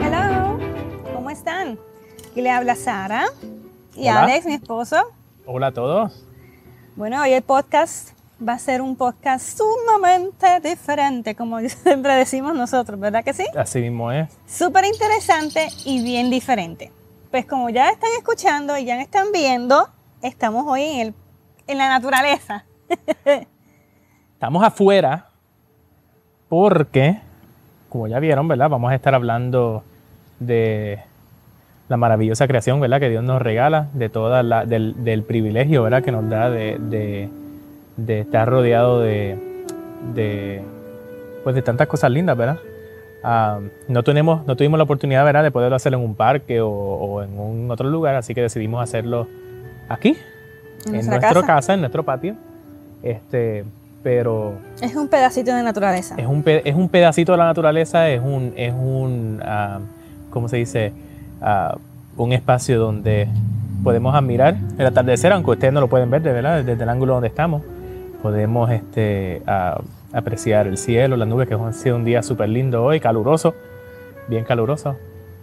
Hello, 0.00 0.58
¿cómo 1.14 1.28
están? 1.28 1.78
Aquí 2.30 2.40
le 2.40 2.50
habla 2.50 2.74
Sara 2.76 3.26
y 3.94 4.08
Hola. 4.08 4.22
Alex, 4.22 4.46
mi 4.46 4.54
esposo. 4.54 4.96
Hola 5.44 5.66
a 5.66 5.72
todos. 5.72 6.24
Bueno, 6.96 7.20
hoy 7.20 7.34
el 7.34 7.42
podcast 7.42 8.12
va 8.46 8.54
a 8.54 8.58
ser 8.58 8.80
un 8.80 8.96
podcast 8.96 9.58
sumamente 9.58 10.60
diferente, 10.60 11.34
como 11.34 11.60
siempre 11.68 12.14
decimos 12.14 12.54
nosotros, 12.54 12.98
¿verdad 12.98 13.22
que 13.22 13.34
sí? 13.34 13.44
Así 13.54 13.82
mismo 13.82 14.10
es. 14.10 14.28
Súper 14.46 14.86
interesante 14.86 15.68
y 15.84 16.02
bien 16.02 16.30
diferente. 16.30 16.90
Pues 17.30 17.44
como 17.44 17.68
ya 17.68 17.90
están 17.90 18.10
escuchando 18.16 18.78
y 18.78 18.86
ya 18.86 18.98
están 18.98 19.30
viendo, 19.30 19.90
estamos 20.22 20.64
hoy 20.66 20.84
en, 20.84 21.00
el, 21.00 21.14
en 21.66 21.76
la 21.76 21.90
naturaleza. 21.90 22.64
Estamos 24.38 24.62
afuera 24.62 25.26
porque, 26.48 27.18
como 27.88 28.06
ya 28.06 28.20
vieron, 28.20 28.46
¿verdad? 28.46 28.70
Vamos 28.70 28.92
a 28.92 28.94
estar 28.94 29.12
hablando 29.12 29.82
de 30.38 31.00
la 31.88 31.96
maravillosa 31.96 32.46
creación, 32.46 32.78
¿verdad? 32.80 33.00
Que 33.00 33.08
Dios 33.10 33.24
nos 33.24 33.42
regala, 33.42 33.88
de 33.94 34.08
toda 34.08 34.44
la, 34.44 34.64
del, 34.64 35.02
del 35.02 35.24
privilegio, 35.24 35.82
¿verdad? 35.82 36.04
Que 36.04 36.12
nos 36.12 36.28
da 36.30 36.50
de, 36.50 36.78
de- 36.78 37.28
de 37.96 38.20
estar 38.20 38.48
rodeado 38.48 39.00
de, 39.00 39.36
de, 40.14 40.62
pues 41.42 41.56
de 41.56 41.62
tantas 41.62 41.88
cosas 41.88 42.12
lindas, 42.12 42.36
¿verdad? 42.36 42.58
Ah, 43.24 43.58
no, 43.88 44.04
tenemos, 44.04 44.46
no 44.46 44.54
tuvimos 44.54 44.78
la 44.78 44.84
oportunidad, 44.84 45.24
¿verdad? 45.24 45.42
De 45.42 45.50
poderlo 45.50 45.74
hacer 45.74 45.94
en 45.94 45.98
un 46.00 46.14
parque 46.14 46.60
o, 46.60 46.70
o 46.70 47.22
en 47.24 47.36
un 47.40 47.68
otro 47.72 47.88
lugar, 47.90 48.14
así 48.14 48.36
que 48.36 48.42
decidimos 48.42 48.80
hacerlo 48.84 49.26
aquí, 49.88 50.10
En 50.86 50.94
en 50.94 51.06
nuestra 51.06 51.18
casa. 51.18 51.44
casa, 51.44 51.74
en 51.74 51.80
nuestro 51.80 52.04
patio. 52.04 52.36
Este, 53.02 53.64
pero 54.02 54.54
Es 54.80 54.94
un 54.94 55.08
pedacito 55.08 55.54
de 55.54 55.62
naturaleza. 55.62 56.14
es 56.16 56.26
un, 56.26 56.42
es 56.46 56.74
un 56.74 56.88
pedacito 56.88 57.32
de 57.32 57.38
la 57.38 57.46
naturaleza, 57.46 58.08
es 58.08 58.20
un, 58.20 58.52
es 58.56 58.72
un 58.72 59.40
ah, 59.44 59.80
¿cómo 60.30 60.48
se 60.48 60.56
dice? 60.56 60.92
Ah, 61.40 61.76
un 62.16 62.32
espacio 62.32 62.78
donde 62.78 63.28
podemos 63.82 64.14
admirar 64.14 64.56
el 64.76 64.86
atardecer, 64.86 65.32
aunque 65.32 65.52
ustedes 65.52 65.72
no 65.72 65.80
lo 65.80 65.88
pueden 65.88 66.10
ver 66.10 66.22
de 66.22 66.32
verdad, 66.32 66.64
desde 66.64 66.82
el 66.82 66.88
ángulo 66.88 67.14
donde 67.14 67.28
estamos. 67.28 67.62
Podemos 68.22 68.70
este, 68.70 69.42
ah, 69.46 69.80
apreciar 70.12 70.66
el 70.66 70.78
cielo, 70.78 71.16
las 71.16 71.28
nubes, 71.28 71.48
que 71.48 71.54
ha 71.54 71.72
sido 71.72 71.96
un 71.96 72.04
día 72.04 72.22
súper 72.22 72.48
lindo 72.48 72.84
hoy, 72.84 73.00
caluroso, 73.00 73.54
bien 74.28 74.44
caluroso. 74.44 74.96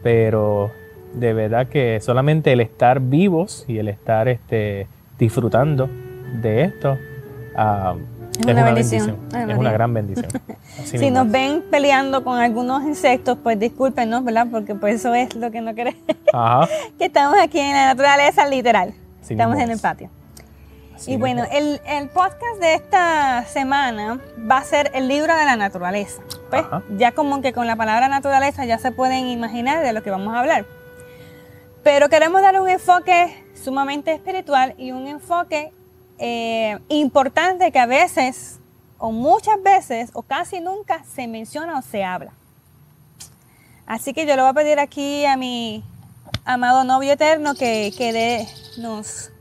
Pero 0.03 0.71
de 1.13 1.33
verdad 1.33 1.67
que 1.67 1.99
solamente 2.01 2.51
el 2.51 2.59
estar 2.59 2.99
vivos 2.99 3.63
y 3.67 3.77
el 3.77 3.87
estar 3.87 4.27
este, 4.27 4.87
disfrutando 5.17 5.89
de 6.41 6.63
esto 6.63 6.97
Es 8.39 8.45
una 8.45 8.63
bendición. 8.63 9.17
Ay, 9.33 9.41
Es 9.41 9.47
María. 9.47 9.57
una 9.57 9.71
gran 9.71 9.93
bendición. 9.93 10.27
Si 10.85 10.97
mismo 10.97 11.23
nos 11.23 11.31
ven 11.31 11.63
peleando 11.71 12.23
con 12.23 12.37
algunos 12.37 12.83
insectos, 12.83 13.37
pues 13.41 13.57
discúlpenos, 13.57 14.23
¿verdad? 14.23 14.47
Porque 14.51 14.75
pues 14.75 14.95
eso 14.95 15.13
es 15.13 15.33
lo 15.35 15.49
que 15.51 15.61
no 15.61 15.73
queremos. 15.73 16.01
Que 16.97 17.05
estamos 17.05 17.37
aquí 17.41 17.59
en 17.59 17.73
la 17.73 17.87
naturaleza, 17.87 18.45
literal. 18.47 18.93
Estamos 19.27 19.57
en 19.59 19.71
el 19.71 19.79
patio. 19.79 20.09
Así 20.93 21.13
y 21.13 21.17
bueno, 21.17 21.43
el, 21.51 21.81
el 21.87 22.09
podcast 22.09 22.59
de 22.61 22.73
esta 22.75 23.43
semana 23.45 24.19
va 24.49 24.57
a 24.57 24.63
ser 24.63 24.91
el 24.93 25.07
libro 25.07 25.35
de 25.35 25.45
la 25.45 25.55
naturaleza. 25.55 26.21
Pues 26.49 26.63
Ajá. 26.63 26.83
ya 26.97 27.11
como 27.13 27.41
que 27.41 27.51
con 27.53 27.67
la 27.67 27.75
palabra 27.75 28.07
naturaleza 28.07 28.65
ya 28.65 28.77
se 28.77 28.91
pueden 28.91 29.27
imaginar 29.27 29.83
de 29.83 29.91
lo 29.93 30.03
que 30.03 30.09
vamos 30.11 30.33
a 30.33 30.39
hablar. 30.39 30.65
Pero 31.83 32.09
queremos 32.09 32.41
dar 32.41 32.59
un 32.59 32.67
enfoque 32.69 33.43
sumamente 33.53 34.13
espiritual 34.13 34.73
y 34.77 34.91
un 34.91 35.07
enfoque 35.07 35.71
eh, 36.19 36.77
importante 36.89 37.71
que 37.71 37.79
a 37.79 37.85
veces, 37.85 38.59
o 38.97 39.11
muchas 39.11 39.61
veces, 39.63 40.11
o 40.13 40.21
casi 40.21 40.59
nunca 40.59 41.03
se 41.03 41.27
menciona 41.27 41.79
o 41.79 41.81
se 41.81 42.03
habla. 42.03 42.31
Así 43.85 44.13
que 44.13 44.25
yo 44.25 44.35
le 44.35 44.41
voy 44.41 44.49
a 44.51 44.53
pedir 44.53 44.79
aquí 44.79 45.25
a 45.25 45.37
mi 45.37 45.83
amado 46.43 46.83
novio 46.83 47.13
eterno 47.13 47.53
que, 47.55 47.93
que 47.97 48.45
nos, 48.79 49.31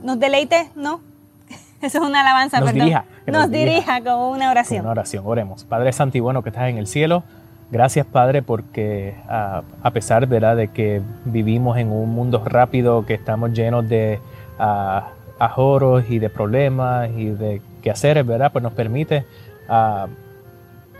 nos 0.00 0.18
deleite, 0.18 0.70
¿no? 0.74 1.00
Eso 1.80 1.98
es 1.98 2.04
una 2.04 2.20
alabanza, 2.20 2.58
Nos 2.58 2.70
perdón. 2.70 2.86
dirija, 2.86 3.04
nos, 3.26 3.36
nos 3.36 3.50
dirija. 3.50 3.70
dirija 3.96 4.00
con 4.02 4.20
una 4.30 4.38
Con 4.46 4.48
oración. 4.48 4.80
una 4.80 4.90
oración, 4.90 5.24
oremos. 5.26 5.64
Padre 5.64 5.92
Santo 5.92 6.18
y 6.18 6.20
bueno 6.20 6.42
que 6.42 6.48
estás 6.48 6.68
en 6.68 6.78
el 6.78 6.86
cielo, 6.88 7.22
gracias 7.70 8.04
Padre 8.06 8.42
porque 8.42 9.14
ah, 9.28 9.62
a 9.82 9.90
pesar 9.92 10.26
¿verdad? 10.26 10.56
de 10.56 10.68
que 10.68 11.00
vivimos 11.24 11.78
en 11.78 11.92
un 11.92 12.10
mundo 12.10 12.42
rápido, 12.44 13.06
que 13.06 13.14
estamos 13.14 13.52
llenos 13.52 13.88
de 13.88 14.20
ah, 14.58 15.10
ajoros 15.42 16.04
y 16.08 16.20
de 16.20 16.30
problemas 16.30 17.10
y 17.16 17.30
de 17.30 17.60
quehaceres, 17.82 18.24
¿verdad? 18.24 18.52
Pues 18.52 18.62
nos 18.62 18.72
permite 18.72 19.24
ah, 19.68 20.06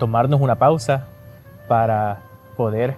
tomarnos 0.00 0.40
una 0.40 0.56
pausa 0.56 1.06
para 1.68 2.22
poder 2.56 2.96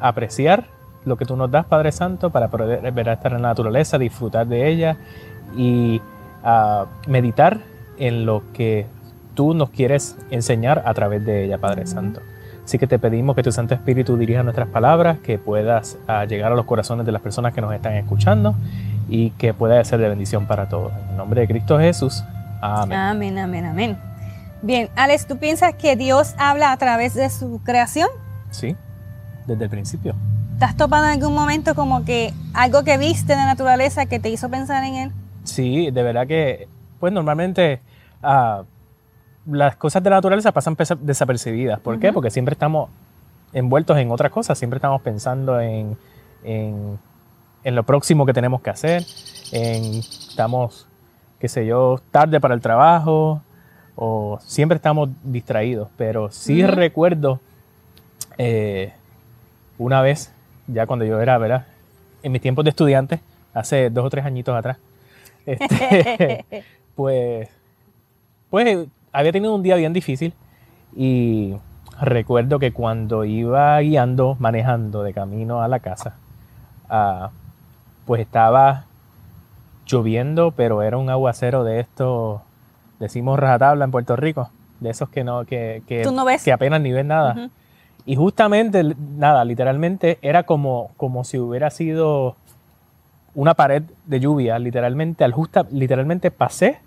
apreciar 0.00 0.66
lo 1.06 1.16
que 1.16 1.24
tú 1.24 1.34
nos 1.34 1.50
das, 1.50 1.64
Padre 1.64 1.92
Santo, 1.92 2.28
para 2.28 2.48
poder 2.48 2.92
¿verdad? 2.92 3.14
estar 3.14 3.32
en 3.32 3.40
la 3.40 3.48
naturaleza, 3.48 3.98
disfrutar 3.98 4.46
de 4.46 4.68
ella 4.68 4.98
y 5.56 6.02
ah, 6.44 6.84
meditar 7.08 7.60
en 7.96 8.26
lo 8.26 8.42
que 8.52 8.86
tú 9.34 9.54
nos 9.54 9.70
quieres 9.70 10.18
enseñar 10.30 10.82
a 10.84 10.92
través 10.92 11.24
de 11.24 11.44
ella, 11.44 11.56
Padre 11.56 11.86
Santo. 11.86 12.20
Así 12.64 12.78
que 12.78 12.86
te 12.86 12.98
pedimos 12.98 13.34
que 13.34 13.42
tu 13.42 13.50
Santo 13.50 13.74
Espíritu 13.74 14.18
dirija 14.18 14.42
nuestras 14.42 14.68
palabras, 14.68 15.18
que 15.20 15.38
puedas 15.38 15.98
ah, 16.06 16.26
llegar 16.26 16.52
a 16.52 16.54
los 16.54 16.66
corazones 16.66 17.06
de 17.06 17.12
las 17.12 17.22
personas 17.22 17.54
que 17.54 17.62
nos 17.62 17.72
están 17.72 17.94
escuchando 17.94 18.54
y 19.08 19.30
que 19.30 19.54
pueda 19.54 19.82
ser 19.84 20.00
de 20.00 20.08
bendición 20.08 20.46
para 20.46 20.68
todos. 20.68 20.92
En 20.92 21.10
el 21.10 21.16
nombre 21.16 21.40
de 21.42 21.48
Cristo 21.48 21.78
Jesús. 21.78 22.24
Amén. 22.60 22.98
Amén, 22.98 23.38
amén, 23.38 23.66
amén. 23.66 23.98
Bien, 24.62 24.90
Alex, 24.94 25.26
¿tú 25.26 25.38
piensas 25.38 25.74
que 25.74 25.96
Dios 25.96 26.34
habla 26.38 26.72
a 26.72 26.76
través 26.76 27.14
de 27.14 27.28
su 27.30 27.60
creación? 27.64 28.08
Sí, 28.50 28.76
desde 29.46 29.64
el 29.64 29.70
principio. 29.70 30.14
¿Te 30.58 30.64
has 30.64 30.76
topado 30.76 31.06
en 31.06 31.12
algún 31.12 31.34
momento 31.34 31.74
como 31.74 32.04
que 32.04 32.32
algo 32.54 32.84
que 32.84 32.96
viste 32.96 33.32
en 33.32 33.40
la 33.40 33.46
naturaleza 33.46 34.06
que 34.06 34.20
te 34.20 34.28
hizo 34.28 34.48
pensar 34.48 34.84
en 34.84 34.94
él? 34.94 35.12
Sí, 35.42 35.90
de 35.90 36.02
verdad 36.04 36.26
que, 36.28 36.68
pues 37.00 37.12
normalmente 37.12 37.80
ah, 38.22 38.62
las 39.46 39.76
cosas 39.76 40.02
de 40.02 40.10
la 40.10 40.16
naturaleza 40.16 40.52
pasan 40.52 40.76
desapercibidas. 41.00 41.80
¿Por 41.80 41.98
qué? 41.98 42.12
Porque 42.12 42.30
siempre 42.30 42.52
estamos 42.52 42.90
envueltos 43.52 43.98
en 43.98 44.10
otras 44.10 44.30
cosas, 44.30 44.58
siempre 44.58 44.76
estamos 44.76 45.02
pensando 45.02 45.60
en, 45.60 45.96
en, 46.44 46.98
en 47.64 47.74
lo 47.74 47.82
próximo 47.84 48.26
que 48.26 48.32
tenemos 48.32 48.60
que 48.60 48.70
hacer, 48.70 49.04
en, 49.52 50.00
estamos, 50.00 50.88
qué 51.38 51.48
sé 51.48 51.66
yo, 51.66 52.00
tarde 52.10 52.40
para 52.40 52.54
el 52.54 52.60
trabajo, 52.60 53.42
o 53.94 54.38
siempre 54.42 54.76
estamos 54.76 55.10
distraídos. 55.22 55.88
Pero 55.96 56.30
sí 56.30 56.64
recuerdo 56.64 57.40
eh, 58.38 58.92
una 59.78 60.00
vez, 60.00 60.34
ya 60.66 60.86
cuando 60.86 61.04
yo 61.04 61.20
era, 61.20 61.38
¿verdad? 61.38 61.66
En 62.22 62.32
mis 62.32 62.40
tiempos 62.40 62.64
de 62.64 62.70
estudiante, 62.70 63.20
hace 63.54 63.90
dos 63.90 64.04
o 64.06 64.10
tres 64.10 64.24
añitos 64.24 64.56
atrás, 64.56 64.78
este, 65.46 66.44
pues, 66.94 67.48
pues 68.50 68.88
había 69.12 69.32
tenido 69.32 69.54
un 69.54 69.62
día 69.62 69.76
bien 69.76 69.92
difícil 69.92 70.34
y 70.94 71.56
recuerdo 72.00 72.58
que 72.58 72.72
cuando 72.72 73.24
iba 73.24 73.78
guiando, 73.80 74.36
manejando 74.38 75.02
de 75.02 75.12
camino 75.12 75.62
a 75.62 75.68
la 75.68 75.80
casa, 75.80 76.16
ah, 76.88 77.30
pues 78.06 78.20
estaba 78.20 78.86
lloviendo, 79.86 80.52
pero 80.52 80.82
era 80.82 80.98
un 80.98 81.10
aguacero 81.10 81.64
de 81.64 81.80
estos, 81.80 82.40
decimos 82.98 83.38
rajatabla 83.38 83.84
en 83.84 83.90
Puerto 83.90 84.16
Rico, 84.16 84.50
de 84.80 84.90
esos 84.90 85.08
que 85.08 85.24
no, 85.24 85.44
que, 85.44 85.82
que, 85.86 86.04
no 86.04 86.24
ves. 86.24 86.44
que 86.44 86.52
apenas 86.52 86.80
ni 86.80 86.92
ven 86.92 87.08
nada. 87.08 87.50
Y 88.04 88.16
justamente, 88.16 88.96
nada, 89.16 89.44
literalmente 89.44 90.18
era 90.22 90.42
como, 90.42 90.90
como 90.96 91.24
si 91.24 91.38
hubiera 91.38 91.70
sido 91.70 92.36
una 93.34 93.54
pared 93.54 93.82
de 94.06 94.20
lluvia, 94.20 94.58
literalmente, 94.58 95.24
al 95.24 95.32
justa, 95.32 95.66
literalmente 95.70 96.30
pasé 96.30 96.80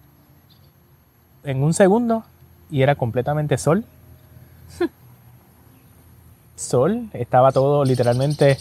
en 1.43 1.63
un 1.63 1.73
segundo 1.73 2.23
y 2.69 2.81
era 2.81 2.95
completamente 2.95 3.57
sol. 3.57 3.85
sol, 6.55 7.09
estaba 7.13 7.51
todo 7.51 7.85
literalmente 7.85 8.57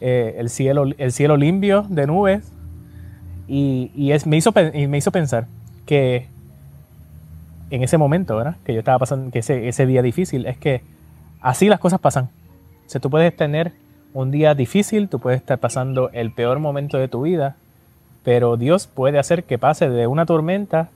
eh, 0.00 0.36
el, 0.38 0.50
cielo, 0.50 0.84
el 0.98 1.12
cielo 1.12 1.36
limpio 1.36 1.86
de 1.88 2.06
nubes 2.06 2.52
y, 3.48 3.90
y 3.94 4.12
es, 4.12 4.26
me, 4.26 4.36
hizo, 4.36 4.52
y 4.74 4.86
me 4.86 4.98
hizo 4.98 5.10
pensar 5.10 5.46
que 5.86 6.28
en 7.70 7.82
ese 7.82 7.98
momento, 7.98 8.36
¿verdad? 8.36 8.56
Que 8.64 8.72
yo 8.72 8.80
estaba 8.80 8.98
pasando, 8.98 9.30
que 9.30 9.40
ese, 9.40 9.68
ese 9.68 9.86
día 9.86 10.02
difícil, 10.02 10.46
es 10.46 10.56
que 10.56 10.82
así 11.40 11.68
las 11.68 11.80
cosas 11.80 12.00
pasan. 12.00 12.28
O 12.86 12.88
sea, 12.88 13.00
tú 13.00 13.10
puedes 13.10 13.34
tener 13.36 13.72
un 14.12 14.30
día 14.30 14.54
difícil, 14.54 15.08
tú 15.08 15.18
puedes 15.18 15.40
estar 15.40 15.58
pasando 15.58 16.10
el 16.12 16.32
peor 16.32 16.58
momento 16.58 16.98
de 16.98 17.08
tu 17.08 17.22
vida, 17.22 17.56
pero 18.24 18.56
Dios 18.56 18.86
puede 18.86 19.18
hacer 19.18 19.44
que 19.44 19.58
pase 19.58 19.88
de 19.88 20.06
una 20.06 20.26
tormenta 20.26 20.88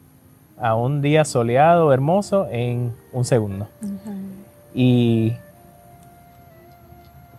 a 0.58 0.74
un 0.74 1.02
día 1.02 1.24
soleado, 1.24 1.92
hermoso, 1.92 2.46
en 2.50 2.92
un 3.12 3.24
segundo. 3.24 3.68
Y 4.74 5.34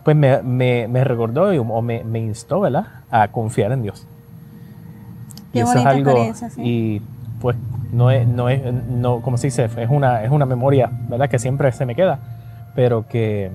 pues 0.04 0.16
me, 0.16 0.42
me- 0.42 0.88
me 0.88 1.04
recordó 1.04 1.52
y- 1.52 1.58
o 1.58 1.82
me, 1.82 2.02
me 2.04 2.18
instó, 2.20 2.60
¿verdad? 2.60 2.86
A 3.10 3.28
confiar 3.28 3.72
en 3.72 3.82
Dios. 3.82 4.06
Qué 5.52 5.58
y 5.58 5.62
eso 5.62 5.78
es 5.78 5.84
algo, 5.86 6.10
experiencia, 6.10 6.50
sí. 6.50 6.60
y 6.64 7.02
pues 7.40 7.56
no 7.92 8.10
es, 8.10 8.26
no 8.26 8.48
es, 8.48 8.62
no, 8.72 9.20
como 9.20 9.36
se 9.36 9.48
dice, 9.48 9.64
es 9.76 9.90
una, 9.90 10.22
es 10.24 10.30
una 10.30 10.46
memoria, 10.46 10.90
¿verdad? 11.08 11.28
Que 11.28 11.38
siempre 11.38 11.70
se 11.72 11.84
me 11.84 11.94
queda, 11.94 12.18
pero 12.74 13.06
que 13.06 13.50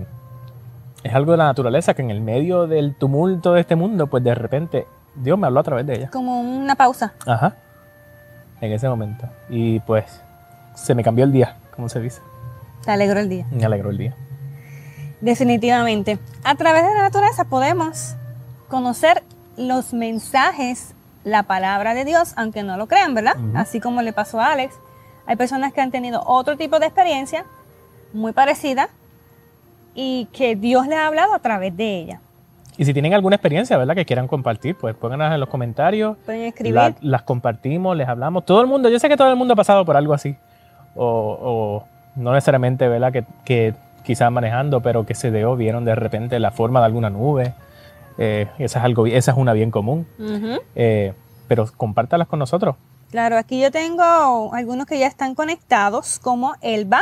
es 1.03 1.13
algo 1.15 1.31
de 1.31 1.38
la 1.38 1.45
naturaleza 1.45 1.94
que 1.95 2.01
en 2.03 2.11
el 2.11 2.21
medio 2.21 2.67
del 2.67 2.95
tumulto 2.95 3.53
de 3.53 3.61
este 3.61 3.75
mundo, 3.75 4.07
pues 4.07 4.23
de 4.23 4.35
repente 4.35 4.85
Dios 5.15 5.39
me 5.39 5.47
habló 5.47 5.59
a 5.61 5.63
través 5.63 5.85
de 5.88 5.95
ella. 5.95 6.09
Como 6.11 6.39
una 6.41 6.75
pausa. 6.75 7.13
Ajá. 7.25 7.55
En 8.61 8.71
ese 8.71 8.88
momento. 8.89 9.25
Y 9.49 9.79
pues 9.81 10.21
se 10.75 10.94
me 10.94 11.03
cambió 11.03 11.25
el 11.25 11.31
día, 11.31 11.55
como 11.75 11.89
se 11.89 11.99
dice. 11.99 12.21
Te 12.85 12.91
alegró 12.91 13.19
el 13.19 13.29
día. 13.29 13.45
Me 13.51 13.65
alegró 13.65 13.89
el 13.89 13.97
día. 13.97 14.15
Definitivamente. 15.22 16.19
A 16.44 16.56
través 16.56 16.84
de 16.86 16.94
la 16.94 17.02
naturaleza 17.04 17.46
podemos 17.46 18.16
conocer 18.68 19.24
los 19.58 19.94
mensajes, 19.94 20.94
la 21.24 21.44
palabra 21.44 21.94
de 21.94 22.06
Dios, 22.06 22.34
aunque 22.38 22.64
no 22.64 22.78
lo 22.78 22.88
crean, 22.88 23.14
¿verdad? 23.14 23.36
Así 23.56 23.80
como 23.80 24.02
le 24.02 24.14
pasó 24.14 24.40
a 24.40 24.52
Alex. 24.52 24.75
Hay 25.25 25.36
personas 25.36 25.74
que 25.74 25.81
han 25.81 25.92
tenido 25.92 26.24
otro 26.25 26.56
tipo 26.56 26.80
de 26.80 26.86
experiencia 26.86 27.46
muy 28.14 28.31
parecida 28.31 28.90
y 29.94 30.25
que 30.31 30.56
Dios 30.56 30.88
le 30.88 30.96
ha 30.96 31.08
hablado 31.08 31.34
a 31.34 31.40
través 31.40 31.75
de 31.75 31.98
ella. 32.00 32.22
Y 32.78 32.86
si 32.86 32.94
tienen 32.94 33.14
alguna 33.16 33.36
experiencia, 33.38 33.75
¿verdad? 33.75 33.96
Que 33.96 34.06
quieran 34.06 34.28
compartir, 34.28 34.75
pues 34.75 34.96
pónganlas 34.96 35.34
en 35.34 35.40
los 35.40 35.50
comentarios. 35.50 36.16
Pueden 36.25 36.44
escribir. 36.44 36.75
La- 36.75 36.96
las 37.02 37.24
compartimos, 37.24 37.98
les 37.98 38.08
hablamos. 38.08 38.46
Todo 38.46 38.62
el 38.62 38.68
mundo, 38.68 38.88
yo 38.90 39.00
sé 39.00 39.10
que 39.10 39.18
todo 39.18 39.30
el 39.31 39.36
mundo 39.36 39.54
ha 39.54 39.58
pasado 39.58 39.84
por 39.84 39.98
algo 39.98 40.14
así. 40.14 40.38
O, 40.96 41.38
o 41.42 41.84
no 42.16 42.31
necesariamente, 42.34 42.88
¿verdad? 42.88 43.12
Que, 43.12 43.25
que 43.44 43.74
quizás 44.07 44.31
manejando, 44.31 44.81
pero 44.81 45.06
que 45.06 45.13
se 45.13 45.30
dio, 45.31 45.56
vieron 45.57 45.83
de 45.86 45.94
repente 45.94 46.39
la 46.39 46.50
forma 46.51 46.80
de 46.80 46.86
alguna 46.88 47.09
nube. 47.09 47.54
Eh, 48.18 48.48
esa, 48.57 48.80
es 48.80 48.86
algo, 48.86 49.06
esa 49.06 49.31
es 49.31 49.38
una 49.38 49.51
bien 49.54 49.69
común. 49.69 50.07
Eh, 50.75 51.13
pero 51.50 51.68
compártalas 51.77 52.27
con 52.27 52.39
nosotros. 52.39 52.77
Claro, 53.12 53.38
aquí 53.38 53.62
yo 53.62 53.69
tengo 53.69 54.54
algunos 54.54 54.86
que 54.88 54.98
ya 54.98 55.07
están 55.07 55.36
conectados, 55.36 56.19
como 56.19 56.56
Elba. 56.62 57.01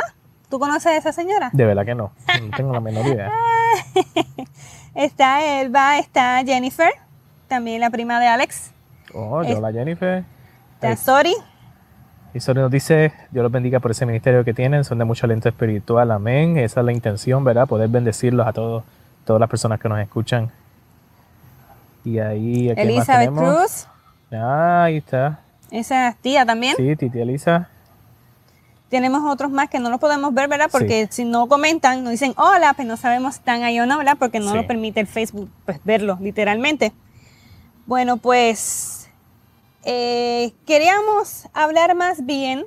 ¿Tú 0.50 0.58
conoces 0.58 0.86
a 0.86 0.96
esa 0.96 1.12
señora? 1.12 1.50
De 1.52 1.64
verdad 1.64 1.84
que 1.84 1.94
no. 1.94 2.10
No 2.42 2.56
tengo 2.56 2.72
la 2.72 2.80
menor 2.80 3.06
idea. 3.06 3.30
Está 4.94 5.60
Elba, 5.60 5.98
está 5.98 6.42
Jennifer, 6.44 6.90
también 7.48 7.80
la 7.82 7.90
prima 7.90 8.18
de 8.18 8.26
Alex. 8.28 8.72
Oh, 9.14 9.42
Es- 9.42 9.54
hola 9.56 9.70
Jennifer. 9.72 10.24
Está 10.74 10.96
Sori. 10.96 11.34
Y 12.36 12.40
Sori 12.40 12.60
nos 12.60 12.70
dice, 12.70 13.14
Dios 13.30 13.42
los 13.42 13.50
bendiga 13.50 13.80
por 13.80 13.92
ese 13.92 14.04
ministerio 14.04 14.44
que 14.44 14.52
tienen, 14.52 14.84
son 14.84 14.98
de 14.98 15.06
mucho 15.06 15.24
aliento 15.24 15.48
espiritual, 15.48 16.10
amén. 16.10 16.58
Esa 16.58 16.80
es 16.80 16.86
la 16.86 16.92
intención, 16.92 17.42
¿verdad? 17.44 17.66
Poder 17.66 17.88
bendecirlos 17.88 18.46
a 18.46 18.52
todos, 18.52 18.84
todas 19.24 19.40
las 19.40 19.48
personas 19.48 19.80
que 19.80 19.88
nos 19.88 19.98
escuchan. 20.00 20.50
Y 22.04 22.18
ahí, 22.18 22.68
¿a 22.68 22.74
quién 22.74 22.88
más 22.94 23.08
Elizabeth? 23.08 23.30
Cruz. 23.30 23.86
Ah, 24.30 24.84
ahí 24.84 24.98
está. 24.98 25.40
Esa 25.70 26.08
es 26.08 26.16
tía 26.18 26.44
también. 26.44 26.76
Sí, 26.76 26.94
Titi 26.94 27.18
Elisa. 27.18 27.70
Tenemos 28.90 29.22
otros 29.32 29.50
más 29.50 29.70
que 29.70 29.78
no 29.78 29.88
los 29.88 29.98
podemos 29.98 30.34
ver, 30.34 30.46
¿verdad? 30.48 30.68
Porque 30.70 31.08
si 31.10 31.24
no 31.24 31.48
comentan, 31.48 32.04
nos 32.04 32.10
dicen 32.10 32.34
hola, 32.36 32.74
pues 32.74 32.86
no 32.86 32.98
sabemos 32.98 33.36
si 33.36 33.38
están 33.38 33.62
ahí 33.62 33.80
o 33.80 33.86
no, 33.86 33.96
¿verdad? 33.96 34.16
Porque 34.18 34.40
no 34.40 34.50
Sí. 34.50 34.56
nos 34.56 34.66
permite 34.66 35.00
el 35.00 35.06
Facebook 35.06 35.50
pues, 35.64 35.80
verlo, 35.84 36.18
literalmente. 36.20 36.92
Bueno, 37.86 38.18
pues 38.18 38.95
eh, 39.86 40.52
queríamos 40.66 41.46
hablar 41.54 41.94
más 41.94 42.26
bien 42.26 42.66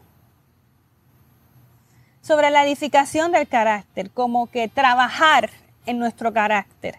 sobre 2.21 2.49
la 2.49 2.65
edificación 2.65 3.31
del 3.31 3.47
carácter, 3.47 4.09
como 4.11 4.47
que 4.47 4.67
trabajar 4.67 5.49
en 5.85 5.99
nuestro 5.99 6.31
carácter. 6.33 6.95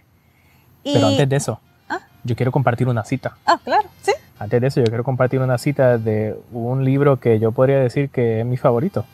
Y, 0.84 0.94
Pero 0.94 1.06
antes 1.08 1.28
de 1.28 1.36
eso, 1.36 1.60
Ah. 1.88 2.00
yo 2.24 2.36
quiero 2.36 2.52
compartir 2.52 2.86
una 2.88 3.04
cita. 3.04 3.36
Ah, 3.46 3.58
claro, 3.64 3.88
sí. 4.02 4.12
Antes 4.38 4.60
de 4.60 4.66
eso, 4.68 4.80
yo 4.80 4.86
quiero 4.86 5.04
compartir 5.04 5.40
una 5.40 5.58
cita 5.58 5.98
de 5.98 6.38
un 6.52 6.84
libro 6.84 7.18
que 7.18 7.38
yo 7.38 7.52
podría 7.52 7.78
decir 7.80 8.10
que 8.10 8.40
es 8.40 8.46
mi 8.46 8.56
favorito. 8.56 9.04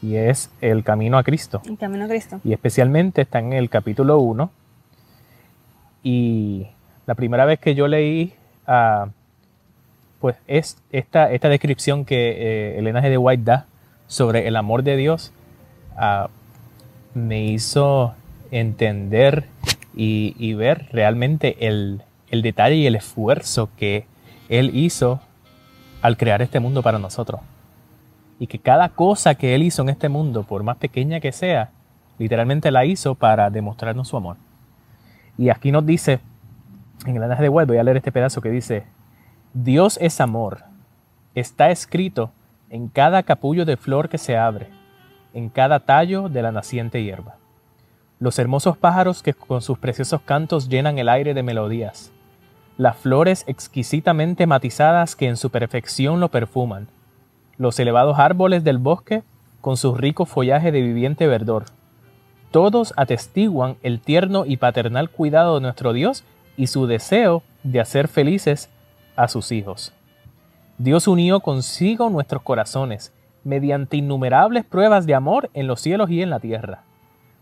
Y 0.00 0.14
es 0.16 0.50
El 0.60 0.84
Camino 0.84 1.18
a 1.18 1.24
Cristo. 1.24 1.60
El 1.64 1.76
camino 1.76 2.04
a 2.04 2.08
Cristo. 2.08 2.40
y 2.44 2.52
especialmente 2.52 3.22
está 3.22 3.40
en 3.40 3.52
el 3.52 3.68
capítulo 3.68 4.18
1. 4.20 4.50
Y 6.02 6.68
la 7.06 7.14
primera 7.14 7.44
vez 7.44 7.58
que 7.58 7.74
yo 7.74 7.88
leí, 7.88 8.32
ah, 8.66 9.08
pues 10.20 10.36
es 10.46 10.78
esta, 10.90 11.30
esta 11.32 11.48
descripción 11.48 12.04
que 12.04 12.30
eh, 12.30 12.78
Elena 12.78 13.00
de 13.00 13.18
White 13.18 13.44
da 13.44 13.66
sobre 14.06 14.48
el 14.48 14.56
amor 14.56 14.82
de 14.82 14.96
Dios, 14.96 15.32
ah, 15.96 16.28
me 17.14 17.44
hizo 17.44 18.14
entender 18.50 19.46
y, 19.94 20.54
ver 20.54 20.88
realmente 20.92 21.66
el, 21.66 22.02
el 22.30 22.42
detalle 22.42 22.76
y 22.76 22.86
el 22.86 22.94
esfuerzo 22.94 23.68
que 23.76 24.06
Él 24.48 24.70
hizo 24.74 25.20
al 26.02 26.16
crear 26.16 26.40
este 26.40 26.60
mundo 26.60 26.82
para 26.82 26.98
nosotros. 26.98 27.40
Y 28.38 28.46
que 28.46 28.60
cada 28.60 28.90
cosa 28.90 29.34
que 29.34 29.54
Él 29.56 29.64
hizo 29.64 29.82
en 29.82 29.88
este 29.88 30.08
mundo, 30.08 30.44
por 30.44 30.62
más 30.62 30.76
pequeña 30.76 31.18
que 31.18 31.32
sea, 31.32 31.70
literalmente 32.18 32.70
la 32.70 32.84
hizo 32.84 33.16
para 33.16 33.50
demostrarnos 33.50 34.08
su 34.08 34.16
amor. 34.16 34.36
Y 35.36 35.50
aquí 35.50 35.72
nos 35.72 35.84
dice, 35.84 36.20
en 37.04 37.16
el 37.16 37.28
de 37.28 37.48
White, 37.48 37.66
voy 37.66 37.78
a 37.78 37.82
leer 37.82 37.96
este 37.96 38.12
pedazo 38.12 38.40
que 38.40 38.50
dice, 38.50 38.84
Dios 39.60 39.98
es 40.00 40.20
amor. 40.20 40.62
Está 41.34 41.72
escrito 41.72 42.30
en 42.70 42.86
cada 42.86 43.24
capullo 43.24 43.64
de 43.64 43.76
flor 43.76 44.08
que 44.08 44.16
se 44.16 44.36
abre, 44.36 44.68
en 45.34 45.48
cada 45.48 45.80
tallo 45.80 46.28
de 46.28 46.42
la 46.42 46.52
naciente 46.52 47.02
hierba. 47.02 47.38
Los 48.20 48.38
hermosos 48.38 48.76
pájaros 48.76 49.20
que 49.20 49.34
con 49.34 49.60
sus 49.60 49.76
preciosos 49.76 50.20
cantos 50.20 50.68
llenan 50.68 51.00
el 51.00 51.08
aire 51.08 51.34
de 51.34 51.42
melodías. 51.42 52.12
Las 52.76 52.98
flores 52.98 53.42
exquisitamente 53.48 54.46
matizadas 54.46 55.16
que 55.16 55.26
en 55.26 55.36
su 55.36 55.50
perfección 55.50 56.20
lo 56.20 56.28
perfuman. 56.28 56.86
Los 57.56 57.80
elevados 57.80 58.20
árboles 58.20 58.62
del 58.62 58.78
bosque 58.78 59.24
con 59.60 59.76
su 59.76 59.96
rico 59.96 60.24
follaje 60.24 60.70
de 60.70 60.82
viviente 60.82 61.26
verdor. 61.26 61.64
Todos 62.52 62.94
atestiguan 62.96 63.76
el 63.82 63.98
tierno 63.98 64.46
y 64.46 64.58
paternal 64.58 65.10
cuidado 65.10 65.56
de 65.56 65.62
nuestro 65.62 65.92
Dios 65.92 66.22
y 66.56 66.68
su 66.68 66.86
deseo 66.86 67.42
de 67.64 67.80
hacer 67.80 68.06
felices 68.06 68.70
a 69.18 69.26
sus 69.26 69.50
hijos. 69.50 69.92
Dios 70.78 71.08
unió 71.08 71.40
consigo 71.40 72.08
nuestros 72.08 72.42
corazones 72.42 73.12
mediante 73.42 73.96
innumerables 73.96 74.64
pruebas 74.64 75.06
de 75.06 75.14
amor 75.16 75.50
en 75.54 75.66
los 75.66 75.80
cielos 75.80 76.08
y 76.08 76.22
en 76.22 76.30
la 76.30 76.38
tierra, 76.38 76.84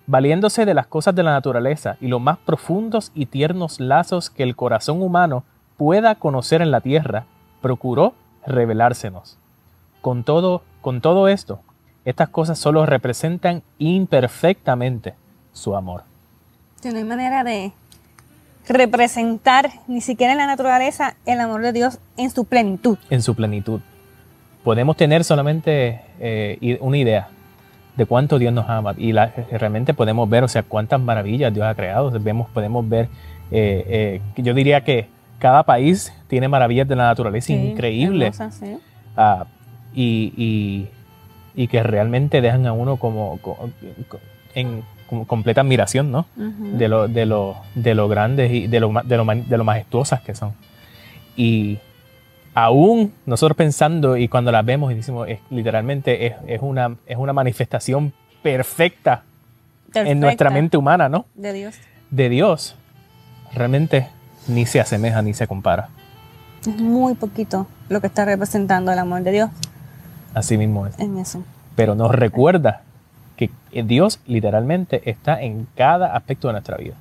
valiéndose 0.06 0.64
de 0.64 0.72
las 0.72 0.86
cosas 0.86 1.14
de 1.14 1.22
la 1.22 1.32
naturaleza 1.32 1.98
y 2.00 2.08
los 2.08 2.20
más 2.20 2.38
profundos 2.38 3.12
y 3.14 3.26
tiernos 3.26 3.78
lazos 3.78 4.30
que 4.30 4.42
el 4.42 4.56
corazón 4.56 5.02
humano 5.02 5.44
pueda 5.76 6.14
conocer 6.14 6.62
en 6.62 6.70
la 6.70 6.80
tierra, 6.80 7.26
procuró 7.60 8.14
revelársenos. 8.46 9.36
Con 10.00 10.24
todo, 10.24 10.62
con 10.80 11.02
todo 11.02 11.28
esto, 11.28 11.60
estas 12.06 12.30
cosas 12.30 12.58
solo 12.58 12.86
representan 12.86 13.62
imperfectamente 13.78 15.14
su 15.52 15.76
amor. 15.76 16.04
No 16.84 16.96
hay 16.96 17.04
manera 17.04 17.44
de 17.44 17.72
representar 18.68 19.70
ni 19.86 20.00
siquiera 20.00 20.32
en 20.32 20.38
la 20.38 20.46
naturaleza 20.46 21.16
el 21.26 21.40
amor 21.40 21.62
de 21.62 21.72
Dios 21.72 21.98
en 22.16 22.30
su 22.30 22.44
plenitud. 22.44 22.98
en 23.10 23.22
su 23.22 23.34
plenitud. 23.34 23.80
Podemos 24.64 24.96
tener 24.96 25.22
solamente 25.24 26.00
eh, 26.18 26.78
una 26.80 26.98
idea 26.98 27.28
de 27.96 28.04
cuánto 28.06 28.38
Dios 28.38 28.52
nos 28.52 28.68
ama 28.68 28.94
y 28.98 29.12
la- 29.12 29.32
realmente 29.52 29.94
podemos 29.94 30.28
ver, 30.28 30.44
o 30.44 30.48
sea, 30.48 30.62
cuántas 30.62 31.00
maravillas 31.00 31.54
Dios 31.54 31.66
ha 31.66 31.74
creado. 31.74 32.10
Vemos, 32.20 32.48
podemos 32.50 32.86
ver, 32.88 33.08
eh, 33.50 34.20
eh, 34.36 34.42
yo 34.42 34.52
diría 34.54 34.82
que 34.82 35.08
cada 35.38 35.62
país 35.62 36.12
tiene 36.28 36.48
maravillas 36.48 36.88
de 36.88 36.96
la 36.96 37.04
naturaleza 37.04 37.46
Sí, 37.48 37.54
increíbles 37.54 38.38
hermosa, 38.40 38.50
sí. 38.66 38.76
ah, 39.16 39.46
y, 39.94 40.32
y- 40.36 40.88
y 41.54 41.68
que 41.68 41.82
realmente 41.82 42.40
dejan 42.42 42.66
a 42.66 42.72
uno 42.72 42.96
como, 42.96 43.38
co- 43.40 43.56
co- 44.08 44.20
en 44.54 44.82
como 44.82 44.95
completa 45.26 45.60
admiración, 45.60 46.10
¿no? 46.10 46.26
De 46.36 46.88
lo, 46.88 47.08
de 47.08 47.26
lo, 47.26 47.56
de 47.74 47.94
lo 47.94 48.08
grandes 48.08 48.52
y 48.52 48.66
de 48.66 48.80
lo, 48.80 48.92
de, 49.04 49.16
lo, 49.16 49.24
de 49.24 49.56
lo 49.56 49.64
majestuosas 49.64 50.20
que 50.20 50.34
son. 50.34 50.52
Y 51.36 51.78
aún 52.54 53.12
nosotros 53.26 53.56
pensando 53.56 54.16
y 54.16 54.28
cuando 54.28 54.50
las 54.50 54.64
vemos 54.64 54.90
y 54.92 54.94
decimos, 54.96 55.28
es, 55.28 55.40
literalmente 55.50 56.26
es, 56.26 56.34
es 56.46 56.60
una, 56.62 56.96
es 57.06 57.16
una 57.16 57.32
manifestación 57.32 58.12
perfecta, 58.42 59.22
en 59.94 60.20
nuestra 60.20 60.46
Perfecta 60.46 60.50
mente 60.50 60.76
humana, 60.76 61.08
¿no? 61.08 61.26
de 61.34 61.52
Dios. 61.52 61.76
De 62.10 62.28
Dios, 62.28 62.76
realmente 63.52 64.08
ni 64.48 64.66
se 64.66 64.80
asemeja 64.80 65.22
ni 65.22 65.34
se 65.34 65.46
compara. 65.46 65.88
Es 66.60 66.80
muy 66.80 67.14
poquito 67.14 67.66
lo 67.88 68.00
que 68.00 68.06
está 68.06 68.24
representando 68.24 68.90
el 68.92 68.98
amor 68.98 69.22
de 69.22 69.32
Dios 69.32 69.50
Así 70.34 70.58
mismo 70.58 70.86
es. 70.86 70.98
en 70.98 71.18
eso. 71.18 71.42
Pero 71.76 71.94
nos 71.94 72.10
recuerda 72.12 72.82
que 73.36 73.50
Dios 73.82 74.20
literalmente 74.26 75.08
está 75.08 75.40
en 75.42 75.66
cada 75.76 76.16
aspecto 76.16 76.48
de 76.48 76.52
nuestra 76.52 76.76
vida. 76.76 76.94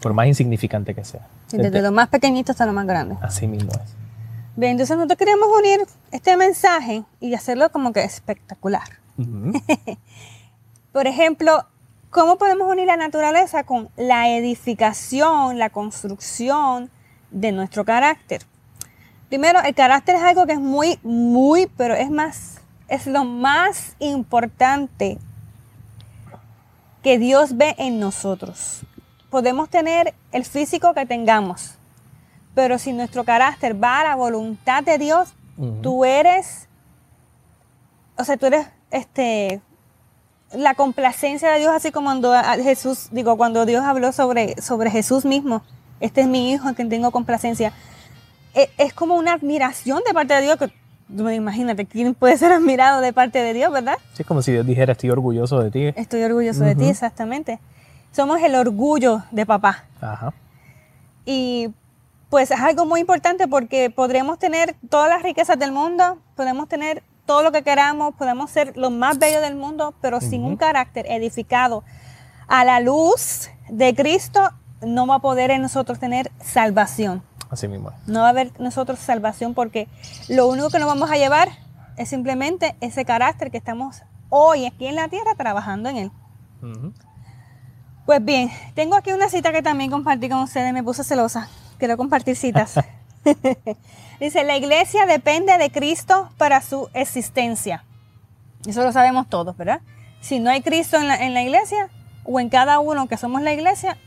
Por 0.00 0.14
más 0.14 0.26
insignificante 0.26 0.94
que 0.94 1.04
sea. 1.04 1.26
Desde 1.50 1.82
lo 1.82 1.92
más 1.92 2.08
pequeñito 2.08 2.52
hasta 2.52 2.66
lo 2.66 2.72
más 2.72 2.86
grande. 2.86 3.16
Así 3.20 3.46
mismo 3.46 3.70
es. 3.72 3.94
Bien, 4.56 4.72
entonces 4.72 4.96
nosotros 4.96 5.18
queremos 5.18 5.48
unir 5.58 5.80
este 6.12 6.36
mensaje 6.36 7.02
y 7.20 7.34
hacerlo 7.34 7.70
como 7.70 7.92
que 7.92 8.02
espectacular. 8.02 8.88
Por 10.92 11.06
ejemplo, 11.06 11.66
¿cómo 12.10 12.38
podemos 12.38 12.70
unir 12.70 12.86
la 12.86 12.96
naturaleza 12.96 13.64
con 13.64 13.90
la 13.96 14.30
edificación, 14.30 15.58
la 15.58 15.68
construcción 15.68 16.90
de 17.30 17.52
nuestro 17.52 17.84
carácter? 17.84 18.42
Primero, 19.28 19.60
el 19.62 19.74
carácter 19.74 20.16
es 20.16 20.22
algo 20.22 20.46
que 20.46 20.52
es 20.52 20.60
muy, 20.60 20.98
muy, 21.02 21.66
pero 21.76 21.94
es 21.94 22.10
más, 22.10 22.55
es 22.88 23.06
lo 23.06 23.24
más 23.24 23.94
importante 23.98 25.18
que 27.02 27.18
Dios 27.18 27.56
ve 27.56 27.74
en 27.78 28.00
nosotros. 28.00 28.80
Podemos 29.30 29.68
tener 29.68 30.14
el 30.32 30.44
físico 30.44 30.94
que 30.94 31.06
tengamos, 31.06 31.74
pero 32.54 32.78
si 32.78 32.92
nuestro 32.92 33.24
carácter 33.24 33.82
va 33.82 34.00
a 34.00 34.04
la 34.04 34.14
voluntad 34.14 34.82
de 34.82 34.98
Dios, 34.98 35.34
tú 35.82 36.04
eres, 36.04 36.68
o 38.16 38.24
sea, 38.24 38.36
tú 38.36 38.46
eres 38.46 38.66
este 38.90 39.60
la 40.52 40.74
complacencia 40.74 41.50
de 41.50 41.58
Dios, 41.58 41.72
así 41.74 41.90
como 41.90 42.06
cuando 42.06 42.32
Jesús, 42.62 43.08
digo, 43.10 43.36
cuando 43.36 43.66
Dios 43.66 43.84
habló 43.84 44.12
sobre, 44.12 44.60
sobre 44.62 44.90
Jesús 44.90 45.24
mismo, 45.24 45.62
este 46.00 46.22
es 46.22 46.26
mi 46.26 46.52
hijo 46.52 46.68
en 46.68 46.74
quien 46.74 46.88
tengo 46.88 47.10
complacencia, 47.10 47.72
e, 48.54 48.70
es, 48.78 48.94
como 48.94 49.16
una 49.16 49.34
admiración 49.34 50.02
de 50.06 50.14
parte 50.14 50.34
de 50.34 50.42
Dios, 50.42 50.56
que 50.56 50.72
imagínate, 51.08 51.86
¿quién 51.86 52.14
puede 52.14 52.36
ser 52.36 52.52
admirado 52.52 53.00
de 53.00 53.12
parte 53.12 53.42
de 53.42 53.52
Dios, 53.52 53.72
verdad? 53.72 53.98
Sí, 54.14 54.22
es 54.22 54.26
como 54.26 54.42
si 54.42 54.52
Dios 54.52 54.66
dijera, 54.66 54.92
estoy 54.92 55.10
orgulloso 55.10 55.60
de 55.60 55.70
ti. 55.70 56.00
Estoy 56.00 56.22
orgulloso 56.22 56.64
de 56.64 56.74
ti, 56.74 56.88
exactamente. 56.88 57.58
Somos 58.12 58.40
el 58.40 58.54
orgullo 58.54 59.22
de 59.30 59.46
papá. 59.46 59.84
Ajá. 60.00 60.32
Y 61.24 61.70
pues 62.30 62.50
es 62.50 62.60
algo 62.60 62.86
muy 62.86 63.00
importante 63.00 63.46
porque 63.48 63.90
podremos 63.90 64.38
tener 64.38 64.74
todas 64.88 65.08
las 65.08 65.22
riquezas 65.22 65.58
del 65.58 65.72
mundo, 65.72 66.18
podemos 66.34 66.68
tener 66.68 67.02
todo 67.24 67.42
lo 67.42 67.52
que 67.52 67.62
queramos, 67.62 68.14
podemos 68.14 68.50
ser 68.50 68.76
los 68.76 68.92
más 68.92 69.18
bellos 69.18 69.42
del 69.42 69.56
mundo, 69.56 69.94
pero 70.00 70.20
sin 70.20 70.44
un 70.44 70.56
carácter 70.56 71.06
edificado 71.08 71.82
a 72.46 72.64
la 72.64 72.80
luz 72.80 73.50
de 73.68 73.94
Cristo, 73.94 74.50
no 74.80 75.06
va 75.06 75.16
a 75.16 75.18
poder 75.18 75.50
en 75.50 75.62
nosotros 75.62 75.98
tener 75.98 76.30
salvación. 76.40 77.22
Así 77.50 77.68
mismo. 77.68 77.92
No 78.06 78.20
va 78.20 78.26
a 78.26 78.30
haber 78.30 78.58
nosotros 78.60 78.98
salvación 78.98 79.54
porque 79.54 79.88
lo 80.28 80.48
único 80.48 80.70
que 80.70 80.78
nos 80.78 80.88
vamos 80.88 81.10
a 81.10 81.16
llevar 81.16 81.48
es 81.96 82.08
simplemente 82.08 82.76
ese 82.80 83.04
carácter 83.04 83.50
que 83.50 83.58
estamos 83.58 84.02
hoy 84.28 84.66
aquí 84.66 84.86
en 84.86 84.96
la 84.96 85.08
tierra 85.08 85.34
trabajando 85.36 85.88
en 85.88 85.96
él. 85.96 86.12
Pues 88.04 88.24
bien, 88.24 88.50
tengo 88.74 88.96
aquí 88.96 89.12
una 89.12 89.28
cita 89.28 89.52
que 89.52 89.62
también 89.62 89.90
compartí 89.90 90.28
con 90.28 90.40
ustedes, 90.40 90.72
me 90.72 90.82
puse 90.82 91.04
celosa. 91.04 91.48
Quiero 91.78 91.96
compartir 91.96 92.36
citas. 92.36 92.74
Dice, 94.20 94.44
la 94.44 94.56
iglesia 94.56 95.06
depende 95.06 95.56
de 95.58 95.70
Cristo 95.70 96.30
para 96.36 96.60
su 96.62 96.88
existencia. 96.94 97.84
Eso 98.66 98.82
lo 98.82 98.92
sabemos 98.92 99.28
todos, 99.28 99.56
¿verdad? 99.56 99.80
Si 100.20 100.40
no 100.40 100.50
hay 100.50 100.62
Cristo 100.62 100.96
en 100.96 101.34
la, 101.34 101.42
iglesia 101.42 101.88
o 102.24 102.40
en 102.40 102.48
cada 102.48 102.78
uno 102.78 103.06
que 103.06 103.16
somos 103.16 103.42
la 103.42 103.52
iglesia, 103.52 103.98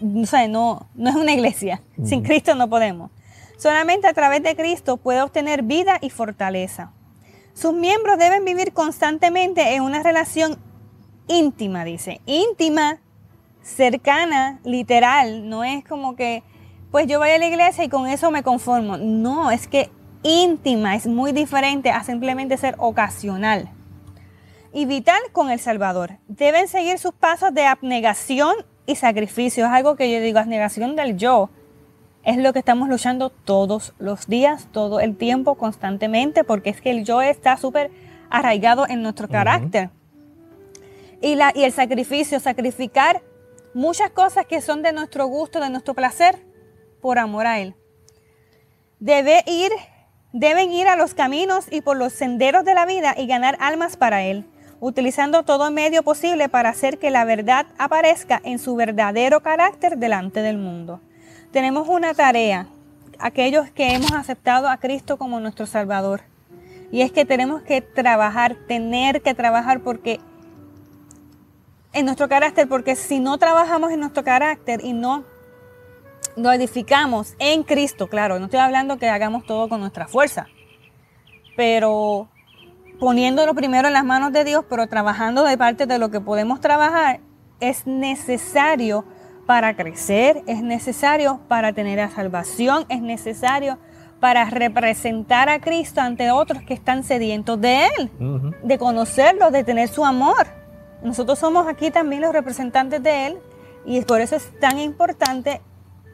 no, 0.00 0.86
no 0.94 1.10
es 1.10 1.16
una 1.16 1.32
iglesia. 1.32 1.82
Sin 2.04 2.22
Cristo 2.22 2.54
no 2.54 2.68
podemos. 2.68 3.10
Solamente 3.56 4.08
a 4.08 4.12
través 4.12 4.42
de 4.42 4.56
Cristo 4.56 4.96
puede 4.96 5.22
obtener 5.22 5.62
vida 5.62 5.98
y 6.00 6.10
fortaleza. 6.10 6.92
Sus 7.54 7.72
miembros 7.72 8.18
deben 8.18 8.44
vivir 8.44 8.72
constantemente 8.72 9.74
en 9.74 9.82
una 9.82 10.02
relación 10.02 10.58
íntima, 11.28 11.84
dice. 11.84 12.20
Íntima, 12.26 12.98
cercana, 13.62 14.60
literal. 14.64 15.48
No 15.48 15.64
es 15.64 15.84
como 15.84 16.16
que 16.16 16.42
pues 16.90 17.08
yo 17.08 17.18
voy 17.18 17.30
a 17.30 17.38
la 17.38 17.46
iglesia 17.46 17.82
y 17.82 17.88
con 17.88 18.06
eso 18.06 18.30
me 18.30 18.44
conformo. 18.44 18.96
No, 18.96 19.50
es 19.50 19.66
que 19.66 19.90
íntima 20.22 20.94
es 20.94 21.08
muy 21.08 21.32
diferente 21.32 21.90
a 21.90 22.04
simplemente 22.04 22.56
ser 22.56 22.76
ocasional. 22.78 23.68
Y 24.72 24.86
vital 24.86 25.20
con 25.32 25.50
el 25.50 25.58
Salvador. 25.58 26.18
Deben 26.28 26.68
seguir 26.68 27.00
sus 27.00 27.12
pasos 27.12 27.52
de 27.52 27.66
abnegación 27.66 28.54
y 28.86 28.96
sacrificio. 28.96 29.64
Es 29.66 29.70
algo 29.70 29.96
que 29.96 30.10
yo 30.10 30.20
digo, 30.20 30.38
abnegación 30.38 30.96
del 30.96 31.16
yo. 31.16 31.50
Es 32.24 32.38
lo 32.38 32.52
que 32.52 32.58
estamos 32.58 32.88
luchando 32.88 33.30
todos 33.30 33.92
los 33.98 34.26
días, 34.26 34.68
todo 34.72 35.00
el 35.00 35.16
tiempo, 35.16 35.56
constantemente, 35.56 36.42
porque 36.44 36.70
es 36.70 36.80
que 36.80 36.90
el 36.90 37.04
yo 37.04 37.20
está 37.22 37.56
súper 37.56 37.90
arraigado 38.30 38.86
en 38.88 39.02
nuestro 39.02 39.28
carácter. 39.28 39.90
y, 41.20 41.34
la, 41.34 41.52
y 41.54 41.64
el 41.64 41.72
sacrificio, 41.72 42.40
sacrificar 42.40 43.22
muchas 43.74 44.10
cosas 44.10 44.46
que 44.46 44.60
son 44.60 44.82
de 44.82 44.92
nuestro 44.92 45.26
gusto, 45.26 45.60
de 45.60 45.68
nuestro 45.68 45.94
placer, 45.94 46.38
por 47.00 47.18
amor 47.18 47.46
a 47.46 47.60
Él. 47.60 47.74
Debe 48.98 49.44
ir, 49.46 49.70
deben 50.32 50.72
ir 50.72 50.88
a 50.88 50.96
los 50.96 51.12
caminos 51.12 51.66
y 51.70 51.82
por 51.82 51.98
los 51.98 52.12
senderos 52.14 52.64
de 52.64 52.74
la 52.74 52.86
vida 52.86 53.14
y 53.18 53.26
ganar 53.26 53.56
almas 53.60 53.96
para 53.98 54.22
Él, 54.22 54.46
utilizando 54.86 55.44
todo 55.44 55.70
medio 55.70 56.02
posible 56.02 56.50
para 56.50 56.68
hacer 56.68 56.98
que 56.98 57.10
la 57.10 57.24
verdad 57.24 57.64
aparezca 57.78 58.38
en 58.44 58.58
su 58.58 58.76
verdadero 58.76 59.40
carácter 59.40 59.96
delante 59.96 60.42
del 60.42 60.58
mundo. 60.58 61.00
Tenemos 61.52 61.88
una 61.88 62.12
tarea, 62.12 62.66
aquellos 63.18 63.70
que 63.70 63.94
hemos 63.94 64.12
aceptado 64.12 64.68
a 64.68 64.76
Cristo 64.76 65.16
como 65.16 65.40
nuestro 65.40 65.64
Salvador. 65.64 66.20
Y 66.92 67.00
es 67.00 67.12
que 67.12 67.24
tenemos 67.24 67.62
que 67.62 67.80
trabajar, 67.80 68.56
tener 68.68 69.22
que 69.22 69.32
trabajar 69.32 69.80
porque 69.80 70.20
en 71.94 72.04
nuestro 72.04 72.28
carácter, 72.28 72.68
porque 72.68 72.94
si 72.94 73.20
no 73.20 73.38
trabajamos 73.38 73.90
en 73.90 74.00
nuestro 74.00 74.22
carácter 74.22 74.84
y 74.84 74.92
no 74.92 75.24
nos 76.36 76.54
edificamos 76.54 77.36
en 77.38 77.62
Cristo, 77.62 78.08
claro, 78.08 78.38
no 78.38 78.46
estoy 78.46 78.60
hablando 78.60 78.98
que 78.98 79.08
hagamos 79.08 79.46
todo 79.46 79.66
con 79.70 79.80
nuestra 79.80 80.06
fuerza, 80.08 80.46
pero 81.56 82.28
poniéndolo 83.04 83.52
primero 83.52 83.88
en 83.88 83.92
las 83.92 84.04
manos 84.06 84.32
de 84.32 84.44
Dios, 84.44 84.64
pero 84.66 84.86
trabajando 84.86 85.44
de 85.44 85.58
parte 85.58 85.84
de 85.84 85.98
lo 85.98 86.10
que 86.10 86.22
podemos 86.22 86.62
trabajar, 86.62 87.20
es 87.60 87.86
necesario 87.86 89.04
para 89.44 89.76
crecer, 89.76 90.42
es 90.46 90.62
necesario 90.62 91.38
para 91.46 91.74
tener 91.74 91.98
la 91.98 92.08
salvación, 92.08 92.86
es 92.88 93.02
necesario 93.02 93.76
para 94.20 94.46
representar 94.46 95.50
a 95.50 95.60
Cristo 95.60 96.00
ante 96.00 96.30
otros 96.30 96.62
que 96.62 96.72
están 96.72 97.04
sedientos 97.04 97.60
de 97.60 97.88
Él, 97.88 98.10
de 98.62 98.78
conocerlo, 98.78 99.50
de 99.50 99.64
tener 99.64 99.88
su 99.88 100.02
amor. 100.02 100.46
Nosotros 101.02 101.38
somos 101.38 101.66
aquí 101.68 101.90
también 101.90 102.22
los 102.22 102.32
representantes 102.32 103.02
de 103.02 103.26
Él 103.26 103.38
y 103.84 104.00
por 104.00 104.22
eso 104.22 104.34
es 104.34 104.58
tan 104.60 104.78
importante 104.78 105.60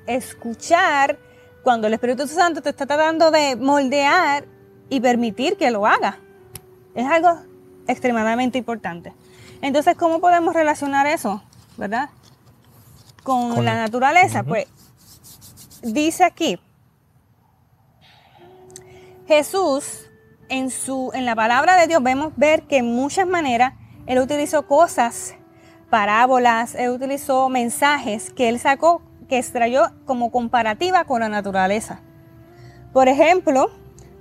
escuchar 0.08 1.20
cuando 1.62 1.86
el 1.86 1.92
Espíritu 1.92 2.26
Santo 2.26 2.60
te 2.60 2.70
está 2.70 2.84
tratando 2.84 3.30
de 3.30 3.54
moldear 3.54 4.44
y 4.88 4.98
permitir 4.98 5.56
que 5.56 5.70
lo 5.70 5.86
haga. 5.86 6.18
Es 6.94 7.06
algo 7.06 7.40
extremadamente 7.86 8.58
importante. 8.58 9.12
Entonces, 9.62 9.96
¿cómo 9.96 10.20
podemos 10.20 10.54
relacionar 10.54 11.06
eso, 11.06 11.42
verdad? 11.76 12.10
Con, 13.22 13.64
la 13.64 13.74
naturaleza. 13.74 14.42
Pues 14.42 14.66
dice 15.82 16.24
aquí, 16.24 16.58
Jesús, 19.26 20.10
en, 20.48 20.70
su, 20.70 21.10
en 21.14 21.24
la 21.24 21.36
palabra 21.36 21.76
de 21.76 21.86
Dios, 21.86 22.02
vemos 22.02 22.32
ver 22.36 22.62
que 22.62 22.78
en 22.78 22.94
muchas 22.94 23.26
maneras 23.26 23.74
Él 24.06 24.18
utilizó 24.18 24.66
cosas, 24.66 25.34
parábolas, 25.90 26.74
Él 26.74 26.90
utilizó 26.90 27.48
mensajes 27.48 28.32
que 28.32 28.48
Él 28.48 28.58
sacó 28.58 29.02
que 29.28 29.38
extrayó 29.38 29.92
como 30.06 30.32
comparativa 30.32 31.04
con 31.04 31.20
la 31.20 31.28
naturaleza. 31.28 32.00
Por 32.92 33.06
ejemplo, 33.06 33.70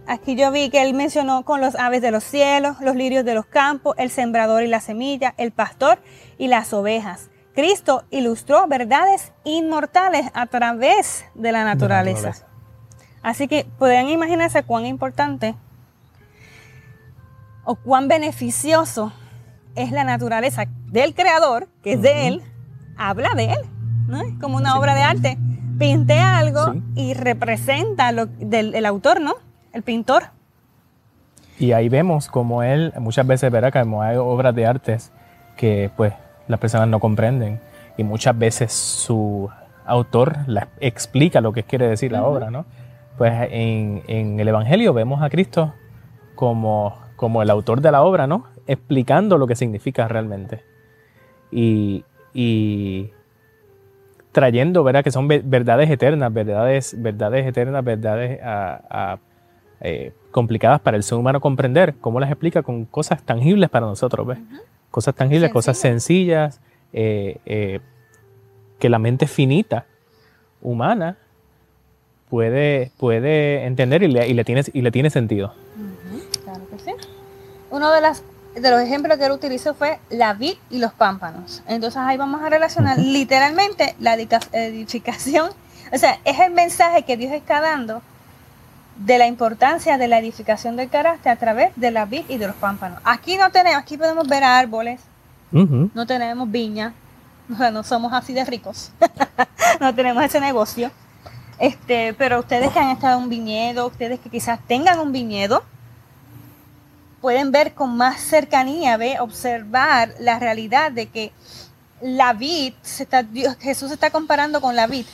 aquí 0.09 0.35
yo 0.35 0.51
vi 0.51 0.69
que 0.69 0.81
él 0.81 0.93
mencionó 0.93 1.45
con 1.45 1.61
los 1.61 1.75
aves 1.75 2.01
de 2.01 2.11
los 2.11 2.23
cielos, 2.23 2.81
los 2.81 2.95
lirios 2.95 3.23
de 3.23 3.35
los 3.35 3.45
campos, 3.45 3.95
el 3.97 4.09
sembrador 4.09 4.63
y 4.63 4.67
la 4.67 4.81
semilla, 4.81 5.35
el 5.37 5.51
pastor 5.51 5.99
y 6.37 6.47
las 6.47 6.73
ovejas. 6.73 7.29
Cristo 7.53 8.03
ilustró 8.09 8.67
verdades 8.67 9.31
inmortales 9.43 10.31
a 10.33 10.47
través 10.47 11.25
de 11.35 11.51
la 11.51 11.63
naturaleza. 11.63 12.33
Así 13.21 13.47
que 13.47 13.65
pueden 13.77 14.09
imaginarse 14.09 14.63
cuán 14.63 14.85
importante 14.85 15.55
o 17.63 17.75
cuán 17.75 18.07
beneficioso 18.07 19.13
es 19.75 19.91
la 19.91 20.03
naturaleza 20.03 20.65
del 20.87 21.13
Creador, 21.13 21.67
que 21.83 21.93
es 21.93 22.01
de 22.01 22.27
Él, 22.27 22.43
habla 22.97 23.29
de 23.35 23.51
Él. 23.51 23.59
¿no? 24.07 24.21
Como 24.39 24.57
una 24.57 24.77
obra 24.77 24.95
de 24.95 25.03
arte. 25.03 25.37
Pinte 25.77 26.19
algo 26.19 26.73
y 26.95 27.13
representa 27.13 28.11
lo 28.11 28.25
del 28.25 28.75
el 28.75 28.85
autor, 28.85 29.21
¿no? 29.21 29.35
El 29.73 29.83
pintor. 29.83 30.23
Y 31.59 31.73
ahí 31.73 31.89
vemos 31.89 32.27
como 32.29 32.63
él, 32.63 32.93
muchas 32.99 33.27
veces 33.27 33.51
verá 33.51 33.69
que 33.71 33.79
hay 33.79 34.15
obras 34.17 34.55
de 34.55 34.65
artes 34.65 35.11
que 35.57 35.91
pues 35.97 36.13
las 36.47 36.59
personas 36.59 36.87
no 36.87 36.99
comprenden 36.99 37.59
y 37.97 38.03
muchas 38.03 38.37
veces 38.37 38.71
su 38.71 39.49
autor 39.85 40.37
la, 40.47 40.69
explica 40.79 41.41
lo 41.41 41.51
que 41.51 41.63
quiere 41.63 41.87
decir 41.87 42.13
la 42.13 42.23
obra, 42.23 42.49
¿no? 42.49 42.65
Pues 43.17 43.33
en, 43.51 44.03
en, 44.07 44.39
el 44.39 44.47
Evangelio 44.47 44.93
vemos 44.93 45.21
a 45.21 45.29
Cristo 45.29 45.73
como, 46.35 46.97
como 47.17 47.41
el 47.41 47.49
autor 47.49 47.81
de 47.81 47.91
la 47.91 48.03
obra, 48.03 48.25
¿no? 48.25 48.45
Explicando 48.67 49.37
lo 49.37 49.47
que 49.47 49.55
significa 49.55 50.07
realmente. 50.07 50.63
Y, 51.51 52.05
y 52.33 53.11
trayendo, 54.31 54.85
¿verdad? 54.85 55.03
Que 55.03 55.11
son 55.11 55.27
verdades 55.27 55.89
eternas, 55.89 56.31
verdades, 56.31 56.95
verdades 56.97 57.45
eternas, 57.45 57.83
verdades 57.83 58.39
eh, 59.81 60.13
complicadas 60.31 60.81
para 60.81 60.97
el 60.97 61.03
ser 61.03 61.17
humano 61.17 61.39
comprender. 61.39 61.95
¿Cómo 62.01 62.19
las 62.19 62.29
explica? 62.29 62.63
Con 62.63 62.85
cosas 62.85 63.23
tangibles 63.23 63.69
para 63.69 63.85
nosotros, 63.85 64.27
¿ves? 64.27 64.39
Cosas 64.91 65.15
tangibles, 65.15 65.51
cosas 65.51 65.77
sencillas, 65.77 66.59
eh, 66.93 67.37
eh, 67.45 67.79
que 68.79 68.89
la 68.89 68.99
mente 68.99 69.27
finita, 69.27 69.85
humana, 70.61 71.17
puede, 72.29 72.91
puede 72.97 73.65
entender 73.65 74.03
y 74.03 74.07
le, 74.07 74.27
y 74.27 74.33
le 74.33 74.43
tiene, 74.43 74.63
y 74.73 74.81
le 74.81 74.91
tiene 74.91 75.09
sentido. 75.09 75.53
Claro 76.43 76.67
que 76.69 76.79
sí. 76.79 76.91
Uno 77.69 77.91
de, 77.91 78.01
las, 78.01 78.23
de 78.55 78.69
los 78.69 78.81
ejemplos 78.81 79.17
que 79.17 79.25
él 79.25 79.31
utilizó 79.31 79.73
fue 79.73 79.99
la 80.09 80.33
vid 80.33 80.55
y 80.69 80.79
los 80.79 80.93
pámpanos. 80.93 81.61
Entonces 81.67 81.97
ahí 81.97 82.17
vamos 82.17 82.41
a 82.41 82.49
relacionar 82.49 82.97
literalmente 82.97 83.95
la 83.99 84.15
edificación. 84.15 85.51
O 85.91 85.97
sea, 85.97 86.19
es 86.25 86.39
el 86.39 86.51
mensaje 86.51 87.03
que 87.03 87.17
Dios 87.17 87.31
está 87.31 87.61
dando 87.61 88.01
de 88.99 89.17
la 89.17 89.27
importancia 89.27 89.97
de 89.97 90.07
la 90.07 90.19
edificación 90.19 90.75
del 90.75 90.89
carácter 90.89 91.31
a 91.31 91.35
través 91.37 91.71
de 91.77 91.89
la 91.91 92.05
vid 92.05 92.25
y 92.29 92.37
de 92.37 92.47
los 92.47 92.55
pámpanos. 92.57 92.99
Aquí 93.05 93.37
no 93.37 93.49
tenemos, 93.49 93.79
aquí 93.81 93.97
podemos 93.97 94.27
ver 94.27 94.43
árboles, 94.43 94.99
no 95.95 96.05
tenemos 96.05 96.51
viña, 96.51 96.93
o 97.53 97.57
sea, 97.57 97.71
no 97.71 97.83
somos 97.83 98.11
así 98.13 98.33
de 98.33 98.45
ricos, 98.45 98.91
no 99.79 99.95
tenemos 99.95 100.23
ese 100.23 100.39
negocio. 100.41 100.91
Este, 101.59 102.13
pero 102.13 102.39
ustedes 102.39 102.71
que 102.71 102.79
han 102.79 102.89
estado 102.89 103.17
en 103.17 103.23
un 103.23 103.29
viñedo, 103.29 103.87
ustedes 103.87 104.19
que 104.19 104.29
quizás 104.29 104.59
tengan 104.67 104.99
un 104.99 105.11
viñedo, 105.11 105.63
pueden 107.21 107.51
ver 107.51 107.73
con 107.73 107.97
más 107.97 108.21
cercanía, 108.21 108.95
ve, 108.97 109.19
observar 109.19 110.13
la 110.19 110.39
realidad 110.39 110.91
de 110.91 111.07
que 111.07 111.31
la 112.01 112.31
vid, 112.33 112.73
se 112.81 113.03
está, 113.03 113.23
Dios- 113.23 113.57
Jesús 113.59 113.89
se 113.89 113.95
está 113.95 114.09
comparando 114.09 114.61
con 114.61 114.75
la 114.75 114.87
vid. 114.87 115.05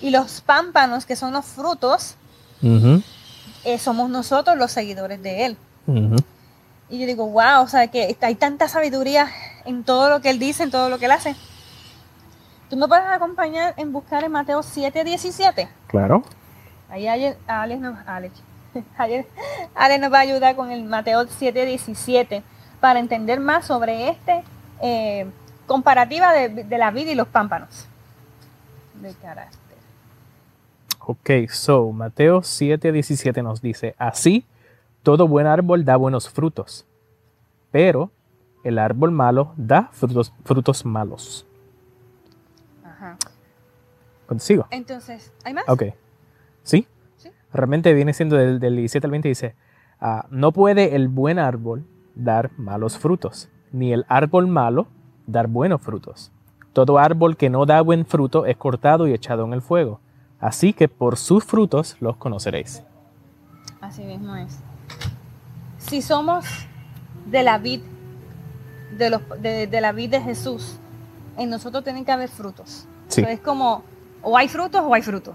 Y 0.00 0.10
los 0.10 0.40
pámpanos, 0.40 1.04
que 1.04 1.16
son 1.16 1.32
los 1.34 1.44
frutos, 1.44 2.16
Eh, 2.62 3.78
somos 3.78 4.10
nosotros 4.10 4.56
los 4.56 4.70
seguidores 4.72 5.22
de 5.22 5.46
Él. 5.46 5.56
Y 6.88 7.00
yo 7.00 7.06
digo, 7.06 7.28
wow, 7.28 7.62
o 7.62 7.68
sea, 7.68 7.88
que 7.88 8.16
hay 8.20 8.34
tanta 8.36 8.68
sabiduría 8.68 9.28
en 9.64 9.82
todo 9.82 10.08
lo 10.08 10.20
que 10.20 10.30
él 10.30 10.38
dice, 10.38 10.62
en 10.62 10.70
todo 10.70 10.88
lo 10.88 10.98
que 10.98 11.06
él 11.06 11.10
hace. 11.10 11.34
¿Tú 12.70 12.76
me 12.76 12.86
puedes 12.86 13.04
acompañar 13.06 13.74
en 13.76 13.92
buscar 13.92 14.24
en 14.24 14.32
Mateo 14.32 14.62
7, 14.62 15.04
17? 15.04 15.68
Claro. 15.88 16.22
Ahí 16.88 17.08
ayer, 17.08 17.36
Alex 17.46 17.80
nos, 17.80 17.98
Alex, 18.06 18.34
ayer, 18.98 19.26
Alex 19.74 20.00
nos 20.00 20.12
va 20.12 20.18
a 20.18 20.22
ayudar 20.22 20.54
con 20.54 20.70
el 20.70 20.84
Mateo 20.84 21.26
7, 21.28 21.66
17 21.66 22.42
para 22.80 23.00
entender 23.00 23.40
más 23.40 23.66
sobre 23.66 24.08
este 24.08 24.44
eh, 24.80 25.26
comparativa 25.66 26.32
de, 26.32 26.48
de 26.48 26.78
la 26.78 26.90
vida 26.92 27.10
y 27.10 27.14
los 27.14 27.28
pámpanos. 27.28 27.86
De 28.94 29.12
carácter. 29.14 29.65
Ok, 31.08 31.30
so 31.48 31.92
Mateo 31.92 32.42
7, 32.42 32.90
17 32.90 33.40
nos 33.44 33.62
dice, 33.62 33.94
así 33.96 34.44
todo 35.04 35.28
buen 35.28 35.46
árbol 35.46 35.84
da 35.84 35.94
buenos 35.94 36.28
frutos, 36.28 36.84
pero 37.70 38.10
el 38.64 38.76
árbol 38.80 39.12
malo 39.12 39.52
da 39.56 39.88
frutos, 39.92 40.32
frutos 40.42 40.84
malos. 40.84 41.46
Ajá. 42.82 43.16
¿Consigo? 44.26 44.66
Entonces, 44.72 45.32
¿hay 45.44 45.54
más? 45.54 45.62
Ok. 45.68 45.84
¿Sí? 46.64 46.88
Sí. 47.18 47.30
Realmente 47.52 47.94
viene 47.94 48.12
siendo 48.12 48.34
del, 48.34 48.58
del 48.58 48.74
17 48.74 49.06
al 49.06 49.10
20, 49.12 49.28
dice, 49.28 49.54
ah, 50.00 50.26
no 50.30 50.50
puede 50.50 50.96
el 50.96 51.06
buen 51.06 51.38
árbol 51.38 51.86
dar 52.16 52.50
malos 52.56 52.98
frutos, 52.98 53.48
ni 53.70 53.92
el 53.92 54.04
árbol 54.08 54.48
malo 54.48 54.88
dar 55.28 55.46
buenos 55.46 55.82
frutos. 55.82 56.32
Todo 56.72 56.98
árbol 56.98 57.36
que 57.36 57.48
no 57.48 57.64
da 57.64 57.80
buen 57.80 58.06
fruto 58.06 58.44
es 58.44 58.56
cortado 58.56 59.06
y 59.06 59.12
echado 59.12 59.44
en 59.44 59.52
el 59.52 59.62
fuego. 59.62 60.00
Así 60.40 60.72
que 60.72 60.88
por 60.88 61.16
sus 61.16 61.44
frutos 61.44 61.96
los 62.00 62.16
conoceréis. 62.16 62.82
Así 63.80 64.02
mismo 64.04 64.36
es. 64.36 64.58
Si 65.78 66.02
somos 66.02 66.44
de 67.26 67.42
la 67.42 67.58
vid, 67.58 67.80
de, 68.96 69.10
los, 69.10 69.22
de, 69.40 69.66
de 69.66 69.80
la 69.80 69.92
vid 69.92 70.10
de 70.10 70.20
Jesús, 70.20 70.78
en 71.36 71.50
nosotros 71.50 71.84
tienen 71.84 72.04
que 72.04 72.12
haber 72.12 72.28
frutos. 72.28 72.86
Sí. 73.08 73.22
Es 73.22 73.40
como, 73.40 73.82
o 74.22 74.36
hay 74.36 74.48
frutos 74.48 74.82
o 74.84 74.92
hay 74.94 75.02
frutos. 75.02 75.34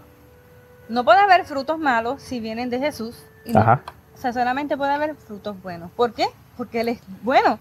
No 0.89 1.03
puede 1.05 1.20
haber 1.20 1.46
frutos 1.46 1.79
malos 1.79 2.22
si 2.22 2.39
vienen 2.39 2.70
de 2.70 2.79
Jesús. 2.79 3.15
y 3.46 3.53
no- 3.53 3.60
Ajá. 3.60 3.81
o 4.13 4.17
sea, 4.17 4.34
solamente 4.34 4.75
puede 4.77 4.91
haber 4.91 5.15
frutos 5.15 5.60
buenos. 5.62 5.89
¿Por 5.91 6.13
qué? 6.13 6.25
Porque 6.58 6.81
Él 6.81 6.89
es 6.89 7.00
bueno. 7.24 7.58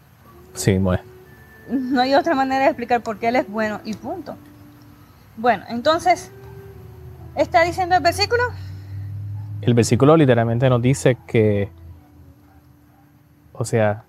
Sí, 0.54 0.78
muy. 0.78 0.98
No 1.68 2.00
hay 2.00 2.14
otra 2.14 2.34
manera 2.34 2.64
de 2.64 2.70
explicar 2.70 3.02
por 3.02 3.18
qué 3.18 3.28
Él 3.28 3.36
es 3.36 3.48
bueno 3.48 3.80
y 3.84 3.94
punto. 3.94 4.34
Bueno, 5.36 5.64
entonces, 5.68 6.32
¿está 7.34 7.62
diciendo 7.64 7.96
el 7.96 8.02
versículo? 8.02 8.42
El 9.62 9.74
versículo 9.74 10.16
literalmente 10.16 10.68
nos 10.70 10.80
dice 10.80 11.18
que, 11.26 11.70
o 13.52 13.64
sea, 13.64 14.04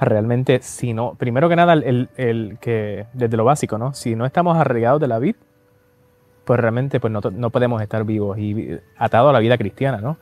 realmente 0.00 0.60
si 0.62 0.92
no, 0.92 1.14
primero 1.14 1.48
que 1.48 1.56
nada, 1.56 1.72
el, 1.74 2.08
el 2.16 2.58
que 2.60 3.06
desde 3.12 3.36
lo 3.36 3.44
básico, 3.44 3.78
¿no? 3.78 3.94
Si 3.94 4.16
no 4.16 4.26
estamos 4.26 4.56
arraigados 4.56 5.00
de 5.00 5.08
la 5.08 5.18
vid, 5.18 5.36
pues 6.44 6.58
realmente 6.58 7.00
pues 7.00 7.12
no, 7.12 7.20
no 7.20 7.50
podemos 7.50 7.80
estar 7.80 8.04
vivos 8.04 8.38
y 8.38 8.78
atados 8.96 9.30
a 9.30 9.32
la 9.32 9.38
vida 9.38 9.56
cristiana, 9.56 9.98
¿no? 9.98 10.16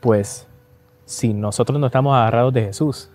Pues 0.00 0.46
si 1.04 1.34
nosotros 1.34 1.78
no 1.78 1.86
estamos 1.86 2.14
agarrados 2.14 2.52
de 2.52 2.62
Jesús, 2.62 3.10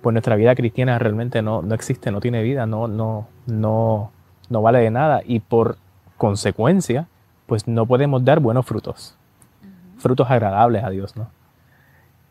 pues 0.00 0.12
nuestra 0.12 0.36
vida 0.36 0.54
cristiana 0.54 0.98
realmente 0.98 1.42
no, 1.42 1.62
no 1.62 1.74
existe, 1.74 2.10
no 2.10 2.20
tiene 2.20 2.42
vida, 2.42 2.66
no, 2.66 2.88
no, 2.88 3.28
no, 3.46 4.12
no 4.48 4.62
vale 4.62 4.78
de 4.78 4.90
nada 4.90 5.22
y 5.24 5.40
por 5.40 5.76
consecuencia, 6.16 7.08
pues 7.48 7.66
no 7.66 7.86
podemos 7.86 8.24
dar 8.24 8.38
buenos 8.38 8.64
frutos 8.64 9.18
frutos 9.98 10.30
agradables 10.30 10.84
a 10.84 10.90
Dios, 10.90 11.16
¿no? 11.16 11.30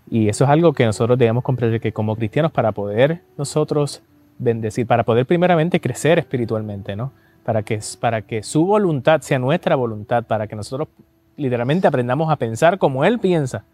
Y 0.09 0.29
eso 0.29 0.45
es 0.45 0.49
algo 0.49 0.71
que 0.71 0.85
nosotros 0.85 1.17
debemos 1.17 1.43
comprender 1.43 1.81
que 1.81 1.91
como 1.91 2.15
cristianos 2.15 2.51
para 2.51 2.71
poder 2.71 3.23
nosotros 3.37 4.01
bendecir, 4.39 4.87
para 4.87 5.03
poder 5.03 5.25
primeramente 5.25 5.81
crecer 5.81 6.17
espiritualmente, 6.17 6.95
¿no? 6.95 7.11
Para 7.43 7.63
que, 7.63 7.79
para 7.99 8.21
que 8.21 8.41
su 8.41 8.65
voluntad 8.65 9.19
sea 9.21 9.37
nuestra 9.37 9.75
voluntad, 9.75 10.23
para 10.23 10.47
que 10.47 10.55
nosotros 10.55 10.87
literalmente 11.35 11.87
aprendamos 11.87 12.31
a 12.31 12.37
pensar 12.37 12.77
como 12.77 13.03
Él 13.03 13.19
piensa 13.19 13.65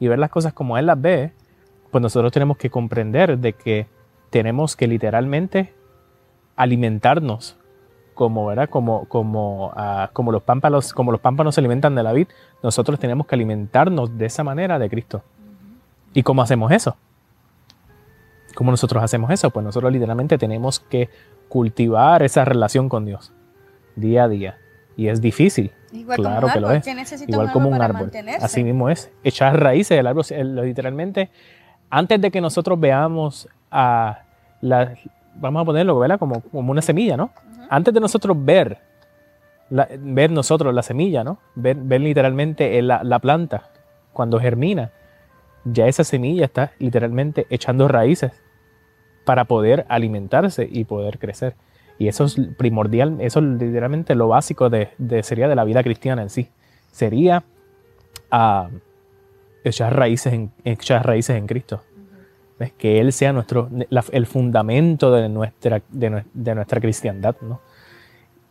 y 0.00 0.08
ver 0.08 0.18
las 0.18 0.30
cosas 0.30 0.54
como 0.54 0.78
Él 0.78 0.86
las 0.86 1.00
ve, 1.00 1.32
pues 1.90 2.00
nosotros 2.00 2.32
tenemos 2.32 2.56
que 2.56 2.70
comprender 2.70 3.38
de 3.38 3.52
que 3.52 3.86
tenemos 4.30 4.76
que 4.76 4.88
literalmente 4.88 5.74
alimentarnos 6.56 7.56
como, 8.14 8.46
¿verdad? 8.46 8.68
Como, 8.68 9.04
como, 9.06 9.72
ah, 9.76 10.10
como, 10.12 10.32
los 10.32 10.42
pámpanos, 10.42 10.92
como 10.92 11.12
los 11.12 11.20
pámpanos 11.20 11.54
se 11.54 11.60
alimentan 11.60 11.94
de 11.94 12.02
la 12.02 12.12
vid, 12.12 12.28
nosotros 12.62 12.98
tenemos 12.98 13.26
que 13.26 13.34
alimentarnos 13.34 14.16
de 14.16 14.26
esa 14.26 14.44
manera 14.44 14.78
de 14.78 14.88
Cristo. 14.88 15.22
¿Y 16.12 16.22
cómo 16.22 16.42
hacemos 16.42 16.70
eso? 16.72 16.96
¿Cómo 18.54 18.70
nosotros 18.70 19.02
hacemos 19.02 19.30
eso? 19.30 19.50
Pues 19.50 19.64
nosotros 19.64 19.92
literalmente 19.92 20.38
tenemos 20.38 20.78
que 20.78 21.10
cultivar 21.48 22.22
esa 22.22 22.44
relación 22.44 22.88
con 22.88 23.04
Dios 23.04 23.32
día 23.96 24.24
a 24.24 24.28
día. 24.28 24.58
Y 24.96 25.08
es 25.08 25.20
difícil, 25.20 25.72
Igual 25.92 26.18
claro 26.18 26.42
como 26.42 26.46
un 26.46 26.52
que 26.52 26.60
lo 26.60 26.70
es. 26.70 27.28
Igual 27.28 27.46
un 27.46 27.52
como 27.52 27.68
un 27.68 27.82
árbol. 27.82 28.02
mantenerse. 28.02 28.44
Así 28.44 28.62
mismo 28.62 28.88
es. 28.88 29.10
Echar 29.24 29.60
raíces 29.60 29.96
del 29.96 30.06
árbol, 30.06 30.24
literalmente, 30.64 31.30
antes 31.90 32.20
de 32.20 32.30
que 32.30 32.40
nosotros 32.40 32.78
veamos 32.78 33.48
a 33.70 34.20
la, 34.60 34.94
vamos 35.34 35.62
a 35.62 35.64
ponerlo, 35.64 35.98
¿verdad? 35.98 36.18
Como, 36.18 36.40
como 36.40 36.70
una 36.70 36.82
semilla, 36.82 37.16
¿no? 37.16 37.30
Antes 37.70 37.92
de 37.94 38.00
nosotros 38.00 38.36
ver, 38.44 38.78
la- 39.70 39.88
ver 39.98 40.30
nosotros 40.30 40.74
la 40.74 40.82
semilla, 40.82 41.24
¿no? 41.24 41.38
Ver, 41.54 41.76
ver 41.76 42.00
literalmente 42.00 42.80
la, 42.82 43.02
la 43.04 43.18
planta 43.18 43.70
cuando 44.12 44.38
germina, 44.38 44.90
ya 45.64 45.86
esa 45.86 46.04
semilla 46.04 46.44
está 46.44 46.72
literalmente 46.78 47.46
echando 47.50 47.88
raíces 47.88 48.32
para 49.24 49.44
poder 49.46 49.86
alimentarse 49.88 50.68
y 50.70 50.84
poder 50.84 51.18
crecer. 51.18 51.54
Y 51.98 52.08
eso 52.08 52.24
es 52.24 52.36
primordial, 52.58 53.16
eso 53.20 53.38
es 53.40 53.44
literalmente 53.46 54.14
lo 54.14 54.28
básico 54.28 54.68
de, 54.68 54.90
de- 54.98 55.22
sería 55.22 55.48
de 55.48 55.54
la 55.56 55.64
vida 55.64 55.82
cristiana 55.82 56.22
en 56.22 56.30
sí. 56.30 56.48
Sería 56.92 57.44
ah, 58.30 58.68
echar, 59.64 59.96
raíces 59.96 60.32
en, 60.32 60.52
echar 60.64 61.06
raíces 61.06 61.36
en 61.36 61.46
Cristo. 61.46 61.82
¿Ves? 62.58 62.72
Que 62.78 63.00
Él 63.00 63.12
sea 63.12 63.32
nuestro, 63.32 63.68
la- 63.90 64.04
el 64.12 64.26
fundamento 64.26 65.10
de 65.12 65.28
nuestra, 65.28 65.82
de, 65.88 66.24
de 66.32 66.54
nuestra 66.54 66.80
cristiandad. 66.80 67.34
¿no? 67.40 67.60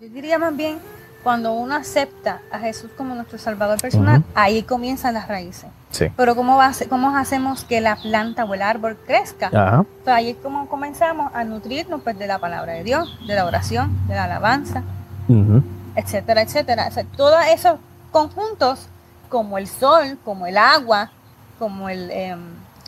Yo 0.01 0.09
diría 0.09 0.37
más 0.37 0.55
bien, 0.55 0.79
cuando 1.23 1.53
uno 1.53 1.75
acepta 1.75 2.41
a 2.51 2.59
Jesús 2.59 2.91
como 2.97 3.15
nuestro 3.15 3.37
Salvador 3.37 3.79
personal, 3.79 4.19
Ujú. 4.19 4.27
ahí 4.35 4.63
comienzan 4.63 5.13
las 5.13 5.29
raíces. 5.29 5.69
Sí. 5.89 6.07
Pero 6.17 6.35
¿cómo, 6.35 6.57
va 6.57 6.71
¿cómo 6.89 7.15
hacemos 7.15 7.63
que 7.63 7.79
la 7.79 7.95
planta 7.95 8.43
o 8.43 8.53
el 8.53 8.61
árbol 8.61 8.97
crezca? 9.05 9.47
Ajá. 9.47 9.77
Entonces, 9.87 10.07
ahí 10.13 10.29
es 10.31 10.37
como 10.37 10.67
comenzamos 10.67 11.31
a 11.33 11.43
nutrirnos 11.45 12.01
pues, 12.01 12.17
de 12.19 12.27
la 12.27 12.39
palabra 12.39 12.73
de 12.73 12.83
Dios, 12.83 13.17
de 13.25 13.35
la 13.35 13.45
oración, 13.45 14.05
de 14.09 14.15
la 14.15 14.25
alabanza, 14.25 14.83
Ujú. 15.29 15.63
etcétera, 15.95 16.41
etcétera. 16.41 16.87
O 16.89 16.91
sea, 16.91 17.05
todos 17.15 17.39
esos 17.53 17.77
conjuntos, 18.11 18.87
como 19.29 19.57
el 19.57 19.67
sol, 19.67 20.17
como 20.25 20.45
el 20.45 20.57
agua, 20.57 21.09
como 21.57 21.87
el, 21.87 22.11
em, 22.11 22.39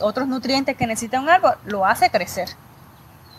otros 0.01 0.27
nutrientes 0.27 0.75
que 0.77 0.87
necesita 0.87 1.19
un 1.19 1.29
árbol, 1.29 1.53
lo 1.65 1.85
hace 1.85 2.09
crecer. 2.09 2.49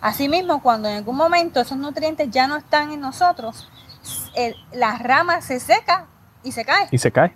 Asimismo, 0.01 0.63
cuando 0.63 0.89
en 0.89 0.97
algún 0.99 1.17
momento 1.17 1.61
esos 1.61 1.79
nutrientes 1.79 2.31
ya 2.31 2.47
no 2.47 2.57
están 2.57 2.93
en 2.93 3.01
nosotros, 3.01 3.69
el- 4.35 4.55
la 4.73 4.99
rama 4.99 5.41
se 5.41 5.59
seca 5.59 6.07
y 6.43 6.53
se 6.53 6.65
cae. 6.65 6.89
Y 6.91 6.99
se 6.99 7.11
cae. 7.11 7.35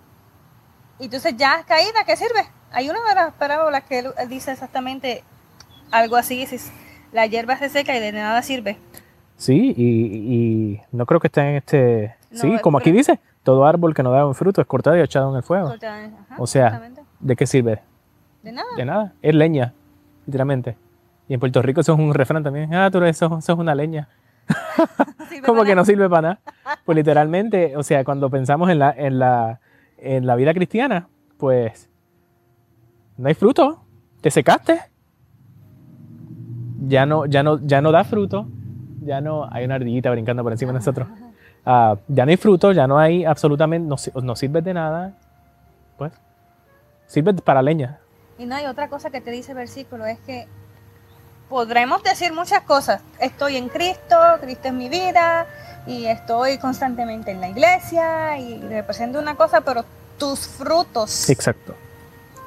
Y 0.98 1.04
entonces 1.04 1.34
ya 1.36 1.64
caída, 1.64 2.04
¿qué 2.06 2.16
sirve? 2.16 2.46
Hay 2.72 2.88
una 2.88 3.00
de 3.08 3.14
las 3.14 3.32
parábolas 3.34 3.82
que 3.84 4.00
él, 4.00 4.12
dice 4.28 4.52
exactamente 4.52 5.24
algo 5.90 6.16
así, 6.16 6.36
dice, 6.36 6.58
la 7.12 7.26
hierba 7.26 7.56
se 7.56 7.68
seca 7.70 7.96
y 7.96 8.00
de 8.00 8.12
nada 8.12 8.42
sirve. 8.42 8.78
Sí, 9.36 9.74
y, 9.76 9.84
y 10.74 10.80
no 10.92 11.06
creo 11.06 11.18
que 11.18 11.28
esté 11.28 11.40
en 11.40 11.56
este, 11.56 12.14
No, 12.30 12.38
sí, 12.42 12.58
como 12.62 12.78
aquí 12.78 12.92
dice, 12.92 13.18
todo 13.42 13.64
árbol 13.64 13.94
que 13.94 14.02
no 14.02 14.10
da 14.12 14.26
un 14.26 14.34
fruto 14.34 14.60
es 14.60 14.66
cortado 14.66 14.96
y 14.96 15.00
echado 15.00 15.30
en 15.30 15.36
el 15.38 15.42
fuego. 15.42 15.68
ajá, 15.70 16.10
O 16.38 16.46
sea. 16.46 16.80
¿De 17.18 17.34
qué 17.36 17.46
sirve? 17.46 17.82
De 18.42 18.52
nada. 18.52 18.68
De 18.76 18.84
nada. 18.84 19.12
Es 19.22 19.34
leña, 19.34 19.74
literalmente. 20.26 20.76
Y 21.28 21.34
en 21.34 21.40
Puerto 21.40 21.62
Rico 21.62 21.80
eso 21.80 21.92
es 21.94 21.98
un 21.98 22.14
refrán 22.14 22.42
también. 22.42 22.74
Ah, 22.74 22.90
tú 22.90 22.98
eres- 22.98 23.16
eso, 23.16 23.38
eso 23.38 23.52
es 23.52 23.58
una 23.58 23.74
leña. 23.74 24.08
Como 25.46 25.64
que 25.64 25.74
no 25.74 25.84
sirve 25.84 26.08
para 26.08 26.22
nada. 26.22 26.40
Pues 26.84 26.96
literalmente, 26.96 27.76
o 27.76 27.82
sea, 27.82 28.04
cuando 28.04 28.30
pensamos 28.30 28.68
en 28.70 28.78
la, 28.78 28.90
en 28.96 29.18
la, 29.18 29.60
en 29.98 30.26
la 30.26 30.34
vida 30.36 30.52
cristiana, 30.54 31.08
pues 31.36 31.88
no 33.16 33.28
hay 33.28 33.34
fruto. 33.34 33.84
Te 34.20 34.30
secaste. 34.30 34.80
Ya 36.86 37.06
no, 37.06 37.26
ya 37.26 37.42
no, 37.42 37.58
ya 37.64 37.80
no 37.80 37.92
da 37.92 38.04
fruto. 38.04 38.48
Ya 39.02 39.20
no 39.20 39.48
hay 39.50 39.64
una 39.64 39.76
ardillita 39.76 40.10
brincando 40.10 40.42
por 40.42 40.52
encima 40.52 40.72
de 40.72 40.78
nosotros. 40.78 41.08
Ah, 41.66 41.98
ya 42.08 42.24
no 42.24 42.30
hay 42.30 42.38
fruto, 42.38 42.72
ya 42.72 42.86
no 42.86 42.98
hay 42.98 43.26
absolutamente, 43.26 43.86
no, 43.86 44.22
no 44.22 44.34
sirve 44.34 44.62
de 44.62 44.72
nada. 44.72 45.12
Pues 45.98 46.10
sirve 47.04 47.34
para 47.34 47.60
leña. 47.60 47.98
Y 48.40 48.46
no 48.46 48.56
hay 48.56 48.64
otra 48.64 48.88
cosa 48.88 49.10
que 49.10 49.20
te 49.20 49.30
dice 49.30 49.52
el 49.52 49.58
versículo, 49.58 50.06
es 50.06 50.18
que 50.20 50.48
podremos 51.50 52.02
decir 52.02 52.32
muchas 52.32 52.62
cosas. 52.62 53.02
Estoy 53.18 53.58
en 53.58 53.68
Cristo, 53.68 54.16
Cristo 54.40 54.68
es 54.68 54.72
mi 54.72 54.88
vida, 54.88 55.46
y 55.86 56.06
estoy 56.06 56.56
constantemente 56.56 57.32
en 57.32 57.42
la 57.42 57.50
iglesia, 57.50 58.38
y 58.38 58.58
represento 58.62 59.18
una 59.18 59.34
cosa, 59.34 59.60
pero 59.60 59.84
tus 60.16 60.48
frutos 60.48 61.28
Exacto. 61.28 61.74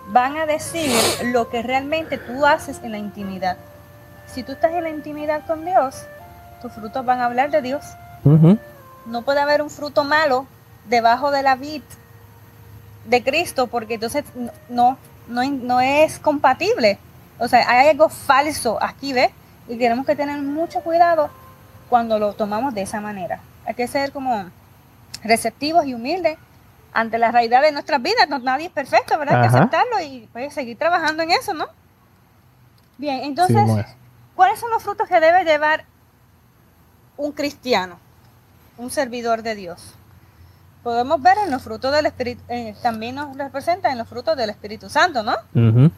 van 0.08 0.36
a 0.38 0.48
decir 0.48 0.90
lo 1.26 1.52
que 1.52 1.62
realmente 1.62 2.18
tú 2.18 2.44
haces 2.44 2.80
en 2.82 2.94
la 2.94 2.98
intimidad. 2.98 3.58
Si 4.26 4.42
tú 4.42 4.54
estás 4.54 4.72
en 4.74 4.86
la 4.86 4.90
intimidad 4.90 5.46
con 5.46 5.64
Dios, 5.64 6.06
tus 6.64 6.74
frutos 6.74 7.06
van 7.06 7.20
a 7.20 7.26
hablar 7.26 7.52
de 7.52 7.62
Dios. 7.62 7.86
No 9.06 9.22
puede 9.22 9.42
haber 9.42 9.62
un 9.62 9.70
fruto 9.70 10.04
malo 10.04 10.48
debajo 10.90 11.30
de 11.30 11.44
la 11.44 11.54
vid 11.54 11.84
de 13.06 13.24
Cristo, 13.24 13.68
porque 13.68 13.96
entonces 13.96 14.26
no, 14.70 14.98
no, 15.28 15.44
no 15.44 15.82
es 15.82 16.20
compatible. 16.20 17.00
O 17.40 17.48
sea, 17.48 17.70
hay 17.70 17.90
algo 17.90 18.10
falso 18.10 18.78
aquí, 18.82 19.14
¿ves? 19.14 19.32
Y 19.68 19.78
tenemos 19.78 20.06
que 20.06 20.16
tener 20.16 20.42
mucho 20.42 20.82
cuidado 20.82 21.30
cuando 21.90 22.20
lo 22.20 22.34
tomamos 22.34 22.74
de 22.74 22.82
esa 22.82 23.02
manera. 23.02 23.40
Hay 23.66 23.74
que 23.74 23.88
ser 23.88 24.12
como 24.12 24.50
receptivos 25.24 25.86
y 25.86 25.94
humildes 25.94 26.38
ante 26.94 27.18
la 27.18 27.32
realidad 27.32 27.62
de 27.62 27.72
nuestras 27.72 28.02
vidas. 28.02 28.28
No, 28.30 28.40
nadie 28.40 28.68
es 28.68 28.72
perfecto, 28.72 29.18
¿verdad? 29.18 29.42
Hay 29.42 29.50
que 29.50 29.56
aceptarlo 29.56 30.00
y 30.02 30.30
pues, 30.32 30.54
seguir 30.54 30.78
trabajando 30.78 31.24
en 31.24 31.32
eso, 31.32 31.54
¿no? 31.54 31.68
Bien, 32.98 33.24
entonces. 33.24 33.86
¿cuáles 34.36 34.60
son 34.60 34.72
los 34.72 34.84
frutos 34.84 35.08
que 35.08 35.20
debe 35.20 35.44
llevar 35.44 35.86
un 37.18 37.32
cristiano, 37.32 37.98
un 38.78 38.90
servidor 38.90 39.44
de 39.44 39.56
Dios? 39.56 39.94
Podemos 40.84 41.22
ver 41.22 41.38
en 41.46 41.52
los 41.52 41.62
frutos 41.62 41.94
del 41.94 42.06
Espíritu, 42.08 42.42
eh, 42.50 42.76
también 42.84 43.16
nos 43.16 43.38
representa 43.38 43.92
en 43.92 43.98
los 43.98 44.08
frutos 44.08 44.36
del 44.36 44.50
Espíritu 44.50 44.90
Santo, 44.90 45.24
¿no? 45.24 45.34
Ujú. 45.56 45.90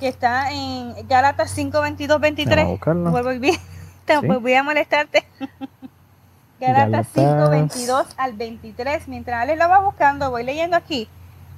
Que 0.00 0.08
está 0.08 0.50
en 0.52 0.94
Gálatas 1.06 1.50
5, 1.50 1.80
22, 1.80 2.20
23. 2.20 2.56
Vamos 2.56 2.68
a 2.68 2.72
buscarlo. 2.72 3.10
Vuelvo 3.10 3.32
y 3.32 3.38
vi- 3.38 3.58
te 4.06 4.18
Sí. 4.18 4.26
volví 4.26 4.54
a 4.54 4.62
molestarte. 4.62 5.24
Gálatas 6.60 7.08
5, 7.14 7.26
Gálatas. 7.28 7.50
22 7.50 8.06
al 8.16 8.32
23. 8.34 9.08
Mientras 9.08 9.42
Alex 9.42 9.58
lo 9.58 9.68
va 9.68 9.80
buscando, 9.80 10.30
voy 10.30 10.44
leyendo 10.44 10.76
aquí 10.76 11.08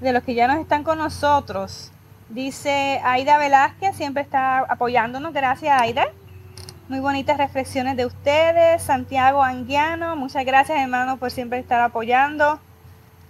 de 0.00 0.12
los 0.12 0.22
que 0.24 0.34
ya 0.34 0.48
nos 0.48 0.58
están 0.58 0.82
con 0.82 0.98
nosotros. 0.98 1.90
Dice 2.30 3.00
Aida 3.04 3.38
Velázquez, 3.38 3.94
siempre 3.96 4.22
está 4.22 4.60
apoyándonos. 4.60 5.32
Gracias, 5.32 5.80
Aida. 5.80 6.06
Muy 6.86 7.00
bonitas 7.00 7.38
reflexiones 7.38 7.96
de 7.96 8.04
ustedes. 8.04 8.82
Santiago 8.82 9.42
Anguiano, 9.42 10.16
muchas 10.16 10.44
gracias, 10.44 10.78
hermano, 10.78 11.16
por 11.16 11.30
siempre 11.30 11.58
estar 11.58 11.80
apoyando. 11.80 12.58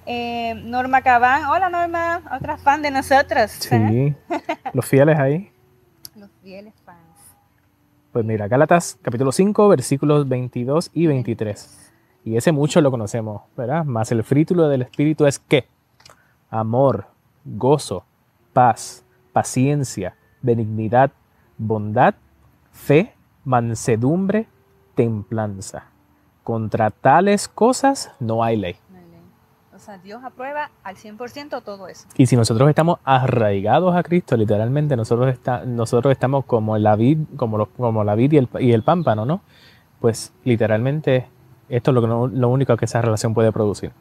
Eh, 0.06 0.54
Norma 0.64 1.02
Cabán, 1.02 1.44
hola 1.44 1.70
Norma, 1.70 2.20
otra 2.36 2.56
fan 2.56 2.82
de 2.82 2.90
nosotros. 2.90 3.70
¿eh? 3.70 4.16
Sí. 4.28 4.38
Los 4.72 4.84
fieles 4.84 5.16
ahí. 5.20 5.52
Los 6.16 6.30
fieles 6.42 6.74
fans. 6.84 6.98
Pues 8.12 8.24
mira, 8.24 8.48
Gálatas 8.48 8.98
capítulo 9.00 9.30
5, 9.30 9.68
versículos 9.68 10.28
22 10.28 10.90
y 10.92 11.06
23. 11.06 11.92
Y 12.24 12.36
ese 12.36 12.50
mucho 12.50 12.80
lo 12.80 12.90
conocemos, 12.90 13.42
¿verdad? 13.56 13.84
Más 13.84 14.10
el 14.10 14.24
fruto 14.24 14.68
del 14.68 14.82
Espíritu 14.82 15.26
es 15.26 15.38
qué? 15.38 15.68
Amor, 16.50 17.06
gozo, 17.44 18.04
paz, 18.52 19.04
paciencia, 19.32 20.16
benignidad, 20.42 21.12
bondad, 21.56 22.14
fe, 22.72 23.13
mansedumbre, 23.44 24.46
templanza. 24.94 25.84
Contra 26.42 26.90
tales 26.90 27.48
cosas 27.48 28.10
no 28.20 28.44
hay 28.44 28.56
ley. 28.56 28.76
No 28.90 28.98
hay 28.98 29.04
ley. 29.04 29.20
O 29.74 29.78
sea, 29.78 29.98
Dios 29.98 30.22
aprueba 30.24 30.70
al 30.82 30.96
100% 30.96 31.62
todo 31.62 31.88
eso. 31.88 32.06
Y 32.16 32.26
si 32.26 32.36
nosotros 32.36 32.68
estamos 32.68 32.98
arraigados 33.04 33.94
a 33.96 34.02
Cristo, 34.02 34.36
literalmente 34.36 34.96
nosotros, 34.96 35.32
está- 35.32 35.64
nosotros 35.64 36.12
estamos 36.12 36.44
como 36.44 36.76
la 36.78 36.96
vid, 36.96 37.18
como, 37.36 37.58
los- 37.58 37.68
como 37.68 38.04
la 38.04 38.14
vid 38.14 38.32
y 38.32 38.36
el, 38.38 38.48
y 38.60 38.72
el 38.72 38.82
pámpano, 38.82 39.24
¿no? 39.24 39.40
Pues 40.00 40.32
literalmente 40.44 41.28
esto 41.68 41.90
es 41.90 41.94
lo, 41.94 42.00
que 42.02 42.08
no- 42.08 42.26
lo 42.26 42.48
único 42.48 42.76
que 42.76 42.84
esa 42.84 43.00
relación 43.00 43.32
puede 43.34 43.50
producir. 43.52 43.92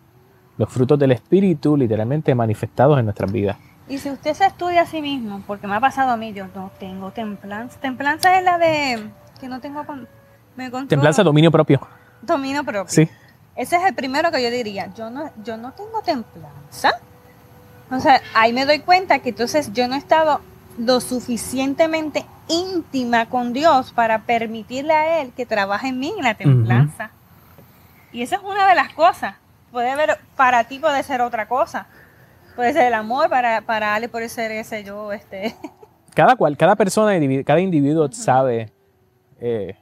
Los 0.57 0.69
frutos 0.69 0.99
del 0.99 1.11
Espíritu 1.13 1.75
literalmente 1.77 2.35
manifestados 2.35 2.99
en 2.99 3.05
nuestras 3.05 3.31
vidas. 3.31 3.57
Y 3.87 3.97
si 3.97 4.09
usted 4.11 4.33
se 4.33 4.45
estudia 4.45 4.83
a 4.83 4.85
sí 4.85 5.01
mismo, 5.01 5.41
porque 5.47 5.65
me 5.67 5.75
ha 5.75 5.79
pasado 5.79 6.11
a 6.11 6.17
mí, 6.17 6.31
yo 6.33 6.45
no 6.55 6.71
tengo 6.79 7.11
templanza. 7.11 7.79
Templanza 7.79 8.37
es 8.37 8.43
la 8.43 8.57
de 8.57 9.09
que 9.43 9.49
no 9.49 9.59
tengo 9.59 9.85
con, 9.85 10.07
me 10.55 10.71
Templanza, 10.87 11.21
dominio 11.21 11.51
propio. 11.51 11.85
dominio 12.21 12.63
propio. 12.63 12.85
Sí. 12.87 13.09
Ese 13.57 13.75
es 13.75 13.83
el 13.83 13.93
primero 13.93 14.31
que 14.31 14.41
yo 14.41 14.49
diría. 14.49 14.89
Yo 14.95 15.09
no, 15.09 15.31
yo 15.43 15.57
no 15.57 15.73
tengo 15.73 16.01
templanza. 16.01 16.91
O 17.91 17.99
sea, 17.99 18.21
ahí 18.33 18.53
me 18.53 18.65
doy 18.65 18.79
cuenta 18.79 19.19
que 19.19 19.29
entonces 19.29 19.73
yo 19.73 19.85
no 19.89 19.95
he 19.95 19.97
estado 19.97 20.39
lo 20.77 21.01
suficientemente 21.01 22.25
íntima 22.47 23.25
con 23.25 23.51
Dios 23.51 23.91
para 23.91 24.19
permitirle 24.19 24.93
a 24.93 25.21
Él 25.21 25.33
que 25.35 25.45
trabaje 25.45 25.89
en 25.89 25.99
mí 25.99 26.13
en 26.17 26.23
la 26.23 26.35
templanza. 26.35 27.11
Y 28.13 28.21
esa 28.21 28.37
es 28.37 28.43
una 28.43 28.65
de 28.69 28.75
las 28.75 28.93
cosas. 28.93 29.35
Puede 29.73 29.91
haber, 29.91 30.19
para 30.37 30.63
ti 30.63 30.79
puede 30.79 31.03
ser 31.03 31.19
otra 31.19 31.49
cosa. 31.49 31.87
Puede 32.55 32.71
ser 32.71 32.85
el 32.85 32.93
amor, 32.93 33.29
para, 33.29 33.59
para 33.59 33.93
Ale 33.93 34.07
puede 34.07 34.29
ser 34.29 34.51
ese 34.51 34.85
yo, 34.85 35.11
este. 35.11 35.53
Cada 36.15 36.37
cual, 36.37 36.55
cada 36.55 36.75
persona, 36.75 37.13
cada 37.43 37.59
individuo 37.59 38.07
sabe 38.11 38.71
eh, 39.45 39.75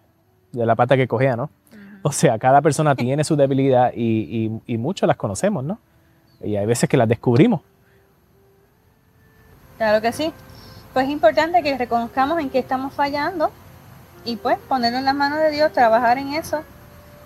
de 0.51 0.65
la 0.65 0.75
pata 0.75 0.97
que 0.97 1.07
cogea, 1.07 1.35
¿no? 1.35 1.51
O 2.01 2.11
sea, 2.11 2.39
cada 2.39 2.63
persona 2.63 2.95
tiene 2.95 3.23
su 3.23 3.35
debilidad 3.35 3.93
y, 3.93 4.51
y, 4.65 4.73
y 4.73 4.77
muchos 4.79 5.05
las 5.07 5.17
conocemos, 5.17 5.63
¿no? 5.63 5.77
Y 6.43 6.55
hay 6.55 6.65
veces 6.65 6.89
que 6.89 6.97
las 6.97 7.07
descubrimos. 7.07 7.61
Claro 9.77 10.01
que 10.01 10.11
sí. 10.11 10.33
Pues 10.93 11.05
es 11.05 11.11
importante 11.11 11.61
que 11.61 11.77
reconozcamos 11.77 12.39
en 12.39 12.49
qué 12.49 12.57
estamos 12.57 12.91
fallando 12.93 13.51
y 14.25 14.35
pues 14.35 14.57
ponerlo 14.67 14.97
en 14.97 15.05
las 15.05 15.13
manos 15.13 15.37
de 15.37 15.51
Dios, 15.51 15.71
trabajar 15.71 16.17
en 16.17 16.33
eso, 16.33 16.63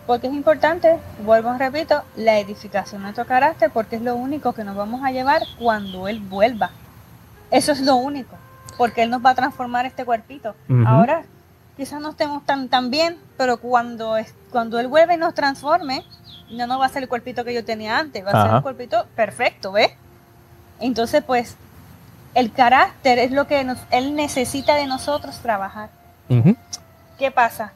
porque 0.05 0.27
es 0.27 0.33
importante, 0.33 0.99
vuelvo 1.25 1.55
y 1.55 1.57
repito, 1.57 2.03
la 2.17 2.37
edificación 2.37 2.99
de 2.99 3.03
nuestro 3.05 3.25
carácter, 3.25 3.71
porque 3.71 3.95
es 3.95 4.01
lo 4.01 4.15
único 4.15 4.51
que 4.51 4.65
nos 4.65 4.75
vamos 4.75 5.03
a 5.05 5.11
llevar 5.11 5.41
cuando 5.57 6.09
Él 6.09 6.19
vuelva. 6.19 6.71
Eso 7.49 7.71
es 7.71 7.79
lo 7.79 7.95
único, 7.95 8.35
porque 8.77 9.03
Él 9.03 9.09
nos 9.09 9.25
va 9.25 9.29
a 9.29 9.35
transformar 9.35 9.85
este 9.85 10.03
cuerpito. 10.03 10.53
Ahora 10.85 11.23
quizás 11.77 12.01
no 12.01 12.11
estemos 12.11 12.45
tan, 12.45 12.69
tan 12.69 12.89
bien, 12.89 13.17
pero 13.37 13.57
cuando, 13.57 14.17
es, 14.17 14.33
cuando 14.51 14.79
Él 14.79 14.87
vuelve 14.87 15.15
y 15.15 15.17
nos 15.17 15.33
transforme, 15.33 16.05
no 16.51 16.67
nos 16.67 16.79
va 16.79 16.85
a 16.85 16.89
ser 16.89 17.03
el 17.03 17.09
cuerpito 17.09 17.43
que 17.43 17.53
yo 17.53 17.65
tenía 17.65 17.97
antes, 17.97 18.25
va 18.25 18.31
a 18.31 18.45
ser 18.45 18.55
un 18.55 18.61
cuerpito 18.61 19.05
perfecto, 19.15 19.71
¿ves? 19.71 19.91
Entonces, 20.79 21.23
pues, 21.23 21.55
el 22.33 22.51
carácter 22.51 23.19
es 23.19 23.31
lo 23.31 23.47
que 23.47 23.63
nos, 23.63 23.79
Él 23.91 24.15
necesita 24.15 24.75
de 24.75 24.87
nosotros 24.87 25.39
trabajar. 25.39 25.89
¿Qué 27.17 27.31
pasa? 27.31 27.73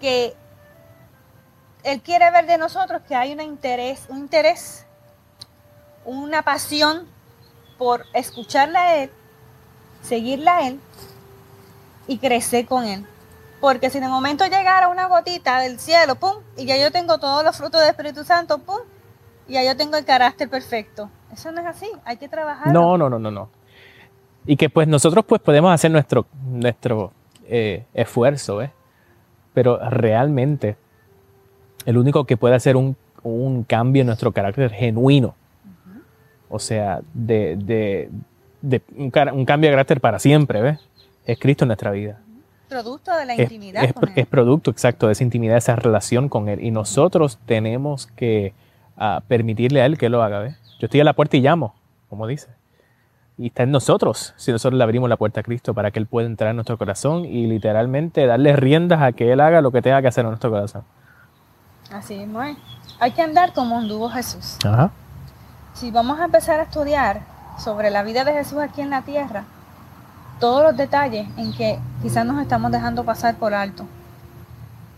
Que 0.00 0.34
Él 1.82 2.00
quiere 2.02 2.30
ver 2.30 2.46
de 2.46 2.58
nosotros 2.58 3.02
que 3.06 3.14
hay 3.14 3.32
un 3.32 3.40
interés, 3.40 4.04
un 4.08 4.18
interés, 4.18 4.86
una 6.04 6.42
pasión 6.42 7.06
por 7.78 8.04
escucharle 8.12 8.78
a 8.78 9.02
Él, 9.02 9.10
seguirle 10.02 10.50
a 10.50 10.68
Él 10.68 10.80
y 12.06 12.18
crecer 12.18 12.66
con 12.66 12.84
Él. 12.84 13.06
Porque 13.64 13.88
si 13.88 13.98
de 13.98 14.08
momento 14.08 14.44
llegara 14.44 14.88
una 14.88 15.06
gotita 15.08 15.58
del 15.60 15.78
cielo, 15.78 16.16
pum, 16.16 16.34
y 16.54 16.66
ya 16.66 16.76
yo 16.76 16.90
tengo 16.92 17.16
todos 17.16 17.42
los 17.42 17.56
frutos 17.56 17.80
del 17.80 17.88
Espíritu 17.88 18.22
Santo, 18.22 18.58
pum, 18.58 18.76
y 19.48 19.54
ya 19.54 19.64
yo 19.64 19.74
tengo 19.74 19.96
el 19.96 20.04
carácter 20.04 20.50
perfecto. 20.50 21.08
Eso 21.32 21.50
no 21.50 21.62
es 21.62 21.66
así, 21.68 21.90
hay 22.04 22.18
que 22.18 22.28
trabajar. 22.28 22.70
No, 22.70 22.98
no, 22.98 23.08
no, 23.08 23.18
no, 23.18 23.30
no. 23.30 23.48
Y 24.44 24.58
que 24.58 24.68
pues 24.68 24.86
nosotros 24.86 25.24
pues 25.26 25.40
podemos 25.40 25.72
hacer 25.72 25.90
nuestro, 25.90 26.26
nuestro 26.46 27.12
eh, 27.46 27.86
esfuerzo, 27.94 28.60
¿eh? 28.60 28.70
Pero 29.54 29.78
realmente 29.88 30.76
el 31.86 31.96
único 31.96 32.26
que 32.26 32.36
puede 32.36 32.56
hacer 32.56 32.76
un, 32.76 32.94
un 33.22 33.64
cambio 33.64 34.02
en 34.02 34.08
nuestro 34.08 34.30
carácter 34.32 34.72
genuino, 34.72 35.34
o 36.50 36.58
sea, 36.58 37.00
de, 37.14 37.56
de- 37.56 38.10
de 38.60 38.82
un, 38.94 39.10
cara- 39.10 39.32
un 39.32 39.46
cambio 39.46 39.70
de 39.70 39.72
carácter 39.76 40.02
para 40.02 40.18
siempre, 40.18 40.60
¿ves? 40.60 40.80
Es 41.24 41.38
Cristo 41.38 41.64
en 41.64 41.68
nuestra 41.68 41.90
vida. 41.92 42.20
Producto 42.68 43.14
de 43.16 43.26
la 43.26 43.34
Es, 43.34 43.40
intimidad 43.40 43.84
es- 43.84 43.92
con 43.92 44.08
Él. 44.08 44.12
es 44.16 44.26
producto 44.26 44.70
exacto 44.70 45.06
de 45.06 45.12
esa 45.12 45.22
intimidad, 45.24 45.54
de 45.54 45.58
esa 45.58 45.76
relación 45.76 46.28
con 46.28 46.48
Él. 46.48 46.62
Y 46.64 46.70
nosotros 46.70 47.38
tenemos 47.46 48.06
que 48.08 48.52
a 48.96 49.22
permitirle 49.26 49.82
a 49.82 49.86
Él 49.86 49.98
que 49.98 50.08
lo 50.08 50.22
haga. 50.22 50.38
¿ves? 50.40 50.56
Yo 50.78 50.86
estoy 50.86 51.00
a 51.00 51.04
la 51.04 51.12
puerta 51.14 51.36
y 51.36 51.40
llamo, 51.40 51.74
como 52.08 52.26
dice. 52.26 52.48
Y 53.36 53.48
está 53.48 53.64
en 53.64 53.72
nosotros, 53.72 54.32
si 54.36 54.52
nosotros 54.52 54.78
le 54.78 54.84
abrimos 54.84 55.08
la 55.08 55.16
puerta 55.16 55.40
a 55.40 55.42
Cristo 55.42 55.74
para 55.74 55.90
que 55.90 55.98
Él 55.98 56.06
pueda 56.06 56.26
entrar 56.28 56.50
en 56.50 56.56
nuestro 56.56 56.78
corazón 56.78 57.24
y 57.24 57.46
literalmente 57.48 58.26
darle 58.26 58.54
riendas 58.54 59.02
a 59.02 59.10
que 59.12 59.32
Él 59.32 59.40
haga 59.40 59.60
lo 59.60 59.72
que 59.72 59.82
tenga 59.82 60.00
que 60.00 60.06
hacer 60.08 60.24
en 60.24 60.30
nuestro 60.30 60.50
corazón. 60.50 60.84
Así 61.92 62.16
mismo 62.16 62.42
es. 62.42 62.56
Hay 63.00 63.10
que 63.10 63.22
andar 63.22 63.52
como 63.52 63.76
anduvo 63.76 64.08
Jesús. 64.08 64.58
Ajá. 64.64 64.90
Si 65.74 65.90
vamos 65.90 66.20
a 66.20 66.26
empezar 66.26 66.60
a 66.60 66.62
estudiar 66.62 67.22
sobre 67.58 67.90
la 67.90 68.04
vida 68.04 68.24
de 68.24 68.32
Jesús 68.32 68.58
aquí 68.60 68.80
en 68.80 68.90
la 68.90 69.02
tierra, 69.02 69.44
todos 70.44 70.62
los 70.62 70.76
detalles 70.76 71.26
en 71.38 71.54
que 71.54 71.78
quizás 72.02 72.26
nos 72.26 72.38
estamos 72.42 72.70
dejando 72.70 73.02
pasar 73.02 73.34
por 73.36 73.54
alto. 73.54 73.86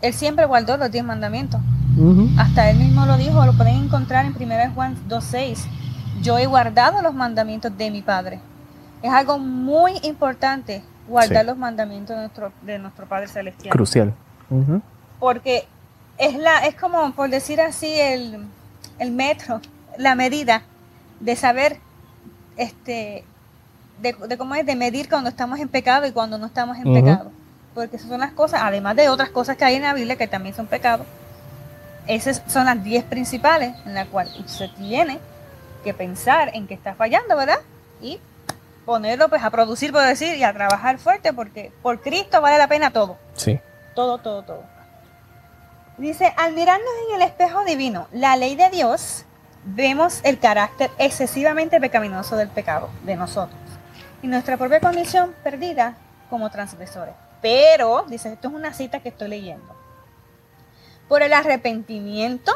Él 0.01 0.13
siempre 0.13 0.43
guardó 0.45 0.75
los 0.75 0.91
diez 0.91 1.05
mandamientos. 1.05 1.61
Hasta 2.37 2.69
él 2.69 2.75
mismo 2.77 3.05
lo 3.05 3.15
dijo, 3.15 3.45
lo 3.45 3.53
pueden 3.53 3.85
encontrar 3.85 4.25
en 4.25 4.35
1 4.35 4.73
Juan 4.75 4.97
2.6. 5.07 5.59
Yo 6.21 6.37
he 6.37 6.47
guardado 6.47 7.01
los 7.01 7.13
mandamientos 7.13 7.71
de 7.77 7.89
mi 7.91 8.01
Padre. 8.01 8.41
Es 9.01 9.09
algo 9.09 9.39
muy 9.39 9.93
importante 10.03 10.83
guardar 11.07 11.43
Sí. 11.43 11.47
los 11.47 11.57
mandamientos 11.57 12.13
de 12.17 12.23
nuestro, 12.23 12.51
de 12.63 12.77
nuestro 12.79 13.05
Padre 13.07 13.29
Celestial. 13.29 13.71
Crucial. 13.71 14.13
Porque 15.17 15.65
es, 16.17 16.35
la, 16.37 16.65
es 16.65 16.75
como, 16.75 17.13
por 17.13 17.29
decir 17.29 17.61
así, 17.61 17.87
el, 17.89 18.45
el 18.99 19.11
metro, 19.13 19.61
la 19.97 20.13
medida 20.13 20.63
de 21.21 21.37
saber, 21.37 21.79
este, 22.57 23.23
de, 23.99 24.13
de 24.13 24.37
cómo 24.37 24.55
es, 24.55 24.65
de 24.65 24.75
medir 24.75 25.09
cuando 25.09 25.29
estamos 25.29 25.59
en 25.59 25.69
pecado 25.69 26.05
y 26.05 26.11
cuando 26.11 26.37
no 26.37 26.45
estamos 26.45 26.77
en 26.77 26.93
pecado. 26.93 27.31
Porque 27.73 27.97
esas 27.97 28.09
son 28.09 28.19
las 28.19 28.31
cosas, 28.31 28.61
además 28.63 28.95
de 28.95 29.09
otras 29.09 29.29
cosas 29.29 29.57
que 29.57 29.65
hay 29.65 29.75
en 29.75 29.83
la 29.83 29.93
Biblia 29.93 30.15
que 30.15 30.27
también 30.27 30.55
son 30.55 30.67
pecados. 30.67 31.05
Esas 32.07 32.41
son 32.47 32.65
las 32.65 32.83
10 32.83 33.03
principales 33.05 33.75
en 33.85 33.93
las 33.93 34.07
cuales 34.07 34.37
usted 34.39 34.69
tiene 34.77 35.19
que 35.83 35.93
pensar 35.93 36.51
en 36.53 36.67
que 36.67 36.73
está 36.73 36.95
fallando, 36.95 37.35
¿verdad? 37.35 37.59
Y 38.01 38.19
ponerlo 38.85 39.29
pues 39.29 39.43
a 39.43 39.49
producir, 39.49 39.91
por 39.91 40.03
decir, 40.03 40.35
y 40.35 40.43
a 40.43 40.53
trabajar 40.53 40.97
fuerte, 40.97 41.33
porque 41.33 41.71
por 41.81 42.01
Cristo 42.01 42.41
vale 42.41 42.57
la 42.57 42.67
pena 42.67 42.91
todo. 42.91 43.17
Sí. 43.35 43.59
Todo, 43.93 44.17
todo, 44.19 44.43
todo. 44.43 44.63
Dice, 45.97 46.33
al 46.37 46.53
mirarnos 46.53 46.89
en 47.09 47.15
el 47.15 47.21
espejo 47.23 47.65
divino, 47.65 48.07
la 48.11 48.37
ley 48.37 48.55
de 48.55 48.69
Dios, 48.69 49.25
vemos 49.65 50.21
el 50.23 50.39
carácter 50.39 50.89
excesivamente 50.99 51.79
pecaminoso 51.81 52.37
del 52.37 52.47
pecado 52.49 52.89
de 53.03 53.15
nosotros 53.15 53.66
y 54.21 54.27
nuestra 54.27 54.57
propia 54.57 54.79
condición 54.79 55.33
perdida 55.43 55.95
como 56.29 56.49
transgresores. 56.49 57.13
Pero, 57.41 58.05
dice, 58.07 58.33
esto 58.33 58.47
es 58.47 58.53
una 58.53 58.73
cita 58.73 58.99
que 58.99 59.09
estoy 59.09 59.29
leyendo, 59.29 59.75
por 61.07 61.21
el 61.21 61.33
arrepentimiento 61.33 62.51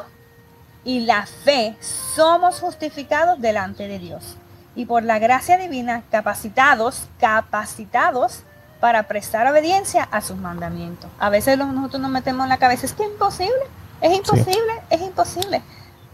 y 0.83 1.01
la 1.01 1.25
fe 1.25 1.75
somos 1.79 2.59
justificados 2.59 3.39
delante 3.39 3.87
de 3.87 3.99
Dios 3.99 4.35
y 4.75 4.85
por 4.85 5.03
la 5.03 5.19
gracia 5.19 5.57
divina 5.57 6.03
capacitados, 6.09 7.07
capacitados 7.19 8.43
para 8.79 9.03
prestar 9.03 9.45
obediencia 9.47 10.03
a 10.11 10.21
sus 10.21 10.37
mandamientos. 10.37 11.09
A 11.19 11.29
veces 11.29 11.57
nosotros 11.57 12.01
nos 12.01 12.11
metemos 12.11 12.43
en 12.43 12.49
la 12.49 12.57
cabeza, 12.57 12.85
es 12.85 12.93
que 12.93 13.03
es 13.03 13.09
imposible, 13.11 13.63
es 14.01 14.13
imposible, 14.13 14.81
es 14.89 15.01
imposible. 15.01 15.61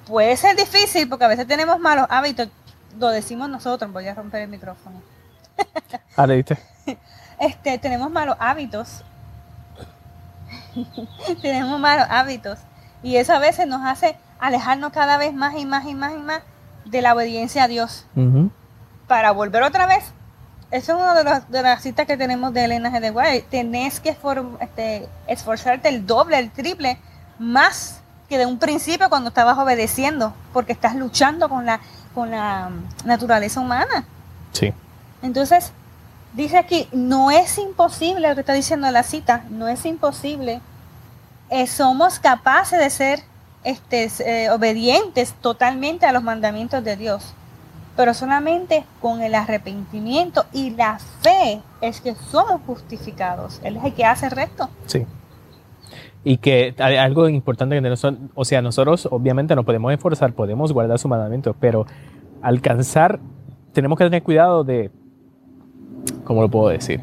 Puede 0.05 0.35
ser 0.35 0.55
difícil 0.55 1.07
porque 1.07 1.25
a 1.25 1.29
veces 1.29 1.47
tenemos 1.47 1.79
malos 1.79 2.07
hábitos, 2.09 2.49
lo 2.99 3.09
decimos 3.09 3.49
nosotros, 3.49 3.91
voy 3.91 4.07
a 4.07 4.13
romper 4.13 4.41
el 4.41 4.49
micrófono. 4.49 5.01
Ah. 6.15 6.25
Este, 7.39 7.77
tenemos 7.77 8.09
malos 8.09 8.35
hábitos. 8.39 9.03
tenemos 11.41 11.79
malos 11.79 12.07
hábitos. 12.09 12.59
Y 13.03 13.17
eso 13.17 13.33
a 13.33 13.39
veces 13.39 13.67
nos 13.67 13.85
hace 13.85 14.17
alejarnos 14.39 14.91
cada 14.91 15.17
vez 15.17 15.33
más 15.33 15.55
y 15.55 15.65
más 15.65 15.85
y 15.85 15.93
más 15.95 16.13
y 16.13 16.17
más 16.17 16.41
de 16.85 17.01
la 17.01 17.13
obediencia 17.13 17.63
a 17.63 17.67
Dios. 17.67 18.05
Para 19.07 19.31
volver 19.31 19.63
otra 19.63 19.85
vez. 19.85 20.11
Eso 20.69 20.93
es 20.95 20.99
una 21.01 21.13
de, 21.13 21.23
las- 21.23 21.49
de 21.49 21.61
las 21.61 21.81
citas 21.81 22.05
que 22.07 22.17
tenemos 22.17 22.53
de 22.53 22.65
Elena 22.65 22.91
G. 22.91 22.99
de 22.99 23.11
White. 23.11 23.47
Tenés 23.49 23.99
que 24.01 24.17
este, 24.59 25.07
esforzarte 25.27 25.87
el 25.89 26.05
doble, 26.05 26.37
el 26.39 26.51
triple, 26.51 26.97
más 27.39 28.01
que 28.27 28.37
de 28.37 28.45
un 28.45 28.59
principio 28.59 29.07
cuando 29.09 29.29
estabas 29.29 29.57
obedeciendo, 29.57 30.33
porque 30.51 30.73
estás 30.73 30.95
luchando 30.95 31.47
con 31.47 31.65
la, 31.65 31.79
con 32.13 32.31
la 32.31 32.69
naturaleza 33.05 33.61
humana. 33.61 34.03
Sí. 34.51 34.73
Entonces, 35.21 35.71
dice 36.33 36.57
aquí, 36.57 36.87
no 36.91 37.31
es 37.31 37.57
imposible 37.57 38.27
lo 38.27 38.35
que 38.35 38.41
está 38.41 38.53
diciendo 38.53 38.89
la 38.91 39.03
cita, 39.03 39.43
no 39.49 39.67
es 39.67 39.85
imposible. 39.85 40.61
Eh, 41.49 41.67
somos 41.67 42.19
capaces 42.19 42.79
de 42.79 42.89
ser 42.89 43.19
este, 43.63 44.09
eh, 44.19 44.49
obedientes 44.51 45.33
totalmente 45.41 46.05
a 46.05 46.11
los 46.11 46.23
mandamientos 46.23 46.83
de 46.83 46.95
Dios, 46.95 47.33
pero 47.95 48.13
solamente 48.13 48.85
con 49.01 49.21
el 49.21 49.33
arrepentimiento 49.33 50.45
y 50.53 50.71
la 50.71 50.99
fe 51.21 51.61
es 51.81 52.01
que 52.01 52.15
somos 52.15 52.61
justificados. 52.65 53.59
Él 53.63 53.77
es 53.77 53.83
el 53.85 53.93
que 53.93 54.05
hace 54.05 54.27
el 54.27 54.31
resto. 54.31 54.69
Sí. 54.85 55.05
Y 56.23 56.37
que 56.37 56.75
algo 56.79 57.29
importante 57.29 57.75
que 57.75 57.81
nosotros, 57.81 58.29
o 58.35 58.43
sea, 58.43 58.61
nosotros 58.61 59.07
obviamente 59.09 59.55
nos 59.55 59.65
podemos 59.65 59.93
esforzar, 59.93 60.33
podemos 60.33 60.73
guardar 60.73 60.99
sus 60.99 61.09
mandamientos, 61.09 61.55
pero 61.59 61.85
alcanzar, 62.41 63.19
tenemos 63.71 63.97
que 63.97 64.03
tener 64.03 64.23
cuidado 64.23 64.63
de, 64.65 64.91
¿cómo 66.23 66.41
lo 66.41 66.49
puedo 66.49 66.69
decir? 66.69 67.01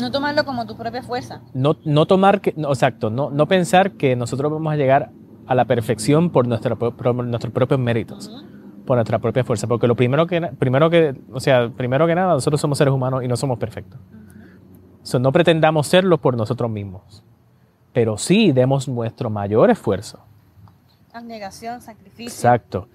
No 0.00 0.10
tomarlo 0.10 0.44
como 0.44 0.66
tu 0.66 0.76
propia 0.76 1.02
fuerza. 1.02 1.42
No, 1.52 1.76
no 1.84 2.06
tomar, 2.06 2.40
que, 2.40 2.54
no, 2.56 2.68
exacto, 2.68 3.10
no, 3.10 3.30
no 3.30 3.46
pensar 3.46 3.92
que 3.92 4.16
nosotros 4.16 4.50
vamos 4.50 4.72
a 4.72 4.76
llegar 4.76 5.10
a 5.46 5.54
la 5.54 5.64
perfección 5.66 6.30
por, 6.30 6.46
nuestra, 6.46 6.76
pro- 6.76 6.92
por 6.96 7.14
nuestros 7.14 7.52
propios 7.52 7.78
méritos, 7.78 8.30
por 8.86 8.96
nuestra 8.96 9.18
propia 9.18 9.44
fuerza, 9.44 9.66
porque 9.66 9.86
lo 9.86 9.94
primero 9.96 10.26
que, 10.26 10.40
primero 10.58 10.88
que, 10.88 11.14
o 11.32 11.40
sea, 11.40 11.68
primero 11.68 12.06
que 12.06 12.14
nada, 12.14 12.32
nosotros 12.34 12.60
somos 12.60 12.78
seres 12.78 12.94
humanos 12.94 13.22
y 13.22 13.28
no 13.28 13.36
somos 13.36 13.58
perfectos. 13.58 14.00
So, 15.02 15.18
no 15.18 15.32
pretendamos 15.32 15.86
serlo 15.86 16.18
por 16.18 16.36
nosotros 16.36 16.70
mismos, 16.70 17.22
pero 17.92 18.16
sí 18.16 18.52
demos 18.52 18.88
nuestro 18.88 19.28
mayor 19.28 19.70
esfuerzo. 19.70 20.20
Abnegación, 21.12 21.80
sacrificio. 21.82 22.26
Exacto. 22.26 22.88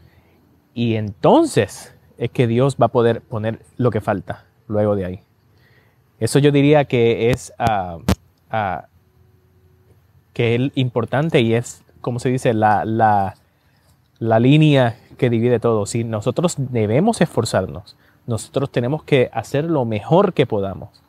Y 0.73 0.95
entonces 0.95 1.94
es 2.17 2.31
que 2.31 2.47
Dios 2.47 2.77
va 2.81 2.87
a 2.87 2.89
poder 2.89 3.21
poner 3.21 3.59
lo 3.77 3.91
que 3.91 4.01
falta 4.01 4.45
luego 4.67 4.95
de 4.95 5.05
ahí. 5.05 5.19
Eso 6.19 6.39
yo 6.39 6.51
diría 6.51 6.85
que 6.85 7.31
es 7.31 7.53
ah, 7.59 7.97
ah, 8.49 8.87
que 10.33 10.55
es 10.55 10.71
importante 10.75 11.41
y 11.41 11.53
es, 11.53 11.83
como 12.01 12.19
se 12.19 12.29
dice, 12.29 12.53
la, 12.53 12.85
la, 12.85 13.35
la 14.19 14.39
línea 14.39 14.97
que 15.17 15.29
divide 15.29 15.59
todo. 15.59 15.85
Si 15.85 16.03
nosotros 16.03 16.55
debemos 16.57 17.21
esforzarnos, 17.21 17.95
nosotros 18.27 18.71
tenemos 18.71 19.03
que 19.03 19.29
hacer 19.33 19.65
lo 19.65 19.85
mejor 19.85 20.33
que 20.33 20.45
podamos, 20.45 21.01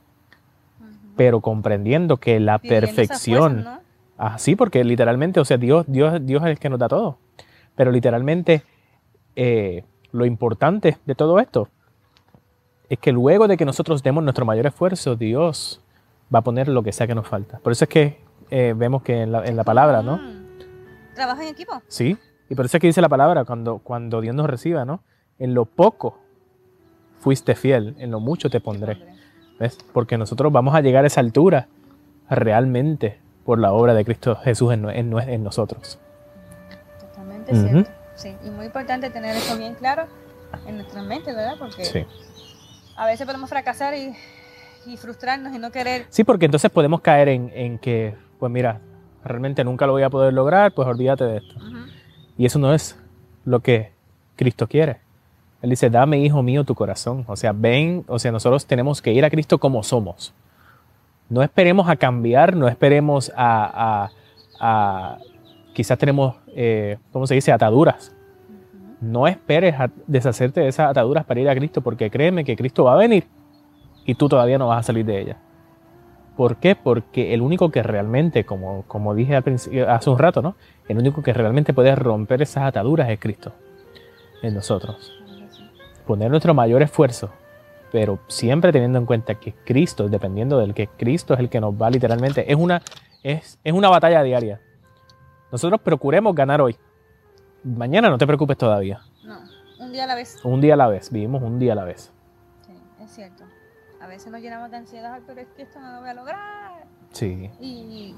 pero 1.17 1.41
comprendiendo 1.41 2.19
que 2.19 2.41
la 2.41 2.59
perfección... 2.59 3.53
fuerza, 3.53 3.71
¿no? 3.71 3.87
Ah, 4.19 4.39
sí, 4.39 4.57
porque 4.57 4.83
literalmente, 4.83 5.41
o 5.41 5.45
sea, 5.45 5.59
Dios, 5.59 5.85
Dios, 5.89 6.25
Dios 6.25 6.43
es 6.43 6.49
el 6.49 6.59
que 6.59 6.71
nos 6.71 6.79
da 6.79 6.89
todo. 6.89 7.19
Pero 7.75 7.93
literalmente, 7.93 8.63
eh, 9.35 9.85
lo 10.17 10.25
importante 10.27 10.99
de 11.07 11.15
todo 11.15 11.39
esto 11.39 11.69
es 12.89 12.99
que 12.99 13.13
luego 13.13 13.49
de 13.49 13.57
que 13.57 13.65
nosotros 13.65 14.03
demos 14.03 14.23
nuestro 14.25 14.45
mayor 14.45 14.67
esfuerzo, 14.67 15.17
Dios 15.17 15.81
va 16.35 16.41
a 16.41 16.43
poner 16.43 16.69
lo 16.69 16.83
que 16.83 16.93
sea 16.93 17.07
que 17.07 17.15
nos 17.15 17.27
falta. 17.29 17.59
Por 17.59 17.73
eso 17.73 17.85
es 17.85 17.89
que 17.89 18.21
eh, 18.51 18.75
vemos 18.77 19.03
que 19.03 19.23
en 19.23 19.33
la, 19.33 19.45
en 19.45 19.57
la 19.57 19.65
palabra, 19.65 20.03
¿no? 20.03 20.19
Mm. 20.19 21.15
Trabajo 21.15 21.43
en 21.43 21.49
equipo. 21.49 21.73
Sí. 21.89 22.17
Y 22.49 22.55
por 22.55 22.65
eso 22.67 22.77
es 22.77 22.81
que 22.81 22.87
dice 22.87 23.01
la 23.01 23.09
palabra, 23.09 23.45
cuando, 23.45 23.79
cuando 23.79 24.21
Dios 24.21 24.35
nos 24.35 24.47
reciba, 24.47 24.85
¿no? 24.85 25.03
En 25.39 25.53
lo 25.55 25.65
poco 25.65 26.19
fuiste 27.21 27.55
fiel, 27.57 27.97
en 27.99 28.11
lo 28.13 28.21
mucho 28.21 28.51
te 28.51 28.61
pondré. 28.61 28.99
¿Ves? 29.59 29.79
Porque 29.93 30.17
nosotros 30.19 30.53
vamos 30.53 30.75
a 30.75 30.81
llegar 30.81 31.03
a 31.05 31.07
esa 31.09 31.21
altura 31.21 31.67
realmente 32.31 33.19
por 33.45 33.59
la 33.59 33.73
obra 33.73 33.95
de 33.95 34.05
Cristo 34.05 34.37
Jesús 34.37 34.73
en, 34.73 34.83
no- 34.83 34.91
en 34.91 35.11
no- 35.11 35.21
en 35.21 35.43
nosotros. 35.43 35.99
Totalmente 37.01 37.55
cierto. 37.55 37.91
Sí, 38.17 38.35
y 38.45 38.51
muy 38.51 38.67
importante 38.67 39.11
tener 39.11 39.37
eso 39.37 39.57
bien 39.57 39.75
claro 39.75 40.07
en 40.67 40.77
nuestra 40.79 41.03
mente, 41.03 41.33
¿verdad? 41.35 41.55
Porque 41.59 41.85
Sí. 41.85 42.05
a 42.97 43.07
veces 43.07 43.27
podemos 43.27 43.49
fracasar 43.49 43.95
y, 43.95 44.15
y 44.87 44.97
frustrarnos 44.97 45.55
y 45.55 45.59
no 45.59 45.71
querer. 45.71 46.07
Sí, 46.09 46.25
porque 46.25 46.47
entonces 46.47 46.71
podemos 46.71 47.01
caer 47.01 47.29
en, 47.29 47.51
en 47.55 47.79
que, 47.79 48.15
pues 48.39 48.51
mira, 48.51 48.81
realmente 49.25 49.65
nunca 49.65 49.87
lo 49.87 49.93
voy 49.93 50.03
a 50.03 50.11
poder 50.11 50.33
lograr, 50.33 50.73
pues 50.73 50.89
olvídate 50.89 51.25
de 51.25 51.37
esto. 51.39 51.55
Y 52.39 52.47
eso 52.47 52.59
no 52.59 52.73
es 52.75 52.99
lo 53.45 53.61
que 53.61 53.93
Cristo 54.37 54.67
quiere. 54.67 54.99
Él 55.63 55.71
dice, 55.71 55.89
dame, 55.91 56.19
hijo 56.19 56.43
mío, 56.43 56.65
tu 56.65 56.75
corazón. 56.75 57.25
O 57.27 57.37
sea, 57.37 57.53
ven, 57.53 58.05
o 58.09 58.19
sea, 58.19 58.31
nosotros 58.31 58.67
tenemos 58.67 59.01
que 59.03 59.13
ir 59.13 59.25
a 59.25 59.31
Cristo 59.31 59.59
como 59.59 59.83
somos. 59.83 60.33
No 61.29 61.43
esperemos 61.43 61.89
a 61.89 61.97
cambiar, 61.97 62.55
no 62.55 62.69
esperemos 62.69 63.33
a, 63.35 64.05
a- 64.05 64.11
a- 64.61 65.19
quizás 65.75 65.99
tenemos, 65.99 66.37
eh, 66.57 66.97
¿cómo 67.13 67.27
se 67.27 67.35
dice?, 67.35 67.53
ataduras. 67.53 68.17
No 69.01 69.29
esperes 69.29 69.77
deshacerte 70.07 70.63
de 70.63 70.69
esas 70.69 70.91
ataduras 70.91 71.25
para 71.27 71.39
ir 71.39 71.49
a 71.51 71.55
Cristo, 71.55 71.83
porque 71.83 72.11
créeme 72.11 72.45
que 72.45 72.57
Cristo 72.57 72.85
va 72.85 72.95
a 72.95 72.97
venir 72.97 73.27
y 74.07 74.15
tú 74.15 74.29
todavía 74.29 74.57
no 74.57 74.69
vas 74.69 74.81
a 74.81 74.83
salir 74.85 75.05
de 75.05 75.21
ella. 75.21 75.37
¿Por 76.35 76.57
qué? 76.57 76.75
Porque 76.75 77.35
el 77.35 77.43
único 77.43 77.71
que 77.71 77.83
realmente, 77.83 78.45
como, 78.45 78.85
como 78.89 79.15
dije 79.15 79.37
hace 79.37 80.11
un 80.11 80.19
rato, 80.19 80.41
¿no? 80.41 80.57
El 80.89 80.99
único 80.99 81.23
que 81.23 81.33
realmente 81.35 81.75
puede 81.75 81.95
romper 81.95 82.41
esas 82.41 82.65
ataduras 82.65 83.09
es 83.11 83.19
Cristo 83.19 83.53
en 84.43 84.55
nosotros. 84.55 85.13
Poner 86.07 86.31
nuestro 86.31 86.55
mayor 86.55 86.83
esfuerzo, 86.83 87.31
pero 87.93 88.19
siempre 88.29 88.73
teniendo 88.73 88.99
en 88.99 89.07
cuenta 89.07 89.35
que 89.35 89.53
Cristo, 89.65 90.09
dependiendo 90.09 90.59
del 90.59 90.73
que 90.73 90.87
Cristo 90.89 91.35
es 91.35 91.41
el 91.41 91.51
que 91.51 91.61
nos 91.61 91.75
va 91.75 91.91
literalmente, 91.91 92.51
es 92.51 92.57
una, 92.57 92.83
es, 93.23 93.59
es 93.63 93.73
una 93.73 93.89
batalla 93.89 94.23
diaria. 94.23 94.61
Nosotros 95.51 95.81
procuremos 95.81 96.35
ganar 96.35 96.61
hoy. 96.61 96.77
Mañana 97.63 98.11
no 98.11 98.19
te 98.19 98.27
preocupes 98.27 98.57
todavía. 98.57 99.01
No, 99.25 99.39
un 99.81 99.93
día 99.93 100.05
a 100.05 100.07
la 100.07 100.15
vez. 100.15 100.39
Un 100.45 100.61
día 100.61 100.75
a 100.75 100.77
la 100.77 100.89
vez, 100.89 101.11
vivimos 101.11 101.43
un 101.43 101.59
día 101.59 101.73
a 101.73 101.77
la 101.77 101.85
vez. 101.85 102.13
Sí, 102.67 102.73
es 103.03 103.11
cierto. 103.11 103.45
A 104.01 104.07
veces 104.07 104.31
nos 104.31 104.41
llenamos 104.41 104.71
de 104.71 104.77
ansiedad, 104.77 105.21
pero 105.27 105.41
es 105.41 105.49
que 105.57 105.63
esto 105.63 105.81
no 105.81 105.93
lo 105.95 106.01
voy 106.01 106.11
a 106.11 106.15
lograr. 106.15 106.85
Sí. 107.13 107.51
Y, 107.61 108.15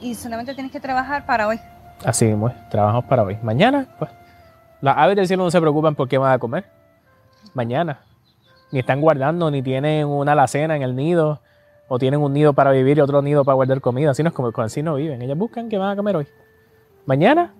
y 0.00 0.14
solamente 0.14 0.54
tienes 0.54 0.70
que 0.70 0.80
trabajar 0.80 1.26
para 1.26 1.48
hoy. 1.48 1.58
Así 2.04 2.26
mismo, 2.26 2.52
trabajamos 2.70 3.04
para 3.06 3.24
hoy. 3.24 3.38
Mañana, 3.42 3.88
pues, 3.98 4.10
las 4.80 4.96
aves 4.96 5.16
del 5.16 5.26
cielo 5.26 5.44
no 5.44 5.50
se 5.50 5.60
preocupan 5.60 5.94
por 5.94 6.08
qué 6.08 6.18
van 6.18 6.32
a 6.32 6.38
comer. 6.38 6.66
Mañana. 7.54 8.00
Ni 8.70 8.80
están 8.80 9.00
guardando, 9.00 9.50
ni 9.50 9.62
tienen 9.62 10.06
una 10.06 10.32
alacena 10.32 10.76
en 10.76 10.82
el 10.82 10.94
nido, 10.94 11.40
o 11.88 11.98
tienen 11.98 12.20
un 12.20 12.32
nido 12.32 12.52
para 12.52 12.70
vivir 12.70 12.98
y 12.98 13.00
otro 13.00 13.22
nido 13.22 13.44
para 13.44 13.54
guardar 13.54 13.80
comida. 13.80 14.10
Así 14.10 14.22
no 14.22 14.28
es 14.28 14.34
como 14.34 14.52
así 14.58 14.82
no 14.82 14.94
viven. 14.96 15.22
Ellas 15.22 15.38
buscan 15.38 15.68
qué 15.68 15.78
van 15.78 15.90
a 15.90 15.96
comer 15.96 16.16
hoy. 16.16 16.28
Mañana. 17.08 17.54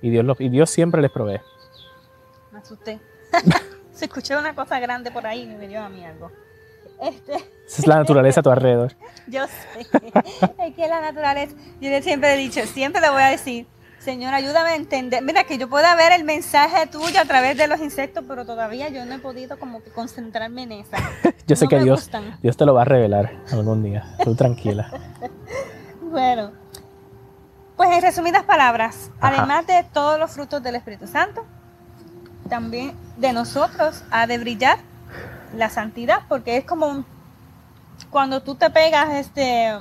Y 0.00 0.08
Dios, 0.08 0.24
y 0.38 0.48
Dios 0.48 0.70
siempre 0.70 1.02
les 1.02 1.10
provee. 1.10 1.42
Me 2.50 2.60
asusté. 2.60 2.98
se 3.92 4.06
escuchó 4.06 4.38
una 4.38 4.54
cosa 4.54 4.80
grande 4.80 5.10
por 5.10 5.26
ahí 5.26 5.42
y 5.42 5.46
me 5.54 5.68
dio 5.68 5.82
a 5.82 5.90
mí 5.90 6.02
algo. 6.02 6.32
Este. 6.98 7.34
Esa 7.34 7.82
es 7.82 7.86
la 7.86 7.96
naturaleza 7.96 8.40
a 8.40 8.42
tu 8.42 8.50
alrededor. 8.50 8.94
Yo 9.26 9.46
sé. 9.46 9.80
es 10.66 10.74
que 10.74 10.88
la 10.88 11.02
naturaleza. 11.02 11.54
Yo 11.78 11.90
siempre 12.00 12.32
he 12.32 12.38
dicho, 12.38 12.62
siempre 12.64 13.02
le 13.02 13.10
voy 13.10 13.20
a 13.20 13.32
decir, 13.32 13.66
Señor, 13.98 14.32
ayúdame 14.32 14.70
a 14.70 14.76
entender. 14.76 15.22
Mira, 15.22 15.44
que 15.44 15.58
yo 15.58 15.68
pueda 15.68 15.94
ver 15.94 16.12
el 16.12 16.24
mensaje 16.24 16.86
tuyo 16.86 17.20
a 17.20 17.26
través 17.26 17.58
de 17.58 17.66
los 17.66 17.80
insectos, 17.80 18.24
pero 18.26 18.46
todavía 18.46 18.88
yo 18.88 19.04
no 19.04 19.16
he 19.16 19.18
podido 19.18 19.58
como 19.58 19.82
que 19.82 19.90
concentrarme 19.90 20.62
en 20.62 20.72
esa. 20.72 20.96
yo 21.46 21.54
sé 21.54 21.68
que 21.68 21.78
Dios, 21.80 22.10
Dios 22.40 22.56
te 22.56 22.64
lo 22.64 22.72
va 22.72 22.80
a 22.80 22.86
revelar 22.86 23.30
algún 23.52 23.82
día. 23.82 24.16
Tú 24.24 24.34
tranquila. 24.34 24.90
bueno, 26.00 26.52
pues 27.80 27.96
en 27.96 28.02
resumidas 28.02 28.42
palabras, 28.42 29.10
además 29.22 29.66
de 29.66 29.86
todos 29.90 30.18
los 30.18 30.30
frutos 30.32 30.62
del 30.62 30.74
Espíritu 30.74 31.06
Santo, 31.06 31.46
también 32.50 32.92
de 33.16 33.32
nosotros 33.32 34.04
ha 34.10 34.26
de 34.26 34.36
brillar 34.36 34.76
la 35.56 35.70
santidad, 35.70 36.18
porque 36.28 36.58
es 36.58 36.66
como 36.66 37.06
cuando 38.10 38.42
tú 38.42 38.54
te 38.54 38.68
pegas, 38.68 39.14
este, 39.14 39.72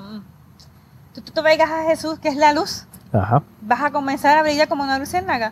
tú, 1.14 1.22
te 1.24 1.42
pegas 1.44 1.70
a 1.70 1.84
Jesús, 1.90 2.20
que 2.20 2.30
es 2.30 2.38
la 2.38 2.54
luz, 2.54 2.86
vas 3.12 3.82
a 3.84 3.92
comenzar 3.92 4.38
a 4.38 4.44
brillar 4.44 4.70
como 4.70 4.84
una 4.86 4.98
luciérnaga, 4.98 5.52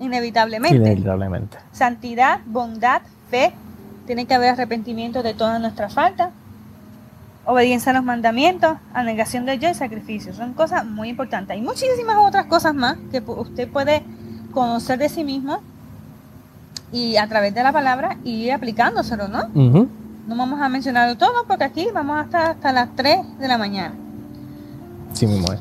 inevitablemente. 0.00 0.78
Inevitablemente. 0.78 1.58
Santidad, 1.72 2.40
bondad, 2.46 3.02
fe, 3.28 3.52
tiene 4.06 4.24
que 4.24 4.32
haber 4.32 4.48
arrepentimiento 4.48 5.22
de 5.22 5.34
todas 5.34 5.60
nuestras 5.60 5.92
faltas, 5.92 6.30
obediencia 7.46 7.92
a 7.92 7.94
los 7.94 8.04
mandamientos, 8.04 8.76
anegación 8.92 9.46
de 9.46 9.58
yo 9.58 9.70
y 9.70 9.74
sacrificio. 9.74 10.34
Son 10.34 10.52
cosas 10.52 10.84
muy 10.84 11.08
importantes. 11.08 11.56
Hay 11.56 11.62
muchísimas 11.62 12.16
otras 12.18 12.46
cosas 12.46 12.74
más 12.74 12.96
que 13.10 13.20
usted 13.20 13.68
puede 13.68 14.02
conocer 14.52 14.98
de 14.98 15.08
sí 15.08 15.24
mismo 15.24 15.60
y 16.92 17.16
a 17.16 17.26
través 17.28 17.54
de 17.54 17.62
la 17.62 17.72
palabra 17.72 18.18
y 18.24 18.50
aplicándoselo, 18.50 19.28
¿no? 19.28 19.48
No 19.48 20.36
vamos 20.36 20.60
a 20.60 20.68
mencionarlo 20.68 21.16
todo 21.16 21.46
porque 21.46 21.64
aquí 21.64 21.88
vamos 21.94 22.18
hasta, 22.18 22.50
hasta 22.50 22.72
las 22.72 22.94
3 22.96 23.38
de 23.38 23.48
la 23.48 23.58
mañana. 23.58 23.94
Sí, 25.12 25.26
es. 25.26 25.60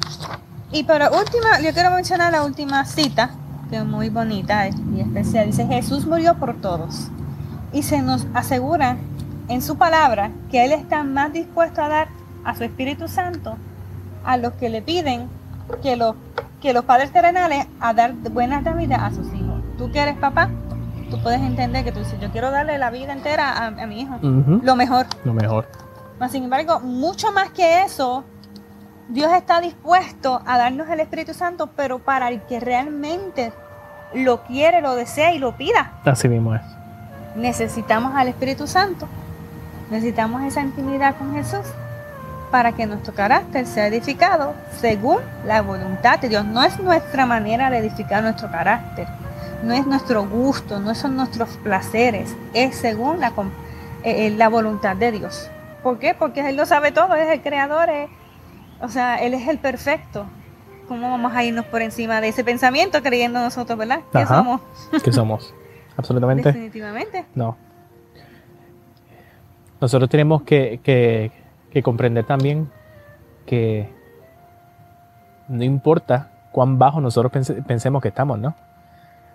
Y 0.72 0.84
para 0.84 1.12
última, 1.12 1.60
yo 1.62 1.72
quiero 1.72 1.92
mencionar 1.92 2.32
la 2.32 2.44
última 2.44 2.84
cita, 2.86 3.30
que 3.70 3.78
es 3.78 3.86
muy 3.86 4.10
bonita 4.10 4.68
y 4.68 5.00
especial. 5.00 5.46
Dice, 5.48 5.68
Jesús 5.68 6.06
murió 6.08 6.36
por 6.36 6.60
todos. 6.60 7.10
Y 7.72 7.84
se 7.84 8.02
nos 8.02 8.26
asegura 8.34 8.98
en 9.48 9.62
su 9.62 9.78
palabra 9.78 10.32
que 10.50 10.66
Él 10.66 10.72
está 10.72 11.04
más 11.04 11.32
dispuesto 11.34 11.82
a 11.82 11.88
dar 11.88 12.08
a 12.44 12.56
su 12.56 12.64
Espíritu 12.64 13.08
Santo 13.08 13.58
a 14.24 14.38
los 14.38 14.54
que 14.54 14.70
le 14.70 14.82
piden 14.82 15.30
que 15.82 15.96
los, 15.96 16.16
que 16.62 16.74
los 16.74 16.86
padres 16.86 17.12
terrenales 17.12 17.68
a 17.80 17.94
dar 17.94 18.14
buenas 18.14 18.64
vida 18.76 19.06
a 19.06 19.12
sus 19.12 19.28
hijos. 19.34 19.62
Tú 19.78 19.92
que 19.92 20.00
eres 20.00 20.18
papá, 20.18 20.50
tú 21.10 21.22
puedes 21.22 21.42
entender 21.42 21.84
que 21.84 21.92
tú 21.92 22.00
dices, 22.00 22.20
yo 22.20 22.32
quiero 22.32 22.52
darle 22.52 22.78
la 22.78 22.90
vida 22.90 23.14
entera 23.14 23.66
a, 23.68 23.72
mi 23.86 24.02
hijo, 24.02 24.18
lo 24.22 24.76
mejor. 24.76 25.06
Lo 25.24 25.34
mejor. 25.34 25.68
sin 26.30 26.44
embargo, 26.44 26.80
mucho 26.80 27.32
más 27.32 27.50
que 27.52 27.84
eso, 27.84 28.24
Dios 29.10 29.32
está 29.34 29.62
dispuesto 29.62 30.42
a 30.46 30.58
darnos 30.58 30.90
el 30.90 31.00
Espíritu 31.00 31.34
Santo, 31.34 31.70
pero 31.76 32.00
para 32.00 32.30
el 32.30 32.42
que 32.42 32.60
realmente 32.60 33.54
lo 34.14 34.44
quiere, 34.44 34.82
lo 34.82 34.96
desea 34.96 35.34
y 35.34 35.40
lo 35.40 35.56
pida. 35.58 35.94
Así 36.06 36.28
mismo 36.28 36.56
es. 36.56 36.62
Necesitamos 37.36 38.16
al 38.16 38.30
Espíritu 38.30 38.66
Santo, 38.66 39.08
necesitamos 39.90 40.44
esa 40.44 40.62
intimidad 40.62 41.16
con 41.18 41.34
Jesús 41.34 41.66
para 42.52 42.72
que 42.72 42.86
nuestro 42.86 43.14
carácter 43.14 43.66
sea 43.66 43.88
edificado 43.88 44.54
según 44.80 45.18
la 45.46 45.62
voluntad 45.62 46.20
de 46.20 46.30
Dios. 46.30 46.46
No 46.46 46.64
es 46.64 46.80
nuestra 46.80 47.26
manera 47.26 47.70
de 47.70 47.80
edificar 47.80 48.24
nuestro 48.24 48.50
carácter 48.52 49.08
no 49.66 49.74
es 49.74 49.86
nuestro 49.86 50.26
gusto, 50.26 50.80
no 50.80 50.96
son 50.96 51.16
nuestros 51.16 51.50
placeres, 51.58 52.36
es 52.54 52.76
según 52.76 53.20
la, 53.20 53.30
eh, 54.04 54.28
eh, 54.28 54.30
la 54.32 54.48
voluntad 54.48 54.96
de 54.96 55.12
Dios. 55.12 55.50
¿Por 55.84 56.00
qué? 56.00 56.14
Porque 56.14 56.48
Él 56.48 56.56
lo 56.56 56.66
sabe 56.66 56.92
todo, 56.92 57.16
Él 57.16 57.22
es 57.22 57.34
el 57.34 57.42
creador, 57.42 57.90
o 58.80 58.90
sea, 58.90 59.18
Él 59.18 59.34
es 59.34 59.48
el 59.48 59.58
perfecto. 59.58 60.26
¿Cómo 60.88 61.10
vamos 61.10 61.34
a 61.34 61.44
irnos 61.44 61.66
por 61.66 61.82
encima 61.82 62.22
de 62.22 62.28
ese 62.28 62.44
pensamiento 62.44 63.02
creyendo 63.02 63.40
nosotros, 63.40 63.78
verdad? 63.78 64.02
¿Qué 64.12 64.26
somos? 64.26 64.62
¿Qué 65.04 65.12
somos? 65.12 65.54
Absolutamente. 65.98 66.50
Definitivamente. 66.50 67.26
No. 67.34 67.58
Nosotros 69.86 70.10
tenemos 70.10 70.42
que, 70.42 70.80
que 71.72 71.84
comprender 71.84 72.26
también 72.26 72.70
que 73.46 73.90
no 75.48 75.64
importa 75.64 76.32
cuán 76.52 76.80
bajo 76.80 77.02
nosotros 77.02 77.32
pensemos 77.68 78.02
que 78.02 78.08
estamos, 78.08 78.40
¿no? 78.40 78.56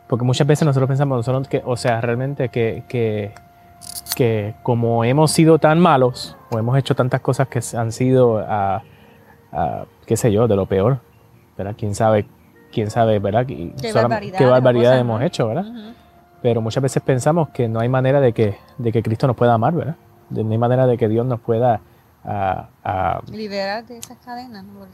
Porque 0.08 0.24
muchas 0.24 0.46
veces 0.46 0.66
nosotros 0.66 0.88
pensamos, 0.88 1.18
nosotros 1.18 1.46
que, 1.48 1.62
o 1.64 1.76
sea, 1.76 2.00
realmente 2.00 2.48
que, 2.48 2.82
que, 2.88 3.32
que, 4.16 4.54
como 4.62 5.04
hemos 5.04 5.30
sido 5.30 5.58
tan 5.58 5.78
malos 5.78 6.36
o 6.50 6.58
hemos 6.58 6.76
hecho 6.78 6.96
tantas 6.96 7.20
cosas 7.20 7.46
que 7.48 7.60
han 7.76 7.92
sido, 7.92 8.38
a, 8.38 8.82
qué 10.06 10.16
sé 10.16 10.32
yo, 10.32 10.48
de 10.48 10.56
lo 10.56 10.66
peor, 10.66 10.98
¿verdad? 11.56 11.74
¿Quién 11.78 11.94
sabe, 11.94 12.26
quién 12.72 12.90
sabe, 12.90 13.18
¿verdad? 13.18 13.46
Qué 13.46 13.92
barbaridad, 13.94 14.50
barbaridad 14.50 14.98
hemos 14.98 15.22
hecho, 15.22 15.46
¿verdad? 15.46 15.66
Pero 16.42 16.60
muchas 16.60 16.82
veces 16.82 17.02
pensamos 17.02 17.50
que 17.50 17.68
no 17.68 17.78
hay 17.80 17.88
manera 17.88 18.20
de 18.20 18.32
que, 18.32 18.56
de 18.78 18.90
que 18.90 19.02
Cristo 19.02 19.26
nos 19.26 19.36
pueda 19.36 19.54
amar, 19.54 19.74
¿verdad? 19.74 19.96
De, 20.30 20.44
no 20.44 20.52
hay 20.52 20.58
manera 20.58 20.86
de 20.86 20.96
que 20.96 21.08
Dios 21.08 21.26
nos 21.26 21.40
pueda... 21.40 21.80
liberar 23.30 23.86
de 23.86 23.98
esas 23.98 24.18
cadenas, 24.18 24.64
no 24.64 24.86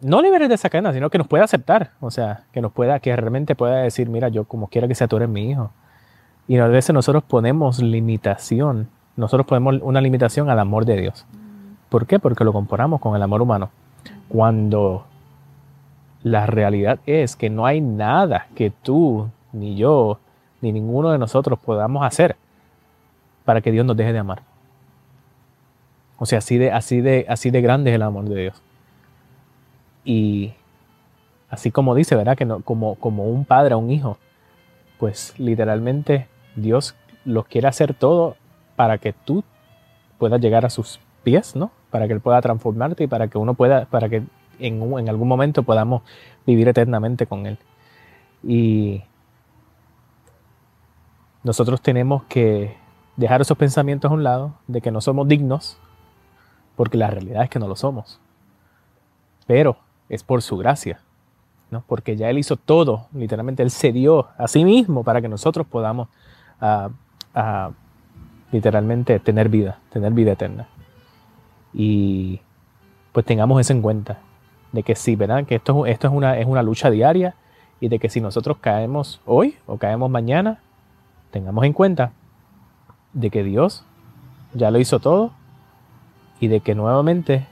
no 0.00 0.22
liberes 0.22 0.48
de 0.48 0.54
esa 0.54 0.70
cadena, 0.70 0.92
sino 0.92 1.10
que 1.10 1.18
nos 1.18 1.26
pueda 1.26 1.44
aceptar, 1.44 1.92
o 2.00 2.10
sea, 2.10 2.44
que 2.52 2.62
nos 2.62 2.72
pueda, 2.72 3.00
que 3.00 3.14
realmente 3.14 3.54
pueda 3.54 3.76
decir, 3.76 4.08
mira, 4.08 4.28
yo 4.28 4.44
como 4.44 4.68
quiera 4.68 4.88
que 4.88 4.94
sea, 4.94 5.08
tú 5.08 5.16
eres 5.16 5.28
mi 5.28 5.50
hijo. 5.50 5.70
Y 6.46 6.56
a 6.56 6.66
veces 6.66 6.94
nosotros 6.94 7.22
ponemos 7.24 7.80
limitación, 7.80 8.88
nosotros 9.16 9.46
ponemos 9.46 9.82
una 9.82 10.00
limitación 10.00 10.48
al 10.48 10.58
amor 10.58 10.86
de 10.86 10.96
Dios. 10.96 11.26
¿Por 11.90 12.06
qué? 12.06 12.18
Porque 12.18 12.44
lo 12.44 12.52
comparamos 12.52 13.00
con 13.00 13.14
el 13.14 13.22
amor 13.22 13.42
humano. 13.42 13.70
Cuando 14.28 15.04
la 16.22 16.46
realidad 16.46 17.00
es 17.04 17.36
que 17.36 17.50
no 17.50 17.66
hay 17.66 17.80
nada 17.80 18.46
que 18.54 18.70
tú, 18.70 19.28
ni 19.52 19.76
yo, 19.76 20.18
ni 20.62 20.72
ninguno 20.72 21.10
de 21.10 21.18
nosotros 21.18 21.58
podamos 21.58 22.06
hacer 22.06 22.36
para 23.48 23.62
que 23.62 23.72
Dios 23.72 23.86
nos 23.86 23.96
deje 23.96 24.12
de 24.12 24.18
amar. 24.18 24.42
O 26.18 26.26
sea, 26.26 26.40
así 26.40 26.58
de, 26.58 26.70
así 26.70 27.00
de, 27.00 27.24
así 27.30 27.50
de 27.50 27.62
grande 27.62 27.88
es 27.88 27.94
el 27.94 28.02
amor 28.02 28.26
de 28.26 28.42
Dios. 28.42 28.62
Y 30.04 30.52
así 31.48 31.70
como 31.70 31.94
dice, 31.94 32.14
¿verdad? 32.14 32.36
Que 32.36 32.44
no, 32.44 32.60
como, 32.60 32.96
como 32.96 33.24
un 33.24 33.46
padre 33.46 33.72
a 33.72 33.78
un 33.78 33.90
hijo, 33.90 34.18
pues 34.98 35.32
literalmente 35.38 36.28
Dios 36.56 36.94
lo 37.24 37.44
quiere 37.44 37.68
hacer 37.68 37.94
todo 37.94 38.36
para 38.76 38.98
que 38.98 39.14
tú 39.14 39.42
puedas 40.18 40.42
llegar 40.42 40.66
a 40.66 40.68
sus 40.68 41.00
pies, 41.22 41.56
¿no? 41.56 41.70
Para 41.88 42.06
que 42.06 42.12
Él 42.12 42.20
pueda 42.20 42.42
transformarte 42.42 43.04
y 43.04 43.06
para 43.06 43.28
que 43.28 43.38
uno 43.38 43.54
pueda, 43.54 43.86
para 43.86 44.10
que 44.10 44.24
en, 44.58 44.82
en 44.98 45.08
algún 45.08 45.26
momento 45.26 45.62
podamos 45.62 46.02
vivir 46.44 46.68
eternamente 46.68 47.26
con 47.26 47.46
Él. 47.46 47.56
Y 48.42 49.04
nosotros 51.42 51.80
tenemos 51.80 52.24
que 52.24 52.77
dejar 53.18 53.40
esos 53.40 53.58
pensamientos 53.58 54.10
a 54.10 54.14
un 54.14 54.22
lado 54.22 54.54
de 54.68 54.80
que 54.80 54.92
no 54.92 55.00
somos 55.00 55.26
dignos, 55.26 55.76
porque 56.76 56.96
la 56.96 57.10
realidad 57.10 57.42
es 57.42 57.50
que 57.50 57.58
no 57.58 57.66
lo 57.66 57.74
somos. 57.74 58.20
Pero 59.46 59.76
es 60.08 60.22
por 60.22 60.40
su 60.40 60.56
gracia, 60.56 61.00
¿no? 61.70 61.82
porque 61.86 62.16
ya 62.16 62.30
Él 62.30 62.38
hizo 62.38 62.56
todo, 62.56 63.08
literalmente 63.12 63.64
Él 63.64 63.70
se 63.70 63.92
dio 63.92 64.28
a 64.38 64.46
sí 64.46 64.64
mismo 64.64 65.02
para 65.02 65.20
que 65.20 65.28
nosotros 65.28 65.66
podamos 65.66 66.08
ah, 66.60 66.90
ah, 67.34 67.72
literalmente 68.52 69.18
tener 69.18 69.48
vida, 69.48 69.80
tener 69.90 70.12
vida 70.12 70.32
eterna. 70.32 70.68
y 71.74 72.40
pues 73.12 73.26
tengamos 73.26 73.60
eso 73.60 73.72
en 73.72 73.82
cuenta, 73.82 74.20
de 74.70 74.84
que 74.84 74.94
sí, 74.94 75.16
¿verdad? 75.16 75.44
Que 75.44 75.56
esto, 75.56 75.86
esto 75.86 76.06
es, 76.06 76.12
una, 76.12 76.38
es 76.38 76.46
una 76.46 76.62
lucha 76.62 76.88
diaria 76.88 77.34
y 77.80 77.88
de 77.88 77.98
que 77.98 78.08
si 78.08 78.20
nosotros 78.20 78.58
caemos 78.60 79.20
hoy 79.26 79.56
o 79.66 79.76
caemos 79.76 80.08
mañana, 80.08 80.60
tengamos 81.32 81.64
en 81.64 81.72
cuenta 81.72 82.12
de 83.18 83.30
que 83.30 83.42
Dios 83.42 83.84
ya 84.54 84.70
lo 84.70 84.78
hizo 84.78 85.00
todo 85.00 85.32
y 86.40 86.48
de 86.48 86.60
que 86.60 86.74
nuevamente, 86.74 87.46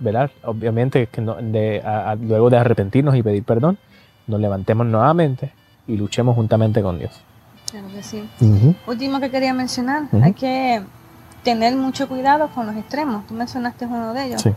¿verdad? 0.00 0.30
Obviamente 0.44 1.06
que 1.06 1.20
luego 1.20 2.50
de 2.50 2.58
arrepentirnos 2.58 3.14
y 3.14 3.22
pedir 3.22 3.44
perdón, 3.44 3.78
nos 4.26 4.40
levantemos 4.40 4.86
nuevamente 4.86 5.52
y 5.86 5.96
luchemos 5.96 6.34
juntamente 6.34 6.82
con 6.82 6.98
Dios. 6.98 7.20
Claro 7.70 7.88
que 7.88 8.02
sí. 8.02 8.28
Último 8.86 9.20
que 9.20 9.30
quería 9.30 9.54
mencionar, 9.54 10.04
hay 10.22 10.32
que 10.32 10.82
tener 11.42 11.76
mucho 11.76 12.08
cuidado 12.08 12.48
con 12.48 12.66
los 12.66 12.76
extremos. 12.76 13.26
Tú 13.26 13.34
mencionaste 13.34 13.86
uno 13.86 14.12
de 14.12 14.26
ellos. 14.26 14.42
Sí. 14.42 14.52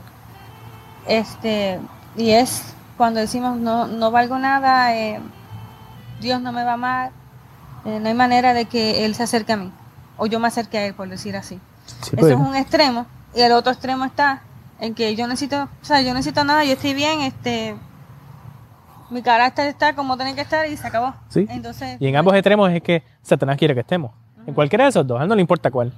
Este, 1.07 1.79
y 2.17 2.31
es 2.31 2.73
cuando 2.97 3.19
decimos 3.19 3.57
no, 3.57 3.87
no 3.87 4.11
valgo 4.11 4.37
nada, 4.37 4.95
eh, 4.95 5.19
Dios 6.19 6.41
no 6.41 6.51
me 6.51 6.63
va 6.63 6.71
a 6.71 6.73
amar, 6.73 7.11
eh, 7.85 7.99
no 7.99 8.07
hay 8.07 8.13
manera 8.13 8.53
de 8.53 8.65
que 8.65 9.05
Él 9.05 9.15
se 9.15 9.23
acerque 9.23 9.53
a 9.53 9.57
mí, 9.57 9.71
o 10.21 10.27
yo 10.27 10.39
me 10.39 10.47
acerque 10.47 10.77
a 10.77 10.85
Él, 10.85 10.93
por 10.93 11.09
decir 11.09 11.35
así. 11.35 11.59
Eso 12.03 12.15
pues. 12.15 12.31
es 12.31 12.37
un 12.37 12.55
extremo, 12.55 13.07
y 13.33 13.41
el 13.41 13.51
otro 13.53 13.71
extremo 13.71 14.05
está 14.05 14.43
en 14.79 14.93
que 14.93 15.15
yo 15.15 15.25
necesito, 15.25 15.63
o 15.63 15.85
sea, 15.85 16.01
yo 16.01 16.13
necesito 16.13 16.43
nada, 16.43 16.63
yo 16.63 16.73
estoy 16.73 16.93
bien, 16.93 17.21
este, 17.21 17.75
mi 19.09 19.23
carácter 19.23 19.65
está 19.65 19.95
como 19.95 20.17
tiene 20.17 20.35
que 20.35 20.41
estar 20.41 20.67
y 20.67 20.77
se 20.77 20.87
acabó. 20.87 21.15
Sí. 21.27 21.47
Entonces, 21.49 21.97
y 21.99 22.07
en 22.07 22.15
ambos 22.17 22.35
extremos 22.35 22.69
es 22.69 22.83
que 22.83 23.03
Satanás 23.23 23.57
quiere 23.57 23.73
que 23.73 23.79
estemos. 23.79 24.11
En 24.45 24.53
cualquiera 24.53 24.83
de 24.83 24.91
esos 24.91 25.07
dos, 25.07 25.19
a 25.19 25.23
él 25.23 25.29
no 25.29 25.33
le 25.33 25.41
importa 25.41 25.71
cuál. 25.71 25.91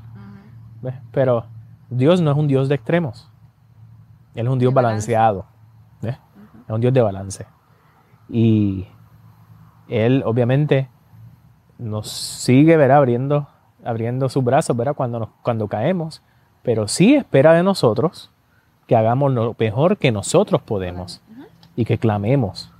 Pero 1.11 1.45
Dios 1.89 2.21
no 2.21 2.31
es 2.31 2.37
un 2.37 2.47
Dios 2.47 2.69
de 2.69 2.75
extremos. 2.75 3.29
Él 4.35 4.47
es 4.47 4.53
un 4.53 4.59
Dios 4.59 4.73
balanceado. 4.73 5.45
Es 6.01 6.69
un 6.69 6.79
Dios 6.79 6.93
de 6.93 7.01
balance. 7.01 7.45
Y 8.29 8.87
Él 9.89 10.23
obviamente 10.25 10.89
nos 11.77 12.09
sigue 12.09 12.77
¿verdad? 12.77 12.97
Abriendo, 12.97 13.49
abriendo 13.85 14.29
sus 14.29 14.43
brazos 14.43 14.75
¿verdad? 14.75 14.95
Cuando, 14.95 15.31
cuando 15.41 15.67
caemos. 15.67 16.21
Pero 16.61 16.87
sí 16.87 17.15
espera 17.15 17.53
de 17.53 17.63
nosotros 17.63 18.31
que 18.87 18.95
hagamos 18.95 19.31
lo 19.31 19.55
mejor 19.57 19.97
que 19.97 20.11
nosotros 20.11 20.61
podemos. 20.61 21.21
Y 21.75 21.85
que 21.85 21.97
clamemos. 21.97 22.71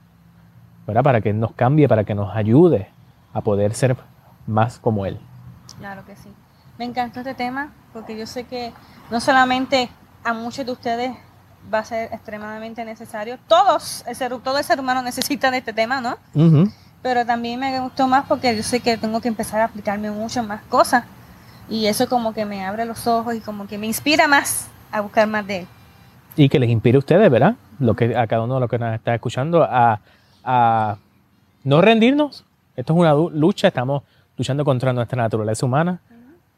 ¿verdad? 0.85 1.03
Para 1.03 1.21
que 1.21 1.33
nos 1.33 1.53
cambie, 1.53 1.87
para 1.87 2.03
que 2.03 2.15
nos 2.15 2.35
ayude 2.35 2.89
a 3.33 3.41
poder 3.41 3.73
ser 3.73 3.97
más 4.47 4.79
como 4.79 5.05
Él. 5.05 5.19
Claro 5.79 6.05
que 6.05 6.15
sí. 6.15 6.29
Me 6.77 6.85
encanta 6.85 7.21
este 7.21 7.33
tema 7.33 7.71
porque 7.93 8.17
yo 8.17 8.25
sé 8.25 8.45
que 8.45 8.73
no 9.11 9.19
solamente 9.19 9.89
a 10.23 10.33
muchos 10.33 10.65
de 10.65 10.71
ustedes 10.71 11.17
va 11.73 11.79
a 11.79 11.85
ser 11.85 12.11
extremadamente 12.13 12.83
necesario, 12.83 13.37
todos, 13.47 14.03
el 14.07 14.15
ser, 14.15 14.37
todo 14.39 14.57
el 14.57 14.63
ser 14.63 14.79
humano 14.79 15.01
necesita 15.01 15.51
de 15.51 15.59
este 15.59 15.73
tema, 15.73 16.01
¿no? 16.01 16.17
Pero 17.03 17.25
también 17.25 17.59
me 17.59 17.79
gustó 17.79 18.07
más 18.07 18.25
porque 18.27 18.55
yo 18.55 18.63
sé 18.63 18.79
que 18.79 18.97
tengo 18.97 19.21
que 19.21 19.27
empezar 19.27 19.61
a 19.61 19.65
aplicarme 19.65 20.09
muchas 20.09 20.45
más 20.47 20.63
cosas 20.63 21.05
y 21.69 21.85
eso 21.85 22.09
como 22.09 22.33
que 22.33 22.45
me 22.45 22.65
abre 22.65 22.85
los 22.85 23.05
ojos 23.05 23.35
y 23.35 23.39
como 23.39 23.67
que 23.67 23.77
me 23.77 23.85
inspira 23.85 24.27
más 24.27 24.67
a 24.91 25.01
buscar 25.01 25.27
más 25.27 25.45
de 25.45 25.59
él. 25.59 25.67
Y 26.35 26.49
que 26.49 26.57
les 26.57 26.69
inspire 26.71 26.95
a 26.95 26.99
ustedes, 26.99 27.29
¿verdad? 27.29 27.55
Lo 27.79 27.95
que, 27.95 28.17
a 28.17 28.25
cada 28.25 28.41
uno 28.41 28.55
de 28.55 28.59
los 28.61 28.69
que 28.69 28.79
nos 28.79 28.95
está 28.95 29.13
escuchando 29.13 29.63
a, 29.63 29.99
a 30.43 30.97
no 31.63 31.81
rendirnos. 31.81 32.43
Esto 32.75 32.93
es 32.93 32.99
una 32.99 33.13
lucha, 33.13 33.67
estamos 33.67 34.01
luchando 34.35 34.65
contra 34.65 34.93
nuestra 34.93 35.21
naturaleza 35.21 35.63
humana 35.63 35.99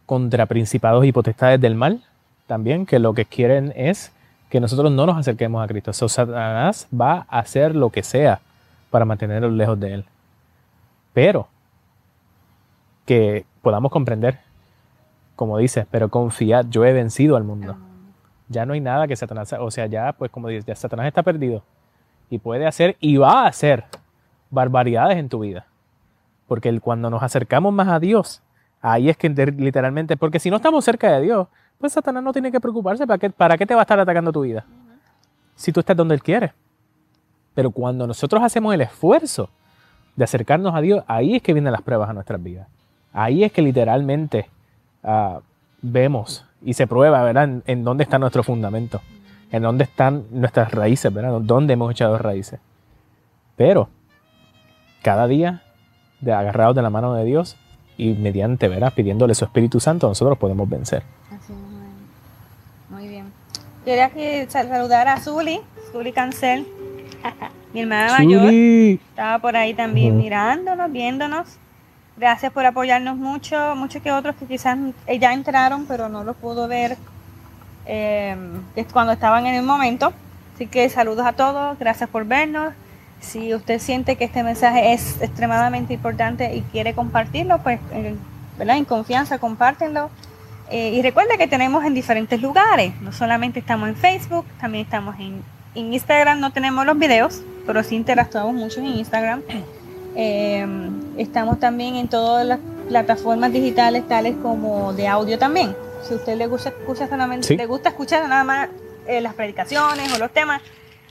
contra 0.06 0.46
principados 0.46 1.06
y 1.06 1.12
potestades 1.12 1.60
del 1.60 1.76
mal 1.76 2.02
también, 2.48 2.86
que 2.86 3.00
lo 3.00 3.14
que 3.14 3.26
quieren 3.26 3.74
es 3.76 4.12
que 4.50 4.60
nosotros 4.60 4.92
no 4.92 5.06
nos 5.06 5.18
acerquemos 5.18 5.64
a 5.64 5.68
Cristo. 5.68 5.92
Satanás 5.94 6.88
va 6.94 7.26
a 7.30 7.40
hacer 7.40 7.76
lo 7.76 7.90
que 7.90 8.04
sea 8.04 8.40
para 8.92 9.06
mantenernos 9.06 9.52
lejos 9.52 9.80
de 9.80 9.94
Él. 9.96 10.06
Pero 11.16 11.48
que 13.08 13.48
podamos 13.64 13.92
comprender, 13.92 14.38
como 15.36 15.58
dices, 15.58 15.88
pero 15.90 16.10
confiad, 16.10 16.68
yo 16.70 16.86
he 16.86 16.94
vencido 16.94 17.36
al 17.36 17.44
mundo. 17.44 17.76
Ya 18.48 18.68
no 18.68 18.74
hay 18.74 18.82
nada 18.82 19.08
que 19.08 19.16
Satanás, 19.16 19.52
o 19.60 19.72
sea, 19.72 19.88
ya, 19.88 20.14
pues 20.14 20.30
como 20.30 20.50
dices, 20.50 20.66
ya 20.66 20.76
Satanás 20.76 21.08
está 21.08 21.24
perdido 21.24 21.64
y 22.30 22.38
puede 22.38 22.68
hacer 22.68 22.98
y 23.00 23.18
va 23.18 23.46
a 23.46 23.48
hacer 23.48 23.86
barbaridades 24.52 25.18
en 25.18 25.30
tu 25.30 25.40
vida. 25.40 25.66
Porque 26.48 26.80
cuando 26.80 27.10
nos 27.10 27.24
acercamos 27.24 27.74
más 27.74 27.88
a 27.88 28.00
Dios, 28.00 28.44
Ahí 28.88 29.10
es 29.10 29.18
que 29.18 29.30
literalmente, 29.30 30.16
porque 30.16 30.40
si 30.40 30.52
no 30.52 30.58
estamos 30.58 30.86
cerca 30.86 31.12
de 31.14 31.22
Dios, 31.24 31.48
pues 31.80 31.92
Satanás 31.92 32.22
no 32.22 32.32
tiene 32.32 32.52
que 32.52 32.60
preocuparse. 32.60 33.08
¿Para 33.08 33.18
qué, 33.18 33.32
para 33.32 33.58
qué 33.58 33.66
te 33.66 33.74
va 33.74 33.82
a 33.82 33.84
estar 33.84 34.00
atacando 34.00 34.32
tu 34.32 34.42
vida? 34.42 34.64
Si 35.56 35.72
tú 35.72 35.80
estás 35.80 35.98
donde 35.98 36.14
Él 36.14 36.22
quiere. 36.22 36.54
Pero 37.56 37.72
cuando 37.72 38.06
nosotros 38.06 38.44
hacemos 38.44 38.76
el 38.76 38.82
esfuerzo 38.82 39.50
de 40.16 40.24
acercarnos 40.24 40.76
a 40.76 40.82
Dios, 40.82 41.04
ahí 41.08 41.36
es 41.36 41.42
que 41.42 41.54
vienen 41.54 41.72
las 41.72 41.82
pruebas 41.82 42.10
a 42.10 42.14
nuestras 42.14 42.42
vidas. 42.42 42.68
Ahí 43.14 43.44
es 43.44 43.52
que 43.52 43.62
literalmente 43.62 44.50
ah, 45.04 45.40
vemos 45.82 46.46
y 46.62 46.74
se 46.74 46.88
prueba, 46.88 47.24
¿verdad? 47.24 47.62
En, 47.66 47.84
dónde 47.84 48.04
está 48.04 48.18
nuestro 48.18 48.44
fundamento, 48.44 49.02
en 49.52 49.64
dónde 49.64 49.84
están 49.84 50.26
nuestras 50.32 50.72
raíces, 50.72 51.14
¿verdad? 51.14 51.40
Dónde 51.42 51.74
hemos 51.74 51.92
echado 51.92 52.18
raíces. 52.18 52.60
Pero 53.56 53.90
cada 55.02 55.28
día, 55.28 55.62
de, 56.22 56.34
agarrados 56.34 56.76
de 56.76 56.82
la 56.82 56.90
mano 56.90 57.14
de 57.14 57.24
Dios, 57.24 57.58
y 57.98 58.14
mediante, 58.14 58.68
¿verdad? 58.68 58.92
Pidiéndole 58.94 59.36
su 59.36 59.46
Espíritu 59.46 59.80
Santo, 59.80 60.08
nosotros 60.08 60.38
podemos 60.38 60.68
vencer. 60.68 61.04
Muy 62.90 63.08
bien. 63.08 63.32
Quería 63.86 64.10
que 64.10 64.50
saludar 64.50 65.08
a 65.08 65.20
Zuli, 65.20 65.62
Zuli 65.92 66.12
Cancel, 66.12 66.68
mi 67.76 67.82
hermana 67.82 68.18
mayor. 68.18 68.54
Estaba 68.54 69.40
por 69.40 69.56
ahí 69.58 69.74
también 69.74 70.18
mirándonos, 70.18 70.90
viéndonos. 70.92 71.58
Gracias 72.16 72.54
por 72.54 72.66
apoyarnos 72.66 73.18
mucho, 73.18 73.76
muchos 73.76 74.02
que 74.02 74.12
otros 74.14 74.36
que 74.38 74.46
quizás 74.46 74.78
ya 75.20 75.34
entraron, 75.34 75.86
pero 75.86 76.08
no 76.08 76.24
los 76.24 76.38
pudo 76.38 76.70
ver 76.70 76.96
eh, 77.86 78.38
cuando 78.94 79.12
estaban 79.12 79.46
en 79.46 79.56
el 79.56 79.64
momento. 79.64 80.14
Así 80.56 80.68
que 80.68 80.88
saludos 80.88 81.26
a 81.26 81.34
todos, 81.34 81.78
gracias 81.78 82.10
por 82.10 82.26
vernos. 82.26 82.74
Si 83.20 83.54
usted 83.54 83.80
siente 83.80 84.16
que 84.16 84.24
este 84.24 84.44
mensaje 84.44 84.94
es 84.94 85.22
extremadamente 85.22 85.94
importante 85.94 86.56
y 86.56 86.62
quiere 86.62 86.94
compartirlo, 86.94 87.58
pues 87.58 87.80
¿verdad? 88.58 88.78
en 88.78 88.86
confianza 88.86 89.38
compártenlo. 89.38 90.10
Eh, 90.72 90.94
y 90.94 91.02
recuerde 91.02 91.38
que 91.38 91.48
tenemos 91.48 91.84
en 91.84 91.94
diferentes 91.94 92.42
lugares, 92.42 92.94
no 93.02 93.12
solamente 93.12 93.60
estamos 93.60 93.90
en 93.90 93.96
Facebook, 93.96 94.46
también 94.60 94.86
estamos 94.86 95.20
en, 95.20 95.44
Instagram, 95.76 96.40
no 96.40 96.52
tenemos 96.52 96.86
los 96.86 96.98
videos, 96.98 97.42
pero 97.66 97.84
sí 97.84 97.96
interactuamos 97.96 98.54
mucho 98.54 98.80
en 98.80 98.88
Instagram. 98.88 99.42
Eh, 100.16 100.66
estamos 101.18 101.60
también 101.60 101.96
en 101.96 102.08
todas 102.08 102.46
las 102.46 102.60
plataformas 102.88 103.52
digitales, 103.52 104.08
tales 104.08 104.36
como 104.42 104.94
de 104.94 105.08
audio 105.08 105.38
también. 105.38 105.76
Si 106.04 106.14
a 106.14 106.18
usted 106.18 106.38
le 106.38 106.48
gusta 106.48 106.70
escuchar 106.70 107.10
solamente, 107.10 107.56
le 107.56 107.66
gusta 107.66 107.90
escuchar 107.90 108.28
nada 108.30 108.44
más 108.44 108.70
eh, 109.08 109.22
las 109.22 109.34
predicaciones 109.34 110.14
o 110.14 110.20
los 110.20 110.32
temas 110.32 110.62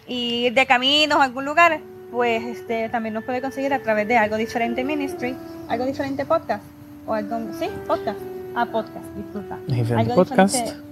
y 0.07 0.51
de 0.51 0.67
caminos 0.67 1.19
a 1.19 1.25
algún 1.25 1.45
lugar, 1.45 1.81
pues 2.11 2.45
este, 2.45 2.89
también 2.89 3.15
nos 3.15 3.25
puede 3.25 3.41
conseguir 3.41 3.75
a 3.75 3.81
través 3.81 4.07
de 4.07 4.17
algo 4.17 4.37
diferente 4.37 4.85
ministry, 4.85 5.37
algo 5.69 5.85
diferente 5.85 6.25
podcast, 6.25 6.65
o 7.07 7.15
algo, 7.15 7.39
sí, 7.59 7.69
podcast, 7.87 8.19
ah, 8.55 8.67
podcast, 8.67 9.07
disculpa. 9.17 9.59
algo 9.97 10.15
podcast. 10.15 10.55
diferente 10.55 10.83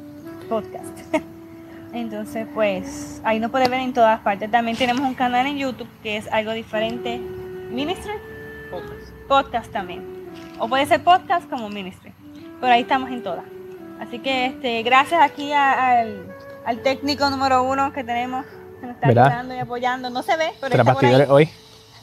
podcast. 0.49 0.99
Entonces, 1.93 2.47
pues 2.55 3.21
ahí 3.25 3.39
nos 3.39 3.51
puede 3.51 3.69
ver 3.69 3.81
en 3.81 3.93
todas 3.93 4.21
partes. 4.21 4.51
También 4.51 4.77
tenemos 4.77 5.03
un 5.03 5.15
canal 5.15 5.47
en 5.47 5.59
YouTube 5.59 5.89
que 6.03 6.17
es 6.17 6.27
algo 6.33 6.53
diferente 6.53 7.19
ministry, 7.19 8.13
podcast, 8.71 9.11
podcast 9.29 9.73
también. 9.73 10.31
O 10.59 10.69
puede 10.69 10.87
ser 10.87 11.05
podcast 11.05 11.49
como 11.49 11.69
ministry. 11.69 12.13
Pero 12.61 12.73
ahí 12.73 12.83
estamos 12.83 13.11
en 13.11 13.23
todas. 13.23 13.45
Así 14.01 14.19
que 14.19 14.47
este, 14.47 14.83
gracias 14.83 15.21
aquí 15.23 15.53
al, 15.53 16.35
al 16.65 16.83
técnico 16.83 17.29
número 17.31 17.63
uno 17.63 17.93
que 17.93 18.05
tenemos 18.05 18.47
nos 18.83 18.97
está 18.97 19.09
ayudando 19.09 19.55
y 19.55 19.59
apoyando. 19.59 20.11
No 20.11 20.23
se 20.23 20.37
ve, 20.37 20.53
pero 20.61 20.75
está 20.75 20.93
por 20.93 21.05
ahí. 21.05 21.27
hoy. 21.29 21.49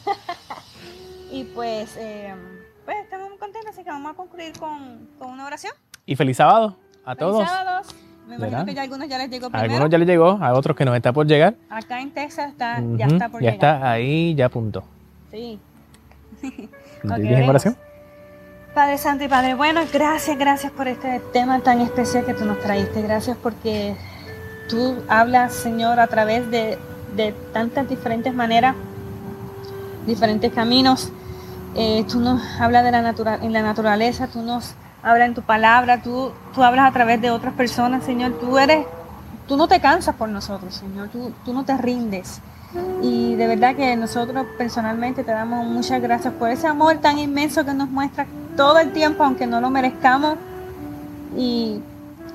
y 1.32 1.44
pues, 1.46 1.96
eh, 1.98 2.34
pues 2.86 2.98
estamos 3.04 3.30
muy 3.30 3.38
contentos, 3.38 3.72
así 3.72 3.84
que 3.84 3.90
vamos 3.90 4.12
a 4.12 4.16
concluir 4.16 4.58
con, 4.58 5.10
con 5.18 5.32
una 5.32 5.46
oración. 5.46 5.74
Y 6.06 6.16
feliz 6.16 6.38
sábado 6.38 6.78
a 7.04 7.16
feliz 7.16 7.20
todos. 7.20 7.50
Sábados. 7.50 7.96
Me 8.30 8.36
imagino 8.36 8.64
que 8.64 8.76
ya 8.76 8.82
a 8.82 8.84
algunos 8.84 9.10
ya 9.10 9.18
les 9.18 9.30
llegó 9.32 9.50
primero. 9.50 9.60
A 9.60 9.64
algunos 9.64 9.90
ya 9.90 9.98
les 9.98 10.08
llegó, 10.08 10.30
a 10.40 10.54
otros 10.54 10.78
que 10.78 10.86
nos 10.86 10.96
está 10.96 11.12
por 11.12 11.26
llegar. 11.26 11.56
Acá 11.68 12.00
en 12.00 12.12
Texas 12.12 12.52
está, 12.52 12.80
ya 12.96 13.08
está 13.08 13.28
por 13.28 13.42
llegar. 13.42 13.42
Ya 13.42 13.50
está 13.50 13.92
ahí, 13.92 14.36
ya 14.36 14.46
apuntó. 14.46 14.84
Sí. 15.32 15.60
okay, 17.04 17.50
oración? 17.50 17.76
Padre 18.76 19.00
Santo 19.00 19.24
y 19.24 19.28
Padre 19.28 19.56
Bueno, 19.56 19.82
gracias, 19.92 20.38
gracias 20.38 20.72
por 20.72 20.88
este 20.88 21.20
tema 21.34 21.60
tan 21.62 21.82
especial 21.82 22.24
que 22.24 22.36
tú 22.36 22.46
nos 22.46 22.60
traíste. 22.60 23.02
Gracias 23.02 23.36
porque 23.36 23.96
tú 24.70 24.96
hablas, 25.08 25.54
Señor, 25.56 26.00
a 26.00 26.06
través 26.06 26.52
de, 26.52 26.78
tantas 27.52 27.90
diferentes 27.90 28.32
maneras, 28.32 28.76
diferentes 30.06 30.54
caminos. 30.54 31.12
Eh, 31.76 32.06
tú 32.08 32.20
nos 32.20 32.42
hablas 32.60 32.84
de 32.84 32.92
la 32.92 33.02
natura, 33.02 33.40
en 33.42 33.54
la 33.54 33.64
naturaleza, 33.64 34.28
tú 34.28 34.44
nos 34.44 34.76
hablas 35.04 35.28
en 35.28 35.36
tu 35.36 35.42
palabra, 35.42 36.02
tú, 36.02 36.32
tú 36.54 36.64
hablas 36.64 36.88
a 36.88 36.92
través 36.92 37.22
de 37.22 37.32
otras 37.32 37.54
personas, 37.54 38.04
Señor. 38.04 38.34
Tú 38.40 38.58
eres 38.58 38.86
tú 39.50 39.58
no 39.58 39.68
te 39.68 39.82
cansas 39.82 40.16
por 40.16 40.30
nosotros, 40.30 40.76
Señor, 40.76 41.10
tú, 41.10 41.34
tú 41.44 41.54
no 41.54 41.66
te 41.66 41.76
rindes. 41.76 42.40
Y 43.02 43.34
de 43.34 43.48
verdad 43.48 43.76
que 43.76 43.96
nosotros 43.96 44.46
personalmente 44.60 45.24
te 45.24 45.32
damos 45.32 45.66
muchas 45.66 46.00
gracias 46.00 46.32
por 46.36 46.52
ese 46.52 46.68
amor 46.68 46.98
tan 47.00 47.18
inmenso 47.18 47.66
que 47.66 47.74
nos 47.74 47.90
muestra 47.90 48.28
todo 48.56 48.78
el 48.78 48.92
tiempo, 48.94 49.24
aunque 49.24 49.48
no 49.48 49.60
lo 49.60 49.72
merezcamos. 49.72 50.36
Y 51.36 51.82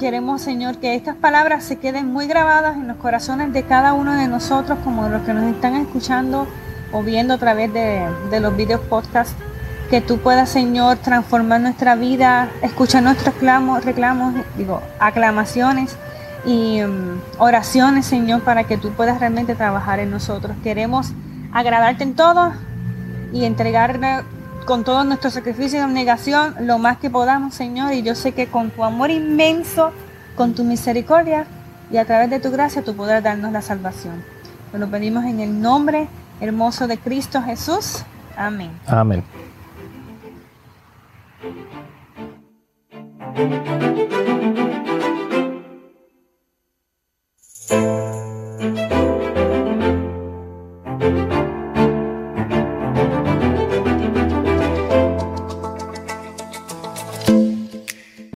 queremos, 0.00 0.42
Señor, 0.42 0.78
que 0.78 0.96
estas 0.96 1.14
palabras 1.14 1.62
se 1.62 1.76
queden 1.76 2.12
muy 2.12 2.26
grabadas 2.26 2.74
en 2.76 2.88
los 2.88 2.96
corazones 2.96 3.52
de 3.52 3.62
cada 3.62 3.92
uno 3.92 4.12
de 4.12 4.26
nosotros, 4.26 4.76
como 4.82 5.08
los 5.08 5.22
que 5.22 5.32
nos 5.32 5.44
están 5.44 5.76
escuchando 5.76 6.48
o 6.92 7.02
viendo 7.04 7.34
a 7.34 7.38
través 7.38 7.72
de, 7.72 8.08
los 8.40 8.56
videos 8.56 8.80
podcast. 8.80 9.38
Que 9.90 10.00
tú 10.00 10.18
puedas, 10.18 10.48
Señor, 10.48 10.96
transformar 10.96 11.60
nuestra 11.60 11.94
vida, 11.94 12.48
escuchar 12.62 13.02
nuestros 13.02 13.34
reclamos, 13.34 13.84
reclamos 13.84 14.34
digo, 14.56 14.80
aclamaciones 14.98 15.96
y 16.46 16.82
um, 16.82 17.20
oraciones, 17.38 18.06
Señor, 18.06 18.42
para 18.42 18.64
que 18.64 18.76
tú 18.76 18.90
puedas 18.90 19.20
realmente 19.20 19.54
trabajar 19.54 19.98
en 20.00 20.10
nosotros. 20.10 20.56
Queremos 20.62 21.12
agradarte 21.52 22.04
en 22.04 22.14
todo 22.14 22.52
y 23.32 23.44
entregarle 23.44 24.22
con 24.64 24.84
todo 24.84 25.04
nuestro 25.04 25.30
sacrificio 25.30 25.78
y 25.78 25.82
abnegación 25.82 26.54
lo 26.60 26.78
más 26.78 26.98
que 26.98 27.10
podamos, 27.10 27.54
Señor. 27.54 27.92
Y 27.92 28.02
yo 28.02 28.14
sé 28.14 28.32
que 28.32 28.46
con 28.46 28.70
tu 28.70 28.84
amor 28.84 29.10
inmenso, 29.10 29.92
con 30.36 30.54
tu 30.54 30.64
misericordia 30.64 31.46
y 31.90 31.98
a 31.98 32.04
través 32.04 32.30
de 32.30 32.40
tu 32.40 32.50
gracia 32.50 32.82
tú 32.82 32.96
podrás 32.96 33.22
darnos 33.22 33.52
la 33.52 33.62
salvación. 33.62 34.22
lo 34.72 34.88
pedimos 34.88 35.24
en 35.24 35.40
el 35.40 35.60
nombre 35.60 36.08
hermoso 36.40 36.86
de 36.86 36.98
Cristo 36.98 37.42
Jesús. 37.42 38.02
Amén. 38.36 38.70
Amén. 38.86 39.22
Thank 41.44 41.58
you. 48.78 48.93